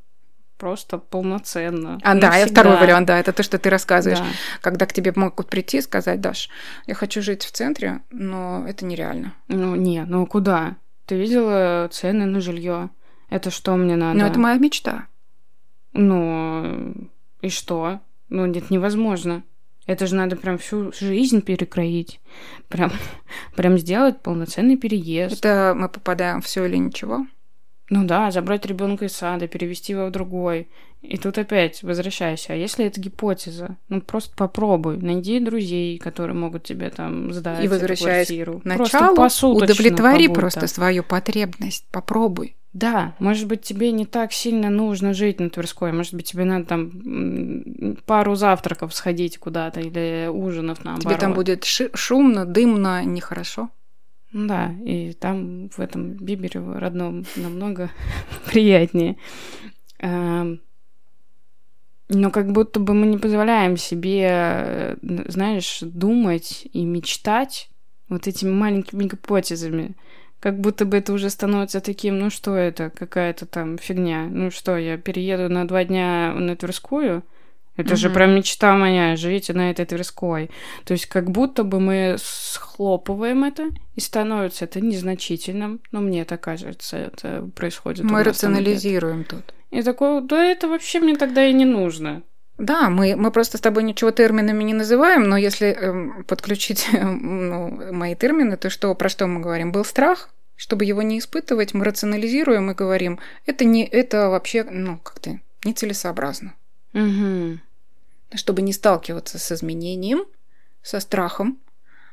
Просто 0.58 0.98
полноценно. 0.98 2.00
А, 2.04 2.16
да, 2.16 2.38
и 2.38 2.46
второй 2.46 2.78
вариант, 2.78 3.08
да, 3.08 3.18
это 3.18 3.32
то, 3.32 3.44
что 3.44 3.58
ты 3.58 3.70
рассказываешь. 3.70 4.20
Да. 4.20 4.26
Когда 4.60 4.86
к 4.86 4.92
тебе 4.92 5.14
могут 5.16 5.48
прийти 5.48 5.78
и 5.78 5.82
сказать, 5.82 6.20
Даш, 6.20 6.50
я 6.86 6.96
хочу 6.96 7.22
жить 7.22 7.44
в 7.44 7.52
центре, 7.52 8.02
но 8.10 8.66
это 8.68 8.84
нереально. 8.84 9.34
Ну, 9.48 9.76
не, 9.76 10.04
ну 10.04 10.26
куда? 10.26 10.76
Ты 11.06 11.16
видела 11.16 11.88
цены 11.92 12.26
на 12.26 12.42
жилье? 12.42 12.90
Это 13.30 13.52
что 13.52 13.78
мне 13.78 13.96
надо? 13.96 14.20
Ну, 14.20 14.26
это 14.26 14.38
моя 14.38 14.58
мечта. 14.58 15.08
Ну, 15.94 16.94
и 17.42 17.50
что? 17.50 18.02
Ну, 18.28 18.46
нет, 18.46 18.70
невозможно. 18.70 19.44
Это 19.86 20.06
же 20.08 20.16
надо 20.16 20.36
прям 20.36 20.58
всю 20.58 20.92
жизнь 20.92 21.42
перекроить. 21.42 22.20
Прям, 22.68 22.92
прям 23.56 23.78
сделать 23.78 24.22
полноценный 24.22 24.78
переезд. 24.78 25.40
Это 25.40 25.74
мы 25.76 25.90
попадаем 25.90 26.42
в 26.42 26.46
все 26.46 26.66
или 26.66 26.78
ничего? 26.78 27.26
Ну 27.90 28.06
да, 28.06 28.30
забрать 28.30 28.66
ребенка 28.66 29.06
из 29.06 29.14
сада, 29.14 29.48
перевести 29.48 29.94
его 29.94 30.08
в 30.08 30.12
другой. 30.12 30.68
И 31.02 31.18
тут 31.18 31.38
опять 31.38 31.82
возвращайся. 31.82 32.54
А 32.54 32.56
если 32.56 32.86
это 32.86 33.00
гипотеза? 33.00 33.78
Ну 33.88 34.02
просто 34.02 34.36
попробуй. 34.36 34.98
Найди 34.98 35.40
друзей, 35.40 35.98
которые 35.98 36.36
могут 36.36 36.64
тебе 36.64 36.90
там 36.90 37.34
сдать 37.34 37.64
И 37.64 37.68
возвращаясь 37.68 38.28
к 38.28 38.66
началу, 38.66 39.28
удовлетвори 39.56 40.28
просто 40.28 40.68
свою 40.68 41.04
потребность. 41.04 41.88
Попробуй. 41.90 42.56
Да, 42.74 43.16
может 43.20 43.48
быть, 43.48 43.62
тебе 43.62 43.92
не 43.92 44.06
так 44.06 44.32
сильно 44.32 44.70
нужно 44.70 45.14
жить 45.14 45.40
на 45.40 45.50
Тверской, 45.50 45.92
может 45.92 46.14
быть, 46.14 46.28
тебе 46.28 46.44
надо 46.44 46.66
там 46.66 47.98
пару 48.06 48.36
завтраков 48.36 48.94
сходить 48.94 49.40
куда-то 49.40 49.80
или 49.80 50.28
ужинов 50.28 50.84
наоборот. 50.86 51.04
Тебе 51.04 51.18
там 51.18 51.34
будет 51.34 51.66
шумно, 51.66 52.46
дымно, 52.46 53.04
нехорошо. 53.04 53.70
Да, 54.32 54.72
и 54.86 55.14
там 55.14 55.70
в 55.70 55.80
этом 55.80 56.12
Бибере 56.12 56.60
родном 56.60 57.26
намного 57.36 57.90
приятнее. 58.46 59.18
Эм, 59.98 60.62
но 62.10 62.30
как 62.30 62.52
будто 62.52 62.80
бы 62.80 62.94
мы 62.94 63.08
не 63.08 63.18
позволяем 63.18 63.78
себе, 63.78 64.28
э, 64.30 64.96
знаешь, 65.28 65.80
думать 65.82 66.68
и 66.74 66.86
мечтать 66.86 67.70
вот 68.08 68.28
этими 68.28 68.52
маленькими 68.52 69.06
гипотезами. 69.06 69.96
Как 70.40 70.60
будто 70.60 70.86
бы 70.86 70.98
это 70.98 71.12
уже 71.12 71.30
становится 71.30 71.82
таким, 71.82 72.18
ну 72.18 72.30
что 72.30 72.56
это, 72.56 72.90
какая-то 72.90 73.46
там 73.46 73.78
фигня. 73.78 74.28
Ну 74.30 74.52
что, 74.52 74.78
я 74.78 74.98
перееду 74.98 75.50
на 75.50 75.68
два 75.68 75.84
дня 75.84 76.34
на 76.34 76.56
Тверскую? 76.56 77.24
Это 77.76 77.96
же 77.96 78.10
прям 78.10 78.36
мечта 78.36 78.76
моя, 78.76 79.16
живите 79.16 79.54
на 79.54 79.72
этой 79.72 79.86
Тверской. 79.86 80.50
То 80.84 80.92
есть 80.92 81.06
как 81.06 81.32
будто 81.32 81.64
бы 81.64 81.80
мы 81.80 82.18
схлопываем 82.20 83.46
это, 83.46 83.70
и 83.96 84.02
становится 84.02 84.66
это 84.66 84.82
незначительным. 84.82 85.80
Но 85.92 86.02
мне 86.02 86.26
так 86.26 86.42
кажется, 86.42 86.98
это 86.98 87.50
происходит. 87.56 88.04
Мы 88.04 88.24
рационализируем 88.24 89.24
тут. 89.24 89.54
И 89.72 89.82
такое, 89.82 90.20
да 90.22 90.44
это 90.44 90.68
вообще 90.68 91.00
мне 91.00 91.16
тогда 91.16 91.46
и 91.46 91.54
не 91.54 91.66
нужно. 91.66 92.24
Да, 92.60 92.90
мы, 92.90 93.16
мы 93.16 93.32
просто 93.32 93.58
с 93.58 93.62
тобой 93.62 93.84
ничего 93.84 94.12
терминами 94.12 94.64
не 94.66 94.74
называем, 94.74 95.24
но 95.24 95.38
если 95.38 95.68
э, 95.70 96.24
подключить 96.24 96.90
э, 96.92 97.04
ну, 97.04 97.94
мои 97.94 98.16
термины, 98.16 98.58
то 98.58 98.70
что, 98.70 98.94
про 98.96 99.08
что 99.08 99.28
мы 99.28 99.40
говорим? 99.40 99.72
Был 99.72 99.86
страх, 99.86 100.30
чтобы 100.58 100.84
его 100.84 101.02
не 101.02 101.20
испытывать, 101.20 101.74
мы 101.74 101.86
рационализируем 101.86 102.70
и 102.70 102.76
говорим, 102.76 103.20
это 103.46 103.64
не, 103.64 103.86
это 103.86 104.30
вообще, 104.30 104.66
ну, 104.66 104.98
как-то 104.98 105.40
нецелесообразно. 105.64 106.54
Угу. 106.94 107.60
Чтобы 108.36 108.62
не 108.62 108.74
сталкиваться 108.74 109.40
с 109.40 109.52
изменением, 109.54 110.26
со 110.82 111.00
страхом, 111.00 111.60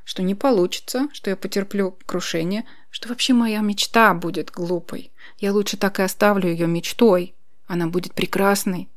что 0.04 0.22
не 0.22 0.36
получится, 0.36 1.08
что 1.12 1.30
я 1.30 1.36
потерплю 1.36 1.98
крушение, 2.06 2.64
что 2.90 3.08
вообще 3.08 3.32
моя 3.32 3.58
мечта 3.60 4.14
будет 4.14 4.52
глупой. 4.52 5.10
Я 5.38 5.52
лучше 5.52 5.76
так 5.76 5.98
и 5.98 6.02
оставлю 6.02 6.48
ее 6.48 6.68
мечтой. 6.68 7.34
Она 7.66 7.88
будет 7.88 8.14
прекрасной. 8.14 8.88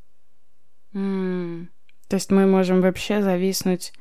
То 0.93 2.15
есть 2.15 2.31
мы 2.31 2.45
можем 2.45 2.81
вообще 2.81 3.21
зависнуть 3.21 3.93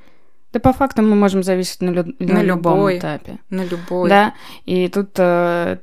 да 0.52 0.60
по 0.60 0.72
факту 0.72 1.02
мы 1.02 1.14
можем 1.14 1.42
зависеть 1.42 1.82
на, 1.82 1.90
лю- 1.90 2.14
на, 2.18 2.34
на 2.34 2.42
любом 2.42 2.78
любой, 2.78 2.98
этапе. 2.98 3.38
На 3.50 3.64
любой. 3.64 4.08
Да, 4.08 4.34
и 4.64 4.88
тут 4.88 5.10
э, 5.18 5.78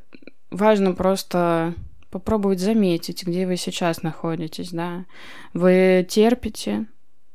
важно 0.50 0.94
просто 0.94 1.76
попробовать 2.10 2.60
заметить, 2.60 3.26
где 3.26 3.46
вы 3.46 3.58
сейчас 3.58 4.02
находитесь, 4.02 4.72
да. 4.72 5.06
Вы 5.54 6.06
терпите, 6.10 6.88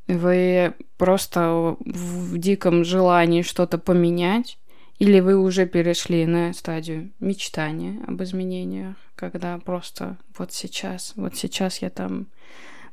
вы 0.08 0.74
просто 0.96 1.76
в 1.78 2.36
диком 2.38 2.84
желании 2.84 3.42
что-то 3.42 3.78
поменять, 3.78 4.58
или 4.98 5.20
вы 5.20 5.36
уже 5.36 5.66
перешли 5.66 6.26
на 6.26 6.52
стадию 6.52 7.12
мечтания 7.20 8.02
об 8.06 8.22
изменениях, 8.22 8.96
когда 9.14 9.56
просто 9.58 10.18
вот 10.36 10.52
сейчас, 10.52 11.12
вот 11.14 11.36
сейчас 11.36 11.80
я 11.80 11.90
там 11.90 12.26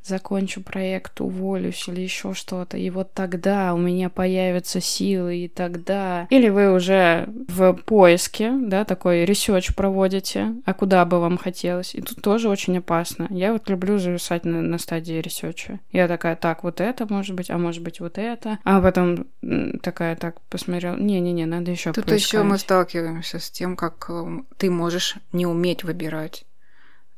закончу 0.04 0.62
проект, 0.62 1.22
уволюсь 1.22 1.88
или 1.88 2.02
еще 2.02 2.34
что-то, 2.34 2.78
и 2.78 2.90
вот 2.90 3.14
тогда 3.14 3.74
у 3.74 3.78
меня 3.78 4.10
появятся 4.10 4.82
силы, 4.82 5.38
и 5.38 5.48
тогда... 5.48 6.28
Или 6.30 6.50
вы 6.50 6.74
уже 6.74 7.30
в 7.48 7.74
поиске, 7.74 8.52
да, 8.52 8.86
такой 8.86 9.26
research 9.26 9.76
проводите, 9.76 10.54
а 10.66 10.74
куда 10.74 11.06
бы 11.06 11.20
вам 11.20 11.38
хотелось, 11.38 11.96
и 11.96 12.02
тут 12.02 12.22
тоже 12.22 12.50
очень 12.50 12.78
опасно. 12.78 13.28
Я 13.30 13.54
вот 13.54 13.70
люблю 13.70 13.98
зависать 13.98 14.46
на, 14.46 14.62
на 14.62 14.78
стадии 14.78 15.22
research 15.22 15.68
а. 15.68 15.80
Я 15.92 16.08
такая, 16.08 16.36
так, 16.36 16.64
вот 16.64 16.82
это 16.82 17.12
может 17.12 17.36
быть, 17.36 17.50
а 17.50 17.58
может 17.58 17.84
быть 17.84 18.00
вот 18.00 18.18
это, 18.18 18.60
а 18.64 18.82
потом 18.82 19.28
такая, 19.82 20.16
так, 20.16 20.42
посмотрела, 20.42 20.96
не-не-не, 20.96 21.46
надо 21.46 21.72
еще 21.72 21.92
Тут 21.94 22.12
еще 22.12 22.44
мы 22.44 22.58
сталкиваемся 22.58 23.40
с 23.40 23.50
тем, 23.50 23.76
как 23.76 24.06
э, 24.10 24.40
ты 24.58 24.70
можешь 24.70 25.16
не 25.32 25.46
уметь 25.46 25.84
выбирать. 25.84 26.47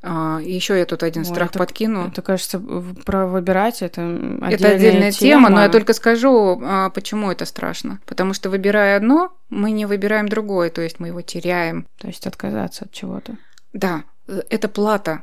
А, 0.02 0.40
еще 0.42 0.78
я 0.78 0.86
тут 0.86 1.02
один 1.02 1.22
Ой, 1.22 1.26
страх 1.26 1.50
это, 1.50 1.58
подкину. 1.58 2.08
Это, 2.08 2.22
кажется, 2.22 2.58
про 3.04 3.26
выбирать 3.26 3.82
это 3.82 4.02
отдельная, 4.02 4.50
это 4.50 4.68
отдельная 4.68 5.12
тема, 5.12 5.48
тема, 5.48 5.48
но 5.50 5.62
я 5.62 5.68
только 5.68 5.92
скажу, 5.92 6.60
а, 6.64 6.90
почему 6.90 7.30
это 7.30 7.44
страшно. 7.44 8.00
Потому 8.06 8.32
что 8.32 8.48
выбирая 8.48 8.96
одно, 8.96 9.32
мы 9.50 9.72
не 9.72 9.86
выбираем 9.86 10.28
другое, 10.28 10.70
то 10.70 10.80
есть 10.80 11.00
мы 11.00 11.08
его 11.08 11.20
теряем. 11.20 11.86
То 11.98 12.06
есть 12.06 12.26
отказаться 12.26 12.86
от 12.86 12.92
чего-то. 12.92 13.36
Да, 13.72 14.04
это 14.26 14.68
плата. 14.68 15.22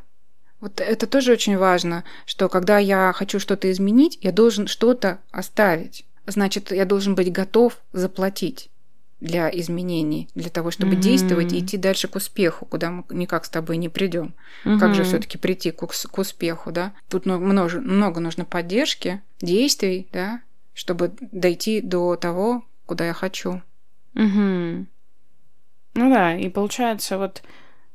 Вот 0.59 0.79
это 0.79 1.07
тоже 1.07 1.31
очень 1.31 1.57
важно, 1.57 2.03
что 2.25 2.49
когда 2.49 2.77
я 2.77 3.13
хочу 3.15 3.39
что-то 3.39 3.71
изменить, 3.71 4.17
я 4.21 4.31
должен 4.31 4.67
что-то 4.67 5.19
оставить. 5.31 6.05
Значит, 6.25 6.71
я 6.71 6.85
должен 6.85 7.15
быть 7.15 7.31
готов 7.31 7.77
заплатить 7.93 8.69
для 9.19 9.49
изменений, 9.49 10.29
для 10.35 10.49
того, 10.49 10.69
чтобы 10.71 10.93
mm-hmm. 10.93 11.01
действовать 11.01 11.53
и 11.53 11.59
идти 11.59 11.77
дальше 11.77 12.07
к 12.07 12.15
успеху, 12.15 12.65
куда 12.65 12.91
мы 12.91 13.03
никак 13.09 13.45
с 13.45 13.49
тобой 13.49 13.77
не 13.77 13.89
придем. 13.89 14.35
Mm-hmm. 14.63 14.79
Как 14.79 14.95
же 14.95 15.03
все-таки 15.03 15.37
прийти 15.37 15.71
к, 15.71 15.85
к 15.85 16.17
успеху, 16.17 16.71
да? 16.71 16.93
Тут 17.09 17.25
много, 17.25 17.79
много 17.79 18.19
нужно 18.19 18.45
поддержки, 18.45 19.21
действий, 19.41 20.07
да, 20.13 20.41
чтобы 20.73 21.13
дойти 21.31 21.81
до 21.81 22.15
того, 22.15 22.63
куда 22.85 23.07
я 23.07 23.13
хочу. 23.13 23.61
Mm-hmm. 24.13 24.85
Ну 25.95 26.09
да, 26.13 26.35
и 26.35 26.49
получается 26.49 27.17
вот 27.17 27.41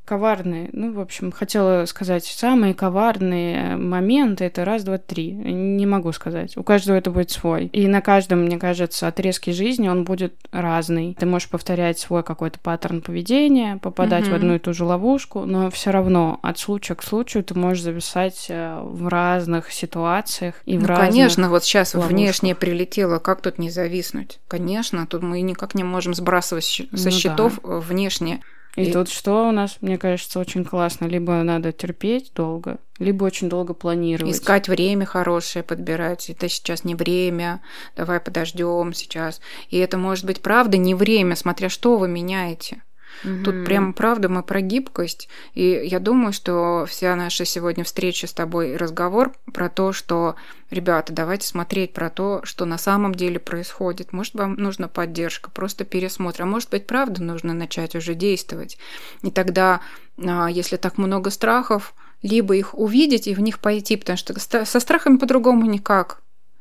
коварные. 0.05 0.69
Ну, 0.73 0.93
в 0.93 1.01
общем, 1.01 1.31
хотела 1.31 1.85
сказать, 1.87 2.25
самые 2.25 2.75
коварные 2.75 3.77
моменты 3.77 4.45
это 4.45 4.65
раз, 4.65 4.83
два, 4.83 4.99
три. 4.99 5.31
Не 5.33 5.87
могу 5.87 6.13
сказать. 6.13 6.57
У 6.57 6.63
каждого 6.63 6.97
это 6.97 7.11
будет 7.11 7.31
свой. 7.31 7.67
И 7.67 7.87
на 7.87 8.01
каждом, 8.01 8.41
мне 8.41 8.59
кажется, 8.59 9.07
отрезке 9.07 9.53
жизни 9.53 9.89
он 9.89 10.05
будет 10.05 10.35
разный. 10.51 11.17
Ты 11.19 11.27
можешь 11.27 11.49
повторять 11.49 11.99
свой 11.99 12.23
какой-то 12.23 12.59
паттерн 12.59 13.01
поведения, 13.01 13.77
попадать 13.77 14.25
угу. 14.25 14.33
в 14.33 14.35
одну 14.35 14.55
и 14.57 14.59
ту 14.59 14.73
же 14.73 14.85
ловушку, 14.85 15.45
но 15.45 15.71
все 15.71 15.91
равно 15.91 16.41
от 16.43 16.59
случая 16.59 16.95
к 16.95 17.03
случаю 17.03 17.45
ты 17.45 17.55
можешь 17.55 17.83
зависать 17.83 18.47
э, 18.49 18.81
в 18.83 19.07
разных 19.09 19.71
ситуациях 19.71 20.57
и 20.65 20.79
в 20.79 20.83
ну, 20.83 20.89
разных 20.89 21.09
конечно, 21.09 21.49
вот 21.49 21.65
сейчас 21.65 21.95
ловушках. 21.95 22.17
внешне 22.17 22.55
прилетело, 22.55 23.19
как 23.19 23.41
тут 23.41 23.59
не 23.59 23.71
зависнуть? 23.71 24.41
Конечно, 24.49 25.07
тут 25.07 25.23
мы 25.23 25.41
никак 25.43 25.75
не 25.75 25.85
можем 25.85 26.15
сбрасывать 26.15 26.65
со 26.65 27.05
ну, 27.05 27.11
счетов 27.11 27.61
да. 27.63 27.79
внешне 27.79 28.41
и, 28.77 28.85
и 28.85 28.93
тут 28.93 29.11
что 29.11 29.49
у 29.49 29.53
нас, 29.53 29.79
мне 29.81 29.99
кажется, 29.99 30.39
очень 30.39 30.65
классно. 30.65 31.05
Либо 31.07 31.43
надо 31.43 31.73
терпеть 31.73 32.33
долго, 32.35 32.79
либо 32.99 33.25
очень 33.25 33.49
долго 33.49 33.75
планировать. 33.75 34.35
Искать 34.35 34.69
время 34.69 35.05
хорошее, 35.05 35.63
подбирать. 35.63 36.31
Это 36.31 36.49
сейчас 36.49 36.85
не 36.85 36.95
время, 36.95 37.61
давай 37.97 38.19
подождем 38.19 38.95
сейчас. 38.95 39.41
И 39.69 39.77
это 39.77 39.99
может 39.99 40.25
быть 40.25 40.41
правда 40.41 40.79
не 40.79 40.95
время, 40.95 41.37
смотря 41.37 41.69
что 41.69 41.99
вы 41.99 42.09
меняете. 42.09 42.83
Угу. 43.25 43.45
Тут 43.45 43.65
прям 43.65 43.93
правда 43.93 44.29
мы 44.29 44.43
про 44.43 44.61
гибкость. 44.61 45.29
И 45.55 45.81
я 45.85 46.01
думаю, 46.01 46.33
что 46.33 46.87
вся 46.89 47.15
наша 47.15 47.45
сегодня 47.45 47.85
встреча 47.85 48.27
с 48.27 48.33
тобой 48.33 48.77
разговор 48.77 49.33
про 49.53 49.69
то, 49.69 49.93
что, 49.93 50.37
ребята, 50.71 51.13
давайте 51.13 51.47
смотреть 51.47 51.93
про 51.93 52.11
то, 52.11 52.41
что 52.45 52.65
на 52.65 52.79
самом 52.79 53.15
деле 53.15 53.39
происходит. 53.39 54.13
Может, 54.13 54.35
вам 54.35 54.55
нужна 54.55 54.89
поддержка, 54.89 55.51
просто 55.51 55.85
пересмотр. 55.85 56.43
А 56.43 56.47
может 56.47 56.71
быть, 56.71 56.87
правда 56.87 57.23
нужно 57.23 57.53
начать 57.53 57.95
уже 57.95 58.15
действовать. 58.15 58.79
И 59.23 59.31
тогда, 59.31 59.81
а, 60.19 60.49
если 60.49 60.77
так 60.77 60.99
много 60.99 61.31
страхов, 61.31 61.95
либо 62.23 62.57
их 62.57 62.75
увидеть 62.79 63.27
и 63.27 63.35
в 63.35 63.41
них 63.41 63.59
пойти, 63.59 63.97
потому 63.97 64.17
что 64.17 64.39
со 64.39 64.81
страхами 64.81 65.17
по-другому 65.17 65.67
никак. 65.67 66.21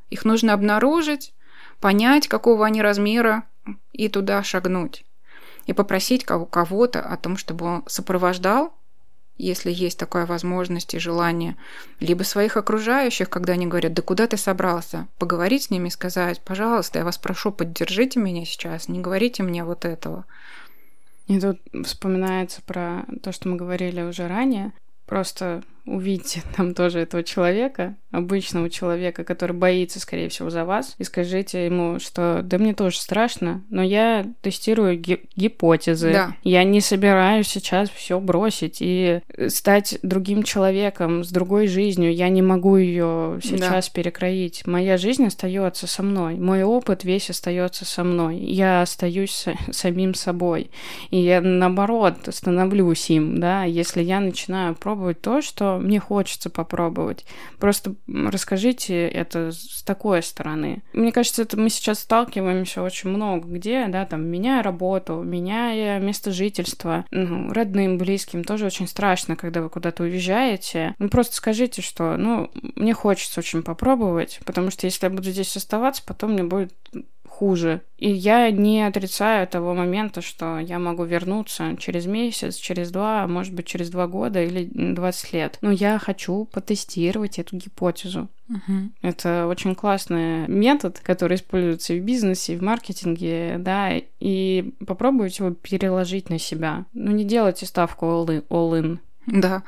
Их 0.10 0.26
нужно 0.26 0.54
обнаружить, 0.54 1.34
понять, 1.80 2.28
какого 2.28 2.66
они 2.66 2.82
размера, 2.82 3.44
и 3.94 4.10
туда 4.10 4.44
шагнуть 4.44 5.06
и 5.66 5.74
попросить 5.74 6.26
кого-то 6.26 7.02
о 7.02 7.18
том, 7.18 7.38
чтобы 7.38 7.66
он 7.66 7.84
сопровождал, 7.88 8.74
если 9.38 9.72
есть 9.72 9.98
такая 9.98 10.26
возможность 10.26 10.94
и 10.94 11.00
желание, 11.00 11.56
либо 12.00 12.24
своих 12.24 12.58
окружающих, 12.58 13.30
когда 13.30 13.54
они 13.54 13.66
говорят, 13.66 13.94
да 13.94 14.02
куда 14.02 14.28
ты 14.28 14.38
собрался, 14.38 15.08
поговорить 15.18 15.64
с 15.64 15.70
ними 15.72 15.88
и 15.88 15.92
сказать, 15.92 16.42
пожалуйста, 16.42 17.00
я 17.00 17.06
вас 17.06 17.18
прошу, 17.18 17.52
поддержите 17.52 18.20
меня 18.20 18.46
сейчас, 18.46 18.88
не 18.88 19.00
говорите 19.00 19.42
мне 19.42 19.64
вот 19.64 19.86
этого. 19.86 20.26
И 21.28 21.40
тут 21.40 21.60
вспоминается 21.86 22.62
про 22.62 23.06
то, 23.24 23.32
что 23.32 23.50
мы 23.50 23.56
говорили 23.56 24.02
уже 24.02 24.28
ранее, 24.28 24.74
просто 25.06 25.64
увидите 25.86 26.44
там 26.56 26.74
тоже 26.74 27.00
этого 27.00 27.24
человека, 27.24 27.96
обычного 28.12 28.70
человека, 28.70 29.24
который 29.24 29.56
боится, 29.56 30.00
скорее 30.00 30.30
всего, 30.30 30.50
за 30.50 30.66
вас, 30.66 30.96
и 31.00 31.04
скажите 31.04 31.66
ему, 31.66 32.00
что 32.00 32.42
да 32.44 32.58
мне 32.58 32.74
тоже 32.74 33.00
страшно, 33.00 33.64
но 33.70 33.82
я 33.82 34.26
тестирую 34.42 35.00
ги- 35.00 35.22
гипотезы. 35.36 36.12
Да. 36.12 36.36
Я 36.44 36.64
не 36.64 36.82
собираюсь 36.82 37.48
сейчас 37.48 37.90
все 37.90 38.20
бросить 38.20 38.78
и 38.82 39.22
стать 39.48 39.98
другим 40.04 40.44
человеком 40.44 41.24
с 41.24 41.30
другой 41.32 41.68
жизнью. 41.68 42.14
Я 42.14 42.30
не 42.30 42.42
могу 42.42 42.78
ее 42.78 43.40
сейчас 43.42 43.88
да. 43.88 43.94
перекроить. 43.94 44.68
Моя 44.68 44.98
жизнь 44.98 45.26
остается 45.26 45.88
со 45.88 46.04
мной. 46.04 46.36
Мой 46.36 46.64
опыт 46.64 47.04
весь 47.04 47.30
остается 47.30 47.86
со 47.86 48.04
мной. 48.04 48.38
Я 48.38 48.82
остаюсь 48.82 49.32
с- 49.32 49.56
самим 49.76 50.14
собой. 50.16 50.70
И 51.10 51.18
я, 51.18 51.42
наоборот, 51.42 52.16
становлюсь 52.30 53.10
им, 53.10 53.40
да, 53.40 53.64
если 53.64 54.04
я 54.04 54.20
начинаю 54.20 54.76
пробовать 54.76 55.22
то, 55.22 55.42
что 55.42 55.71
мне 55.80 56.00
хочется 56.00 56.50
попробовать. 56.50 57.26
Просто 57.60 57.96
расскажите 58.08 59.08
это 59.08 59.52
с 59.52 59.84
такой 59.84 60.24
стороны. 60.24 60.84
Мне 60.94 61.12
кажется, 61.12 61.42
это 61.44 61.58
мы 61.58 61.70
сейчас 61.70 62.00
сталкиваемся 62.00 62.82
очень 62.82 63.10
много 63.10 63.48
где, 63.48 63.88
да, 63.88 64.06
там, 64.06 64.26
меняя 64.26 64.64
работу, 64.64 65.22
меняя 65.22 66.00
место 66.00 66.32
жительства, 66.32 67.06
ну, 67.12 67.52
родным, 67.54 67.98
близким, 67.98 68.44
тоже 68.44 68.66
очень 68.66 68.88
страшно, 68.88 69.36
когда 69.36 69.62
вы 69.62 69.70
куда-то 69.70 70.04
уезжаете. 70.04 70.96
Ну, 71.00 71.10
просто 71.10 71.36
скажите, 71.36 71.82
что, 71.82 72.18
ну, 72.18 72.50
мне 72.76 72.94
хочется 72.94 73.40
очень 73.40 73.64
попробовать, 73.64 74.40
потому 74.46 74.72
что 74.72 74.88
если 74.88 75.06
я 75.06 75.10
буду 75.10 75.30
здесь 75.32 75.56
оставаться, 75.56 76.04
потом 76.06 76.34
мне 76.34 76.44
будет 76.44 76.74
хуже. 77.42 77.82
И 77.98 78.12
я 78.12 78.52
не 78.52 78.84
отрицаю 78.88 79.48
того 79.48 79.74
момента, 79.74 80.22
что 80.22 80.60
я 80.60 80.78
могу 80.78 81.06
вернуться 81.06 81.76
через 81.80 82.06
месяц, 82.06 82.56
через 82.56 82.92
два, 82.92 83.26
может 83.26 83.56
быть, 83.56 83.66
через 83.66 83.90
два 83.90 84.06
года 84.06 84.44
или 84.44 84.70
20 84.72 85.34
лет. 85.34 85.58
Но 85.62 85.72
я 85.72 85.98
хочу 85.98 86.46
потестировать 86.46 87.40
эту 87.40 87.58
гипотезу. 87.58 88.30
Угу. 88.48 88.92
Это 89.02 89.48
очень 89.48 89.74
классный 89.74 90.48
метод, 90.48 91.00
который 91.00 91.38
используется 91.38 91.96
и 91.96 92.00
в 92.00 92.04
бизнесе, 92.04 92.54
и 92.54 92.58
в 92.58 92.62
маркетинге, 92.62 93.56
да, 93.58 93.90
и 94.20 94.76
попробовать 94.86 95.40
его 95.40 95.50
переложить 95.50 96.30
на 96.30 96.38
себя. 96.38 96.86
Ну, 96.94 97.10
не 97.10 97.24
делайте 97.24 97.66
ставку 97.66 98.06
all-in. 98.06 98.46
All 98.50 98.80
in. 98.80 99.00
Да. 99.26 99.64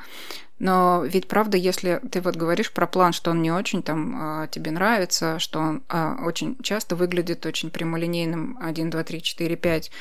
Но 0.63 1.03
ведь 1.03 1.27
правда, 1.27 1.57
если 1.57 1.99
ты 2.09 2.21
вот 2.21 2.37
говоришь 2.37 2.71
про 2.71 2.87
план, 2.87 3.11
что 3.11 3.31
он 3.31 3.41
не 3.41 3.51
очень 3.51 3.83
там 3.83 4.15
а, 4.17 4.47
тебе 4.47 4.71
нравится, 4.71 5.37
что 5.37 5.59
он 5.59 5.83
а, 5.89 6.15
очень 6.23 6.55
часто 6.63 6.95
выглядит 6.95 7.45
очень 7.45 7.69
прямолинейным 7.69 8.57
1, 8.61 8.89
2, 8.89 9.03
3, 9.03 9.21
4, 9.21 9.55
5, 9.57 9.91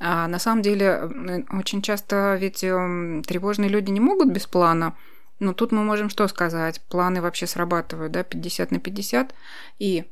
а 0.00 0.26
на 0.26 0.40
самом 0.40 0.62
деле 0.62 1.08
очень 1.52 1.82
часто 1.82 2.34
ведь 2.34 2.64
эм, 2.64 3.22
тревожные 3.22 3.70
люди 3.70 3.90
не 3.92 4.00
могут 4.00 4.32
без 4.32 4.46
плана, 4.46 4.96
ну, 5.38 5.54
тут 5.54 5.70
мы 5.70 5.84
можем 5.84 6.10
что 6.10 6.26
сказать? 6.26 6.80
Планы 6.88 7.22
вообще 7.22 7.46
срабатывают, 7.46 8.10
да, 8.10 8.24
50 8.24 8.72
на 8.72 8.80
50. 8.80 9.32
И 9.78 10.04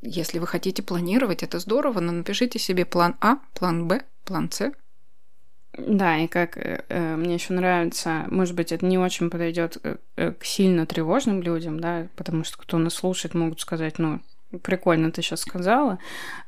если 0.00 0.38
вы 0.38 0.46
хотите 0.46 0.84
планировать, 0.84 1.42
это 1.42 1.58
здорово, 1.58 1.98
но 1.98 2.12
напишите 2.12 2.60
себе 2.60 2.84
план 2.84 3.16
А, 3.20 3.38
план 3.54 3.88
Б, 3.88 4.02
план 4.24 4.48
С, 4.52 4.70
да, 5.86 6.18
и 6.18 6.26
как 6.26 6.56
э, 6.56 6.84
э, 6.88 7.16
мне 7.16 7.34
еще 7.34 7.52
нравится, 7.52 8.26
может 8.30 8.54
быть, 8.54 8.72
это 8.72 8.84
не 8.86 8.98
очень 8.98 9.30
подойдет 9.30 9.78
э, 9.82 9.96
э, 10.16 10.32
к 10.32 10.44
сильно 10.44 10.86
тревожным 10.86 11.42
людям, 11.42 11.80
да, 11.80 12.08
потому 12.16 12.44
что 12.44 12.58
кто 12.58 12.78
нас 12.78 12.94
слушает, 12.94 13.34
могут 13.34 13.60
сказать, 13.60 13.98
ну, 13.98 14.20
прикольно 14.58 15.10
ты 15.10 15.22
сейчас 15.22 15.40
сказала. 15.40 15.98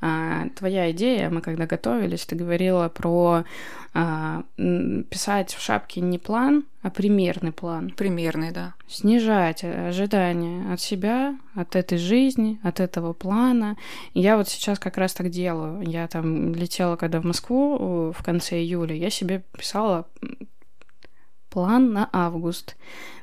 А, 0.01 0.49
твоя 0.57 0.91
идея, 0.91 1.31
мы 1.31 1.41
когда 1.41 1.67
готовились, 1.67 2.27
ты 2.27 2.35
говорила 2.37 2.89
про 2.89 3.45
а, 3.95 4.43
писать 4.57 5.55
в 5.55 5.61
шапке 5.61 6.01
не 6.01 6.19
план, 6.19 6.65
а 6.83 6.91
примерный 6.91 7.53
план. 7.53 7.91
Примерный, 7.91 8.51
да. 8.51 8.75
Снижать 8.89 9.65
ожидания 9.65 10.73
от 10.73 10.81
себя, 10.81 11.37
от 11.55 11.77
этой 11.77 11.99
жизни, 11.99 12.59
от 12.63 12.81
этого 12.81 13.13
плана. 13.13 13.77
Я 14.15 14.37
вот 14.37 14.49
сейчас 14.49 14.79
как 14.79 14.97
раз 14.97 15.15
так 15.15 15.31
делаю. 15.31 15.83
Я 15.83 16.09
там 16.09 16.55
летела, 16.55 16.97
когда 16.97 17.21
в 17.21 17.25
Москву 17.25 18.13
в 18.13 18.23
конце 18.23 18.61
июля, 18.61 18.95
я 18.95 19.11
себе 19.11 19.45
писала 19.57 20.07
план 21.51 21.93
на 21.93 22.09
август. 22.13 22.77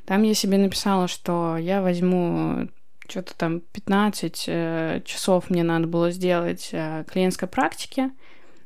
Там 0.05 0.23
я 0.23 0.34
себе 0.34 0.57
написала, 0.57 1.07
что 1.07 1.57
я 1.57 1.82
возьму 1.82 2.69
что-то 3.10 3.36
там 3.36 3.60
15 3.60 4.43
э, 4.47 5.01
часов 5.05 5.49
мне 5.49 5.64
надо 5.64 5.88
было 5.88 6.12
сделать 6.12 6.70
э, 6.72 7.03
клиентской 7.12 7.47
практики. 7.47 8.12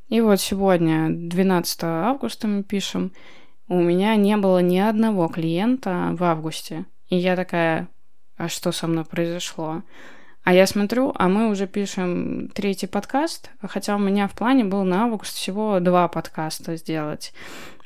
И 0.08 0.20
вот 0.20 0.40
сегодня, 0.40 1.08
12 1.10 1.84
августа 1.84 2.46
мы 2.46 2.62
пишем, 2.62 3.12
у 3.68 3.80
меня 3.80 4.14
не 4.16 4.36
было 4.36 4.58
ни 4.58 4.78
одного 4.78 5.28
клиента 5.28 6.10
в 6.12 6.22
августе. 6.22 6.84
И 7.08 7.16
я 7.16 7.36
такая, 7.36 7.88
а 8.36 8.48
что 8.48 8.72
со 8.72 8.86
мной 8.86 9.04
произошло? 9.04 9.82
А 10.44 10.52
я 10.52 10.66
смотрю, 10.66 11.14
а 11.14 11.30
мы 11.30 11.48
уже 11.48 11.66
пишем 11.66 12.50
третий 12.52 12.86
подкаст, 12.86 13.50
хотя 13.62 13.96
у 13.96 13.98
меня 13.98 14.28
в 14.28 14.32
плане 14.32 14.62
был 14.62 14.84
на 14.84 15.04
август 15.04 15.34
всего 15.34 15.80
два 15.80 16.06
подкаста 16.06 16.76
сделать. 16.76 17.32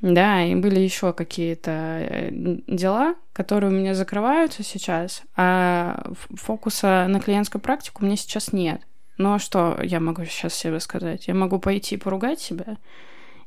Да, 0.01 0.45
и 0.45 0.57
были 0.57 0.81
еще 0.81 1.13
какие-то 1.13 1.71
э, 1.71 2.31
дела, 2.67 3.15
которые 3.33 3.71
у 3.71 3.75
меня 3.75 3.95
закрываются 3.95 4.65
сейчас, 4.65 5.23
а 5.37 6.11
фокуса 6.35 7.07
на 7.09 7.21
клиентскую 7.21 7.63
практику 7.63 8.03
у 8.03 8.07
меня 8.07 8.17
сейчас 8.17 8.53
нет. 8.53 8.81
Ну 9.19 9.35
а 9.35 9.39
что 9.39 9.79
я 9.81 10.01
могу 10.01 10.25
сейчас 10.25 10.55
себе 10.55 10.81
сказать? 10.81 11.29
Я 11.29 11.35
могу 11.35 11.61
пойти 11.61 11.97
поругать 11.97 12.41
себя 12.41 12.77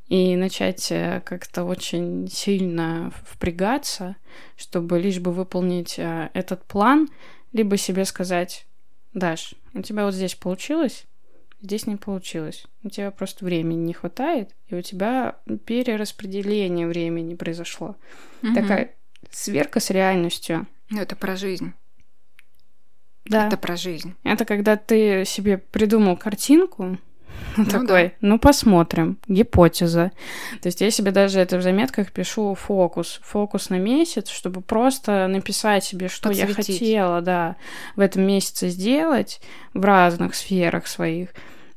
и 0.07 0.37
начать 0.37 0.89
э, 0.89 1.21
как-то 1.25 1.65
очень 1.65 2.29
сильно 2.29 3.11
впрягаться, 3.25 4.15
чтобы 4.55 4.99
лишь 4.99 5.19
бы 5.19 5.33
выполнить 5.33 5.99
э, 5.99 6.29
этот 6.33 6.63
план, 6.63 7.09
либо 7.51 7.75
себе 7.75 8.05
сказать, 8.05 8.65
Даш, 9.13 9.55
у 9.73 9.81
тебя 9.81 10.05
вот 10.05 10.13
здесь 10.13 10.35
получилось, 10.35 11.05
здесь 11.61 11.85
не 11.85 11.95
получилось. 11.95 12.65
У 12.83 12.89
тебя 12.89 13.11
просто 13.11 13.45
времени 13.45 13.85
не 13.85 13.93
хватает, 13.93 14.55
и 14.67 14.75
у 14.75 14.81
тебя 14.81 15.37
перераспределение 15.65 16.87
времени 16.87 17.35
произошло. 17.35 17.95
Угу. 18.43 18.53
Такая 18.53 18.95
сверка 19.29 19.79
с 19.79 19.89
реальностью. 19.89 20.67
Ну, 20.89 21.01
это 21.01 21.15
про 21.15 21.35
жизнь. 21.35 21.73
Да. 23.25 23.47
Это 23.47 23.57
про 23.57 23.75
жизнь. 23.75 24.15
Это 24.23 24.45
когда 24.45 24.75
ты 24.77 25.23
себе 25.25 25.57
придумал 25.57 26.17
картинку, 26.17 26.97
ну, 27.57 27.65
такой, 27.65 28.03
да. 28.03 28.11
ну 28.21 28.39
посмотрим, 28.39 29.17
гипотеза. 29.27 30.11
То 30.61 30.67
есть 30.67 30.81
я 30.81 30.91
себе 30.91 31.11
даже 31.11 31.39
это 31.39 31.57
в 31.57 31.61
заметках 31.61 32.11
пишу 32.11 32.55
фокус, 32.55 33.19
фокус 33.23 33.69
на 33.69 33.77
месяц, 33.77 34.29
чтобы 34.29 34.61
просто 34.61 35.27
написать 35.27 35.83
себе, 35.83 36.07
что 36.07 36.29
Подсветить. 36.29 36.49
я 36.49 36.55
хотела, 36.55 37.21
да, 37.21 37.55
в 37.95 37.99
этом 37.99 38.23
месяце 38.23 38.69
сделать 38.69 39.41
в 39.73 39.83
разных 39.83 40.35
сферах 40.35 40.87
своих. 40.87 41.29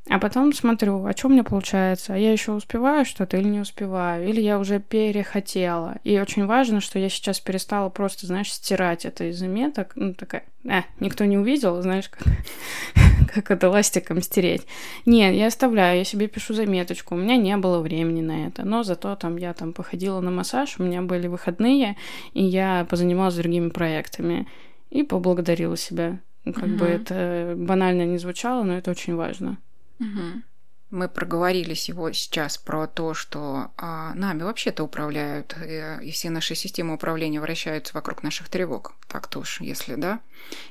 А 0.07 0.19
потом 0.19 0.53
смотрю, 0.53 1.03
а 1.03 1.13
что 1.13 1.27
у 1.27 1.31
меня 1.31 1.43
получается? 1.43 2.13
А 2.13 2.17
я 2.17 2.31
еще 2.31 2.51
успеваю 2.51 3.05
что-то 3.05 3.37
или 3.37 3.47
не 3.47 3.59
успеваю? 3.59 4.29
Или 4.29 4.39
я 4.39 4.59
уже 4.59 4.79
перехотела? 4.79 5.97
И 6.03 6.19
очень 6.19 6.45
важно, 6.45 6.79
что 6.79 6.99
я 6.99 7.09
сейчас 7.09 7.39
перестала 7.39 7.89
просто, 7.89 8.27
знаешь, 8.27 8.53
стирать 8.53 9.05
это 9.05 9.23
из 9.23 9.39
заметок. 9.39 9.93
Ну, 9.95 10.13
такая, 10.13 10.43
э, 10.63 10.81
никто 10.99 11.25
не 11.25 11.39
увидел, 11.39 11.81
знаешь, 11.81 12.09
как, 12.09 12.21
как 13.33 13.49
это 13.49 13.67
ластиком 13.67 14.21
стереть. 14.21 14.67
Нет, 15.07 15.33
я 15.33 15.47
оставляю, 15.47 15.97
я 15.97 16.03
себе 16.03 16.27
пишу 16.27 16.53
заметочку. 16.53 17.15
У 17.15 17.17
меня 17.17 17.35
не 17.35 17.57
было 17.57 17.79
времени 17.79 18.21
на 18.21 18.45
это. 18.45 18.63
Но 18.63 18.83
зато 18.83 19.15
там 19.15 19.37
я 19.37 19.53
там 19.53 19.73
походила 19.73 20.19
на 20.21 20.29
массаж, 20.29 20.75
у 20.77 20.83
меня 20.83 21.01
были 21.01 21.25
выходные, 21.25 21.97
и 22.33 22.43
я 22.43 22.85
позанималась 22.87 23.35
другими 23.35 23.69
проектами. 23.69 24.47
И 24.91 25.01
поблагодарила 25.01 25.75
себя. 25.75 26.19
Как 26.45 26.63
угу. 26.63 26.75
бы 26.75 26.85
это 26.85 27.55
банально 27.57 28.05
не 28.05 28.19
звучало, 28.19 28.61
но 28.61 28.77
это 28.77 28.91
очень 28.91 29.15
важно. 29.15 29.57
Угу. 29.99 30.41
Мы 30.91 31.09
проговорили 31.09 31.73
его 31.87 32.11
сейчас 32.11 32.57
про 32.57 32.87
то, 32.87 33.13
что 33.13 33.71
а, 33.75 34.13
нами 34.13 34.43
вообще-то 34.43 34.83
управляют, 34.83 35.55
и, 35.57 35.65
э, 35.65 36.03
и 36.03 36.11
все 36.11 36.29
наши 36.29 36.55
системы 36.55 36.93
управления 36.93 37.41
вращаются 37.41 37.93
вокруг 37.93 38.23
наших 38.23 38.49
тревог. 38.49 38.93
Так-то 39.07 39.39
уж, 39.39 39.61
если, 39.61 39.95
да. 39.95 40.19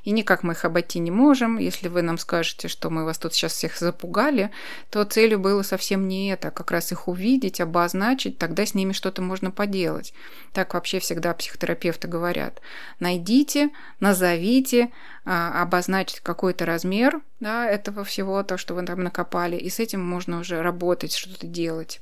И 0.05 0.11
никак 0.11 0.43
мы 0.43 0.53
их 0.53 0.65
обойти 0.65 0.99
не 0.99 1.11
можем. 1.11 1.59
Если 1.59 1.89
вы 1.89 2.03
нам 2.03 2.19
скажете, 2.19 2.69
что 2.69 2.91
мы 2.91 3.05
вас 3.05 3.19
тут 3.19 3.35
сейчас 3.35 3.53
всех 3.53 3.77
запугали, 3.79 4.51
то 4.91 5.05
целью 5.05 5.39
было 5.39 5.63
совсем 5.63 6.09
не 6.09 6.29
это, 6.31 6.49
а 6.49 6.51
как 6.51 6.71
раз 6.71 6.93
их 6.93 7.09
увидеть, 7.09 7.61
обозначить, 7.61 8.39
тогда 8.39 8.67
с 8.67 8.75
ними 8.75 8.93
что-то 8.93 9.23
можно 9.23 9.51
поделать. 9.51 10.15
Так 10.53 10.75
вообще 10.75 10.99
всегда 10.99 11.35
психотерапевты 11.35 12.09
говорят. 12.09 12.61
Найдите, 13.01 13.71
назовите, 14.01 14.91
а, 15.27 15.63
обозначить 15.63 16.21
какой-то 16.21 16.67
размер 16.67 17.23
да, 17.41 17.67
этого 17.67 18.05
всего, 18.05 18.43
то, 18.43 18.59
что 18.59 18.75
вы 18.75 18.83
там 18.85 19.03
накопали, 19.03 19.57
и 19.57 19.71
с 19.71 19.81
этим 19.81 20.05
можно 20.05 20.41
уже 20.41 20.61
работать, 20.61 21.15
что-то 21.15 21.47
делать. 21.47 22.01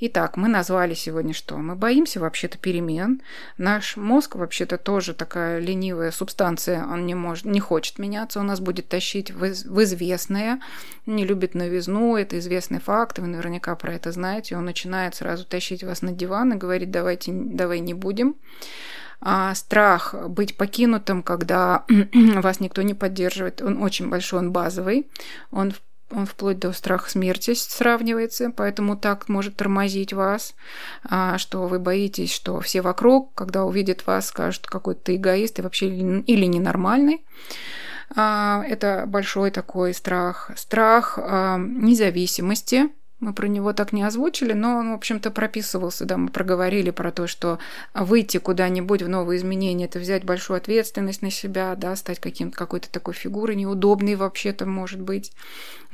Итак, 0.00 0.36
мы 0.36 0.48
назвали 0.48 0.94
сегодня 0.94 1.34
что? 1.34 1.56
Мы 1.58 1.76
боимся 1.76 2.18
вообще-то 2.18 2.56
перемен. 2.56 3.20
Наш 3.58 3.96
мозг 3.96 4.36
вообще-то 4.36 4.78
тоже 4.78 5.12
такая 5.12 5.58
ленивая 5.60 6.10
субстанция, 6.10 6.84
он 6.86 7.01
не, 7.06 7.14
может, 7.14 7.44
не 7.44 7.60
хочет 7.60 7.98
меняться, 7.98 8.40
он 8.40 8.46
нас 8.46 8.60
будет 8.60 8.88
тащить 8.88 9.30
в, 9.30 9.40
в 9.40 9.82
известное, 9.82 10.60
не 11.06 11.24
любит 11.24 11.54
новизну, 11.54 12.16
это 12.16 12.38
известный 12.38 12.80
факт, 12.80 13.18
вы 13.18 13.26
наверняка 13.26 13.74
про 13.76 13.94
это 13.94 14.12
знаете, 14.12 14.56
он 14.56 14.64
начинает 14.64 15.14
сразу 15.14 15.44
тащить 15.44 15.84
вас 15.84 16.02
на 16.02 16.12
диван 16.12 16.52
и 16.52 16.56
говорить, 16.56 16.90
давайте, 16.90 17.32
давай 17.32 17.80
не 17.80 17.94
будем 17.94 18.36
а, 19.20 19.54
страх 19.54 20.14
быть 20.28 20.56
покинутым, 20.56 21.22
когда 21.22 21.84
вас 22.14 22.60
никто 22.60 22.82
не 22.82 22.94
поддерживает, 22.94 23.62
он 23.62 23.82
очень 23.82 24.08
большой, 24.08 24.40
он 24.40 24.52
базовый, 24.52 25.10
он 25.50 25.72
он 26.14 26.26
вплоть 26.26 26.58
до 26.58 26.72
страха 26.72 27.10
смерти 27.10 27.54
сравнивается, 27.54 28.52
поэтому 28.54 28.96
так 28.96 29.28
может 29.28 29.56
тормозить 29.56 30.12
вас, 30.12 30.54
а, 31.04 31.38
что 31.38 31.66
вы 31.66 31.78
боитесь, 31.78 32.32
что 32.32 32.60
все 32.60 32.82
вокруг, 32.82 33.34
когда 33.34 33.64
увидят 33.64 34.06
вас, 34.06 34.28
скажут, 34.28 34.66
какой 34.66 34.94
ты 34.94 35.16
эгоист 35.16 35.58
и 35.58 35.62
вообще 35.62 35.88
или 35.88 36.44
ненормальный. 36.44 37.24
А, 38.14 38.64
это 38.68 39.04
большой 39.06 39.50
такой 39.50 39.94
страх. 39.94 40.50
Страх 40.56 41.18
а, 41.20 41.58
независимости, 41.58 42.90
мы 43.22 43.32
про 43.32 43.46
него 43.46 43.72
так 43.72 43.92
не 43.92 44.02
озвучили, 44.02 44.52
но 44.52 44.76
он, 44.78 44.90
в 44.90 44.94
общем-то, 44.94 45.30
прописывался, 45.30 46.04
да, 46.04 46.16
мы 46.16 46.28
проговорили 46.28 46.90
про 46.90 47.12
то, 47.12 47.28
что 47.28 47.60
выйти 47.94 48.38
куда-нибудь 48.38 49.02
в 49.02 49.08
новые 49.08 49.38
изменения, 49.38 49.84
это 49.84 50.00
взять 50.00 50.24
большую 50.24 50.56
ответственность 50.56 51.22
на 51.22 51.30
себя, 51.30 51.76
да, 51.76 51.94
стать 51.94 52.18
каким-то 52.18 52.56
какой-то 52.56 52.90
такой 52.90 53.14
фигурой 53.14 53.54
неудобной 53.54 54.16
вообще-то, 54.16 54.66
может 54.66 55.00
быть, 55.00 55.32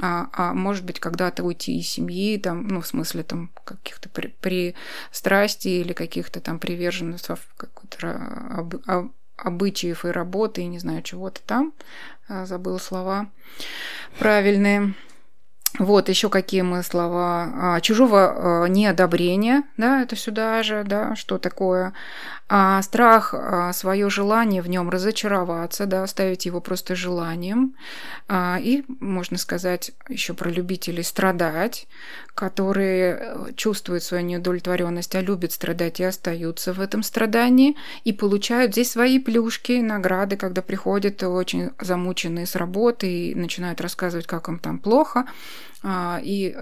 а, 0.01 0.29
а 0.33 0.55
может 0.55 0.85
быть, 0.85 1.01
когда-то 1.01 1.45
уйти 1.45 1.79
из 1.79 1.89
семьи, 1.89 2.39
там, 2.39 2.67
ну, 2.67 2.81
в 2.81 2.87
смысле, 2.87 3.23
там, 3.25 3.51
каких-то 3.65 4.09
при, 4.09 4.29
при 4.41 4.75
страсти 5.13 5.69
или 5.69 5.93
каких-то 5.93 6.41
там 6.41 6.59
приверженностей, 6.59 7.35
какой-то 7.59 8.17
об, 8.57 8.75
об, 8.87 9.13
обычаев 9.37 10.07
и 10.07 10.09
работы, 10.09 10.63
и 10.63 10.67
не 10.67 10.79
знаю, 10.79 11.03
чего-то 11.03 11.43
там, 11.47 11.75
а, 12.27 12.47
забыла 12.47 12.79
слова 12.79 13.29
правильные. 14.19 14.95
Вот 15.79 16.09
еще 16.09 16.29
какие 16.29 16.63
мы 16.63 16.83
слова. 16.83 17.53
А, 17.55 17.81
чужого 17.81 18.65
а, 18.65 18.67
неодобрения, 18.67 19.63
да, 19.77 20.03
это 20.03 20.17
сюда 20.17 20.63
же, 20.63 20.83
да, 20.85 21.15
что 21.15 21.39
такое 21.39 21.93
а 22.49 22.81
страх, 22.83 23.35
а, 23.35 23.73
свое 23.75 24.09
желание 24.09 24.63
в 24.63 24.69
нем 24.69 24.89
разочароваться, 24.89 25.85
да, 25.85 26.03
оставить 26.03 26.47
его 26.47 26.61
просто 26.61 26.95
желанием. 26.95 27.75
А, 28.27 28.59
и, 28.61 28.85
можно 29.01 29.37
сказать, 29.37 29.93
еще 30.09 30.33
про 30.33 30.49
любителей 30.49 31.03
страдать, 31.03 31.87
которые 32.35 33.19
э, 33.21 33.53
чувствуют 33.57 34.03
свою 34.03 34.25
неудовлетворенность, 34.25 35.15
а 35.15 35.21
любят 35.21 35.53
страдать 35.53 36.01
и 36.01 36.05
остаются 36.05 36.73
в 36.73 36.81
этом 36.81 37.03
страдании, 37.03 37.77
и 38.05 38.13
получают 38.13 38.73
здесь 38.73 38.93
свои 38.93 39.19
плюшки, 39.19 39.81
награды, 39.81 40.37
когда 40.37 40.63
приходят 40.63 41.23
очень 41.23 41.71
замученные 41.81 42.47
с 42.47 42.55
работы 42.55 43.11
и 43.11 43.35
начинают 43.35 43.81
рассказывать, 43.81 44.27
как 44.27 44.49
им 44.49 44.59
там 44.59 44.79
плохо, 44.79 45.27
и 45.85 46.57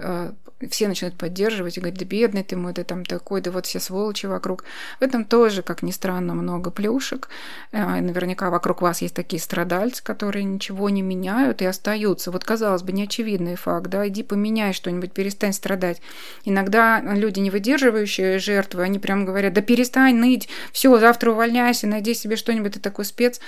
все 0.69 0.87
начинают 0.87 1.15
поддерживать 1.17 1.77
и 1.77 1.79
говорить, 1.79 1.99
да 1.99 2.05
бедный 2.05 2.43
ты 2.43 2.55
мой, 2.55 2.73
да 2.73 2.83
там 2.83 3.05
такой, 3.05 3.41
да 3.41 3.51
вот 3.51 3.67
все 3.67 3.79
сволочи 3.79 4.25
вокруг. 4.25 4.63
В 4.99 5.03
этом 5.03 5.23
тоже, 5.23 5.61
как 5.61 5.83
ни 5.83 5.91
странно, 5.91 6.33
много 6.33 6.71
плюшек. 6.71 7.29
Э, 7.71 8.01
наверняка 8.01 8.49
вокруг 8.49 8.81
вас 8.81 9.01
есть 9.03 9.13
такие 9.13 9.39
страдальцы, 9.39 10.03
которые 10.03 10.43
ничего 10.45 10.89
не 10.89 11.03
меняют 11.03 11.61
и 11.61 11.65
остаются. 11.65 12.31
Вот, 12.31 12.43
казалось 12.43 12.81
бы, 12.81 12.91
неочевидный 12.91 13.55
факт, 13.55 13.87
да, 13.87 14.07
иди 14.07 14.23
поменяй 14.23 14.73
что-нибудь, 14.73 15.11
перестань 15.11 15.53
страдать. 15.53 16.01
Иногда 16.43 17.01
люди, 17.01 17.39
не 17.39 17.51
выдерживающие 17.51 18.39
жертвы, 18.39 18.81
они 18.81 18.97
прям 18.97 19.25
говорят, 19.25 19.53
да 19.53 19.61
перестань 19.61 20.15
ныть, 20.15 20.49
все, 20.71 20.97
завтра 20.97 21.31
увольняйся, 21.31 21.85
найди 21.85 22.15
себе 22.15 22.35
что-нибудь, 22.35 22.73
ты 22.73 22.79
такой 22.79 23.05
спец. 23.05 23.39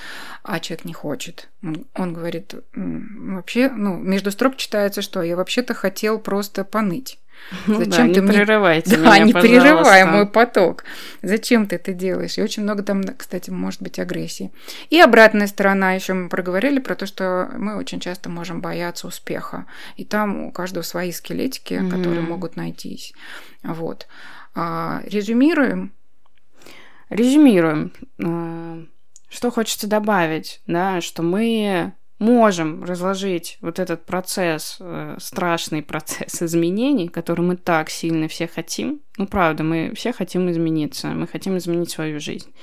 А 0.43 0.59
человек 0.59 0.85
не 0.85 0.93
хочет. 0.93 1.49
Он, 1.95 2.13
говорит, 2.13 2.53
вообще, 2.73 3.69
ну, 3.69 3.97
между 3.97 4.31
строк 4.31 4.55
читается, 4.55 5.01
что 5.01 5.21
я 5.23 5.35
вообще-то 5.59 5.73
хотел 5.73 6.19
просто 6.19 6.63
поныть. 6.63 7.19
Ну 7.67 7.77
Зачем 7.77 8.09
да, 8.09 8.13
ты 8.13 8.19
не 8.19 8.21
мне... 8.21 8.33
прерывайте 8.33 8.97
да, 8.97 9.15
меня, 9.15 9.19
не 9.19 9.33
прерывай 9.33 10.03
мой 10.05 10.27
поток. 10.27 10.83
Зачем 11.21 11.67
ты 11.67 11.77
это 11.77 11.93
делаешь? 11.93 12.37
И 12.37 12.41
очень 12.41 12.63
много 12.63 12.83
там, 12.83 13.01
кстати, 13.17 13.49
может 13.49 13.81
быть 13.81 13.97
агрессии. 13.97 14.51
И 14.89 14.99
обратная 14.99 15.47
сторона, 15.47 15.93
еще 15.93 16.13
мы 16.13 16.29
проговорили 16.29 16.79
про 16.79 16.95
то, 16.95 17.05
что 17.05 17.49
мы 17.57 17.77
очень 17.77 17.99
часто 17.99 18.29
можем 18.29 18.61
бояться 18.61 19.07
успеха. 19.07 19.65
И 19.95 20.03
там 20.03 20.43
у 20.43 20.51
каждого 20.51 20.83
свои 20.83 21.11
скелетики, 21.11 21.75
mm-hmm. 21.75 21.89
которые 21.89 22.21
могут 22.21 22.55
найтись. 22.57 23.13
Вот. 23.63 24.07
А, 24.53 25.01
резюмируем. 25.05 25.93
Резюмируем. 27.09 27.93
А, 28.21 28.83
что 29.29 29.49
хочется 29.49 29.87
добавить, 29.87 30.61
да, 30.67 30.99
что 31.01 31.23
мы 31.23 31.93
можем 32.19 32.83
разложить 32.83 33.57
вот 33.61 33.79
этот 33.79 34.05
процесс, 34.05 34.77
э, 34.79 35.15
страшный 35.19 35.81
процесс 35.81 36.41
изменений, 36.43 37.07
который 37.07 37.41
мы 37.41 37.55
так 37.55 37.89
сильно 37.89 38.27
все 38.27 38.47
хотим. 38.47 39.01
Ну, 39.17 39.25
правда, 39.25 39.63
мы 39.63 39.93
все 39.95 40.11
хотим 40.13 40.51
измениться, 40.51 41.07
мы 41.07 41.27
хотим 41.27 41.57
изменить 41.57 41.89
свою 41.89 42.19
жизнь. 42.19 42.53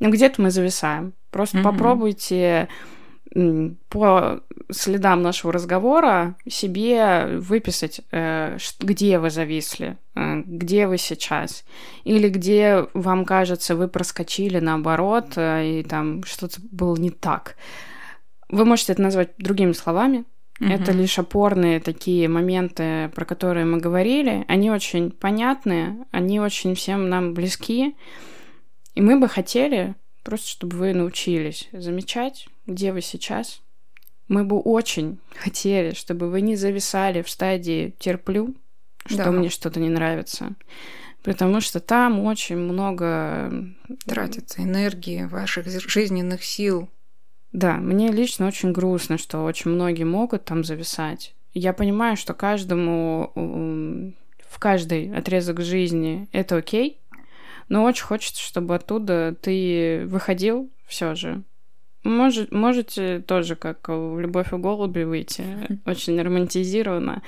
Но 0.00 0.10
где-то 0.10 0.40
мы 0.40 0.50
зависаем. 0.50 1.12
Просто 1.30 1.58
mm-hmm. 1.58 1.62
попробуйте 1.62 2.68
по 3.90 4.40
следам 4.70 5.20
нашего 5.20 5.52
разговора 5.52 6.34
себе 6.48 7.36
выписать, 7.38 8.00
э, 8.10 8.56
где 8.80 9.18
вы 9.18 9.28
зависли, 9.28 9.98
э, 10.14 10.42
где 10.46 10.86
вы 10.86 10.96
сейчас, 10.96 11.64
или 12.04 12.30
где 12.30 12.86
вам 12.94 13.26
кажется, 13.26 13.76
вы 13.76 13.88
проскочили 13.88 14.60
наоборот, 14.60 15.34
и 15.36 15.84
там 15.86 16.24
что-то 16.24 16.60
было 16.70 16.96
не 16.96 17.10
так. 17.10 17.56
Вы 18.48 18.64
можете 18.64 18.92
это 18.92 19.02
назвать 19.02 19.30
другими 19.38 19.72
словами. 19.72 20.24
Угу. 20.60 20.70
Это 20.70 20.92
лишь 20.92 21.18
опорные 21.18 21.80
такие 21.80 22.28
моменты, 22.28 23.10
про 23.14 23.24
которые 23.24 23.64
мы 23.64 23.78
говорили. 23.78 24.44
Они 24.48 24.70
очень 24.70 25.10
понятные, 25.10 26.06
они 26.10 26.40
очень 26.40 26.74
всем 26.74 27.08
нам 27.08 27.34
близки. 27.34 27.94
И 28.94 29.00
мы 29.00 29.20
бы 29.20 29.28
хотели 29.28 29.94
просто, 30.24 30.48
чтобы 30.48 30.76
вы 30.76 30.94
научились 30.94 31.68
замечать, 31.72 32.48
где 32.66 32.92
вы 32.92 33.00
сейчас. 33.00 33.62
Мы 34.26 34.44
бы 34.44 34.58
очень 34.58 35.18
хотели, 35.34 35.94
чтобы 35.94 36.28
вы 36.28 36.40
не 36.40 36.56
зависали 36.56 37.22
в 37.22 37.30
стадии 37.30 37.94
терплю, 37.98 38.54
что 39.06 39.24
да. 39.24 39.30
мне 39.30 39.48
что-то 39.48 39.80
не 39.80 39.88
нравится. 39.88 40.54
Потому 41.22 41.60
что 41.60 41.80
там 41.80 42.20
очень 42.20 42.56
много 42.56 43.52
тратится 44.06 44.62
энергии, 44.62 45.24
ваших 45.24 45.66
жизненных 45.66 46.44
сил, 46.44 46.88
да, 47.52 47.76
мне 47.76 48.08
лично 48.08 48.46
очень 48.46 48.72
грустно, 48.72 49.16
что 49.18 49.44
очень 49.44 49.70
многие 49.70 50.04
могут 50.04 50.44
там 50.44 50.64
зависать. 50.64 51.34
Я 51.54 51.72
понимаю, 51.72 52.16
что 52.16 52.34
каждому 52.34 53.32
в 53.34 54.58
каждый 54.58 55.14
отрезок 55.14 55.60
жизни 55.60 56.28
это 56.32 56.56
окей, 56.56 57.00
но 57.68 57.84
очень 57.84 58.04
хочется, 58.04 58.42
чтобы 58.42 58.74
оттуда 58.74 59.34
ты 59.40 60.04
выходил 60.06 60.70
все 60.86 61.14
же. 61.14 61.42
Может, 62.04 62.52
можете 62.52 63.20
тоже, 63.20 63.56
как 63.56 63.88
в 63.88 64.18
«Любовь 64.20 64.52
и 64.52 64.56
голуби» 64.56 65.02
выйти, 65.02 65.44
очень 65.84 66.20
романтизированно, 66.20 67.22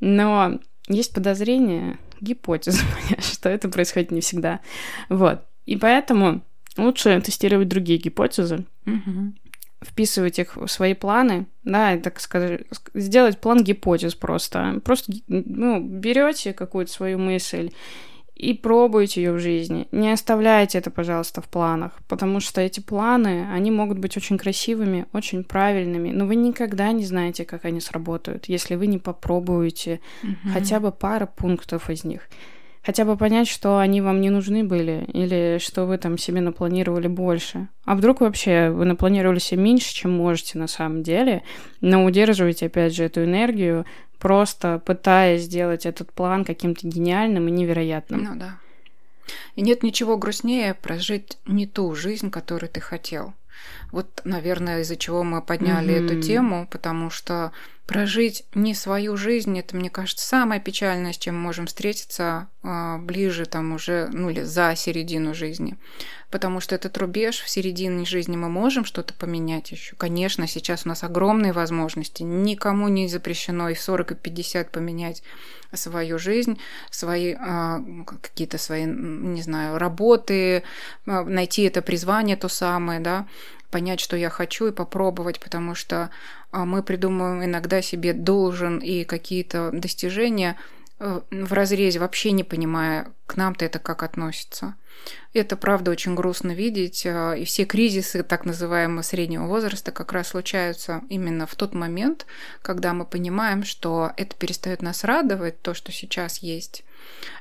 но 0.00 0.60
есть 0.88 1.14
подозрение, 1.14 1.98
гипотеза 2.20 2.82
что 3.18 3.48
это 3.48 3.68
происходит 3.68 4.10
не 4.10 4.20
всегда. 4.20 4.60
Вот. 5.08 5.40
И 5.66 5.76
поэтому 5.76 6.42
лучше 6.76 7.20
тестировать 7.20 7.68
другие 7.68 7.98
гипотезы, 7.98 8.66
угу 8.86 9.32
вписывать 9.82 10.38
их 10.38 10.56
в 10.56 10.66
свои 10.68 10.94
планы, 10.94 11.46
да, 11.64 11.96
так 11.96 12.20
сказать, 12.20 12.62
сделать 12.94 13.40
план 13.40 13.62
гипотез 13.62 14.14
просто. 14.14 14.80
Просто, 14.84 15.12
ну, 15.28 15.80
берете 15.80 16.52
какую-то 16.52 16.92
свою 16.92 17.18
мысль 17.18 17.70
и 18.34 18.54
пробуйте 18.54 19.22
ее 19.22 19.32
в 19.32 19.38
жизни. 19.38 19.86
Не 19.92 20.12
оставляйте 20.12 20.78
это, 20.78 20.90
пожалуйста, 20.90 21.40
в 21.40 21.48
планах, 21.48 21.92
потому 22.08 22.40
что 22.40 22.60
эти 22.60 22.80
планы, 22.80 23.46
они 23.52 23.70
могут 23.70 23.98
быть 23.98 24.16
очень 24.16 24.38
красивыми, 24.38 25.06
очень 25.12 25.44
правильными, 25.44 26.10
но 26.10 26.26
вы 26.26 26.34
никогда 26.34 26.90
не 26.92 27.04
знаете, 27.04 27.44
как 27.44 27.64
они 27.64 27.80
сработают, 27.80 28.46
если 28.46 28.74
вы 28.74 28.86
не 28.86 28.98
попробуете 28.98 30.00
угу. 30.22 30.52
хотя 30.52 30.80
бы 30.80 30.90
пару 30.90 31.28
пунктов 31.28 31.90
из 31.90 32.04
них 32.04 32.28
хотя 32.84 33.04
бы 33.04 33.16
понять, 33.16 33.48
что 33.48 33.78
они 33.78 34.00
вам 34.00 34.20
не 34.20 34.30
нужны 34.30 34.64
были, 34.64 35.04
или 35.12 35.58
что 35.58 35.84
вы 35.84 35.98
там 35.98 36.18
себе 36.18 36.40
напланировали 36.40 37.08
больше. 37.08 37.68
А 37.84 37.94
вдруг 37.94 38.20
вообще 38.20 38.70
вы 38.70 38.84
напланировали 38.84 39.38
себе 39.38 39.62
меньше, 39.62 39.94
чем 39.94 40.12
можете 40.12 40.58
на 40.58 40.66
самом 40.66 41.02
деле, 41.02 41.42
но 41.80 42.04
удерживаете, 42.04 42.66
опять 42.66 42.94
же, 42.94 43.04
эту 43.04 43.24
энергию, 43.24 43.86
просто 44.18 44.80
пытаясь 44.84 45.42
сделать 45.42 45.86
этот 45.86 46.12
план 46.12 46.44
каким-то 46.44 46.86
гениальным 46.86 47.48
и 47.48 47.50
невероятным. 47.50 48.24
Ну 48.24 48.36
да. 48.36 48.58
И 49.56 49.62
нет 49.62 49.82
ничего 49.82 50.16
грустнее 50.16 50.74
прожить 50.74 51.38
не 51.46 51.66
ту 51.66 51.94
жизнь, 51.94 52.30
которую 52.30 52.70
ты 52.70 52.80
хотел. 52.80 53.34
Вот, 53.92 54.22
наверное, 54.24 54.80
из-за 54.80 54.96
чего 54.96 55.22
мы 55.22 55.42
подняли 55.42 55.94
mm-hmm. 55.94 56.04
эту 56.04 56.20
тему, 56.20 56.68
потому 56.70 57.10
что 57.10 57.52
прожить 57.86 58.44
не 58.54 58.74
свою 58.74 59.16
жизнь, 59.16 59.58
это, 59.58 59.76
мне 59.76 59.90
кажется, 59.90 60.26
самое 60.26 60.60
печальное, 60.60 61.12
с 61.12 61.18
чем 61.18 61.34
мы 61.36 61.42
можем 61.42 61.66
встретиться 61.66 62.48
э, 62.62 62.98
ближе 62.98 63.44
там 63.46 63.72
уже, 63.72 64.08
ну 64.12 64.30
или 64.30 64.42
за 64.42 64.74
середину 64.76 65.34
жизни. 65.34 65.76
Потому 66.30 66.60
что 66.60 66.74
этот 66.74 66.96
рубеж 66.96 67.40
в 67.40 67.48
середине 67.50 68.04
жизни 68.06 68.36
мы 68.36 68.48
можем 68.48 68.84
что-то 68.84 69.12
поменять 69.14 69.72
еще. 69.72 69.96
Конечно, 69.96 70.46
сейчас 70.46 70.86
у 70.86 70.88
нас 70.88 71.02
огромные 71.02 71.52
возможности. 71.52 72.22
Никому 72.22 72.88
не 72.88 73.08
запрещено 73.08 73.68
и 73.68 73.74
в 73.74 73.80
40, 73.80 74.12
и 74.12 74.14
50 74.14 74.70
поменять 74.70 75.22
свою 75.74 76.18
жизнь, 76.18 76.58
свои 76.90 77.34
э, 77.34 77.78
какие-то 78.22 78.58
свои, 78.58 78.84
не 78.84 79.42
знаю, 79.42 79.78
работы, 79.78 80.62
э, 80.62 80.62
найти 81.04 81.62
это 81.62 81.82
призвание 81.82 82.36
то 82.36 82.48
самое, 82.48 83.00
да, 83.00 83.26
понять, 83.70 84.00
что 84.00 84.16
я 84.16 84.30
хочу, 84.30 84.68
и 84.68 84.72
попробовать, 84.72 85.40
потому 85.40 85.74
что 85.74 85.96
а, 85.96 86.10
мы 86.52 86.82
придумываем 86.82 87.44
иногда 87.44 87.82
себе 87.82 88.12
должен 88.12 88.78
и 88.78 89.04
какие-то 89.04 89.70
достижения 89.72 90.56
э, 90.98 91.20
в 91.30 91.52
разрезе, 91.52 91.98
вообще 91.98 92.32
не 92.32 92.44
понимая, 92.44 93.10
к 93.26 93.36
нам-то 93.36 93.64
это 93.64 93.78
как 93.78 94.02
относится. 94.02 94.74
Это, 95.34 95.56
правда, 95.56 95.90
очень 95.90 96.14
грустно 96.14 96.52
видеть, 96.52 97.06
а, 97.06 97.32
и 97.32 97.44
все 97.44 97.64
кризисы 97.64 98.22
так 98.22 98.44
называемого 98.44 99.02
среднего 99.02 99.46
возраста 99.46 99.90
как 99.90 100.12
раз 100.12 100.28
случаются 100.28 101.00
именно 101.08 101.46
в 101.46 101.54
тот 101.54 101.74
момент, 101.74 102.26
когда 102.60 102.92
мы 102.92 103.06
понимаем, 103.06 103.64
что 103.64 104.12
это 104.16 104.36
перестает 104.36 104.82
нас 104.82 105.04
радовать, 105.04 105.60
то, 105.62 105.72
что 105.72 105.90
сейчас 105.90 106.38
есть. 106.38 106.84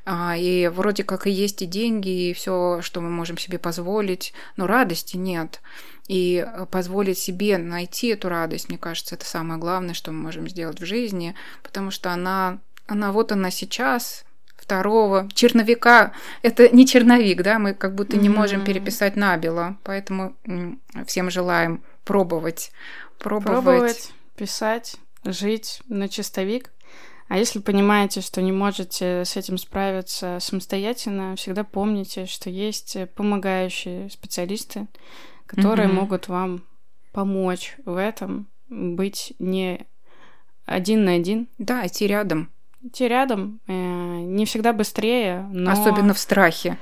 А, 0.05 0.35
и 0.37 0.69
вроде 0.69 1.03
как 1.03 1.27
и 1.27 1.31
есть 1.31 1.61
и 1.61 1.65
деньги, 1.65 2.29
и 2.29 2.33
все, 2.33 2.79
что 2.81 3.01
мы 3.01 3.09
можем 3.09 3.37
себе 3.37 3.59
позволить, 3.59 4.33
но 4.55 4.67
радости 4.67 5.17
нет. 5.17 5.59
И 6.11 6.45
э, 6.45 6.65
позволить 6.65 7.17
себе 7.17 7.57
найти 7.57 8.07
эту 8.07 8.27
радость, 8.27 8.67
мне 8.67 8.77
кажется, 8.77 9.15
это 9.15 9.25
самое 9.25 9.57
главное, 9.57 9.93
что 9.93 10.11
мы 10.11 10.23
можем 10.23 10.49
сделать 10.49 10.81
в 10.81 10.85
жизни, 10.85 11.35
потому 11.63 11.89
что 11.89 12.11
она, 12.11 12.59
она 12.85 13.13
вот 13.13 13.31
она 13.31 13.49
сейчас, 13.49 14.25
второго 14.57 15.29
черновика. 15.33 16.11
Это 16.41 16.67
не 16.67 16.85
черновик, 16.85 17.43
да, 17.43 17.59
мы 17.59 17.73
как 17.73 17.95
будто 17.95 18.17
не 18.17 18.27
можем 18.27 18.65
переписать 18.65 19.15
набело, 19.15 19.77
поэтому 19.83 20.35
всем 21.07 21.31
желаем 21.31 21.81
пробовать, 22.03 22.73
пробовать. 23.17 23.63
Пробовать, 23.63 24.11
писать, 24.35 24.97
жить 25.23 25.81
на 25.87 26.09
чистовик. 26.09 26.71
А 27.29 27.37
если 27.37 27.59
понимаете, 27.59 28.19
что 28.19 28.41
не 28.41 28.51
можете 28.51 29.23
с 29.23 29.37
этим 29.37 29.57
справиться 29.57 30.39
самостоятельно, 30.41 31.37
всегда 31.37 31.63
помните, 31.63 32.25
что 32.25 32.49
есть 32.49 32.97
помогающие 33.15 34.09
специалисты, 34.09 34.87
которые 35.51 35.89
mm-hmm. 35.89 35.93
могут 35.93 36.27
вам 36.27 36.63
помочь 37.11 37.75
в 37.85 37.97
этом, 37.97 38.47
быть 38.69 39.33
не 39.37 39.85
один 40.65 41.03
на 41.03 41.13
один. 41.13 41.49
Да, 41.57 41.85
идти 41.85 42.07
рядом. 42.07 42.49
Идти 42.81 43.07
рядом. 43.07 43.59
Э, 43.67 43.73
не 43.73 44.45
всегда 44.45 44.73
быстрее, 44.73 45.47
но... 45.51 45.71
Особенно 45.71 46.13
в 46.13 46.19
страхе. 46.19 46.77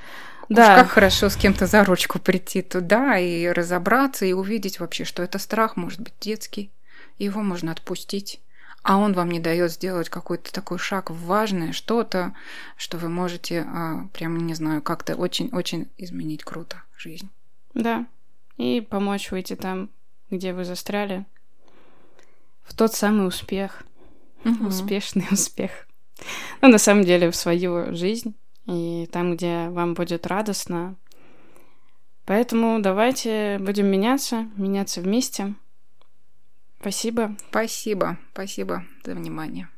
Да. 0.48 0.74
Уж 0.74 0.80
как 0.82 0.90
хорошо 0.90 1.30
с 1.30 1.36
кем-то 1.36 1.66
за 1.66 1.84
ручку 1.84 2.20
прийти 2.20 2.62
туда 2.62 3.18
и 3.18 3.48
разобраться, 3.48 4.26
и 4.26 4.34
увидеть 4.34 4.80
вообще, 4.80 5.04
что 5.04 5.24
это 5.24 5.40
страх, 5.40 5.76
может 5.76 6.02
быть, 6.02 6.14
детский. 6.20 6.72
Его 7.18 7.42
можно 7.42 7.72
отпустить. 7.72 8.40
А 8.82 8.98
он 8.98 9.14
вам 9.14 9.30
не 9.30 9.40
дает 9.40 9.72
сделать 9.72 10.10
какой-то 10.10 10.54
такой 10.54 10.78
шаг 10.80 11.10
в 11.10 11.26
важное 11.26 11.74
что-то, 11.74 12.34
что 12.78 12.98
вы 12.98 13.10
можете, 13.10 13.62
а, 13.68 14.08
прям, 14.14 14.38
не 14.38 14.54
знаю, 14.54 14.82
как-то 14.82 15.16
очень-очень 15.16 15.90
изменить 15.98 16.44
круто 16.44 16.84
жизнь. 16.98 17.30
Да. 17.74 18.06
И 18.60 18.82
помочь 18.82 19.32
выйти 19.32 19.56
там, 19.56 19.90
где 20.30 20.54
вы 20.54 20.66
застряли, 20.66 21.26
в 22.62 22.76
тот 22.76 22.94
самый 22.94 23.26
успех. 23.26 23.84
Угу. 24.44 24.68
Успешный 24.68 25.26
успех. 25.32 25.88
Ну, 26.62 26.68
на 26.68 26.78
самом 26.78 27.06
деле, 27.06 27.32
в 27.32 27.36
свою 27.38 27.96
жизнь 27.96 28.36
и 28.66 29.08
там, 29.12 29.38
где 29.38 29.70
вам 29.70 29.94
будет 29.94 30.28
радостно. 30.28 30.98
Поэтому 32.26 32.82
давайте 32.82 33.60
будем 33.60 33.88
меняться, 33.88 34.50
меняться 34.58 35.00
вместе. 35.00 35.56
Спасибо. 36.82 37.38
Спасибо, 37.50 38.18
спасибо 38.34 38.84
за 39.06 39.16
внимание. 39.16 39.70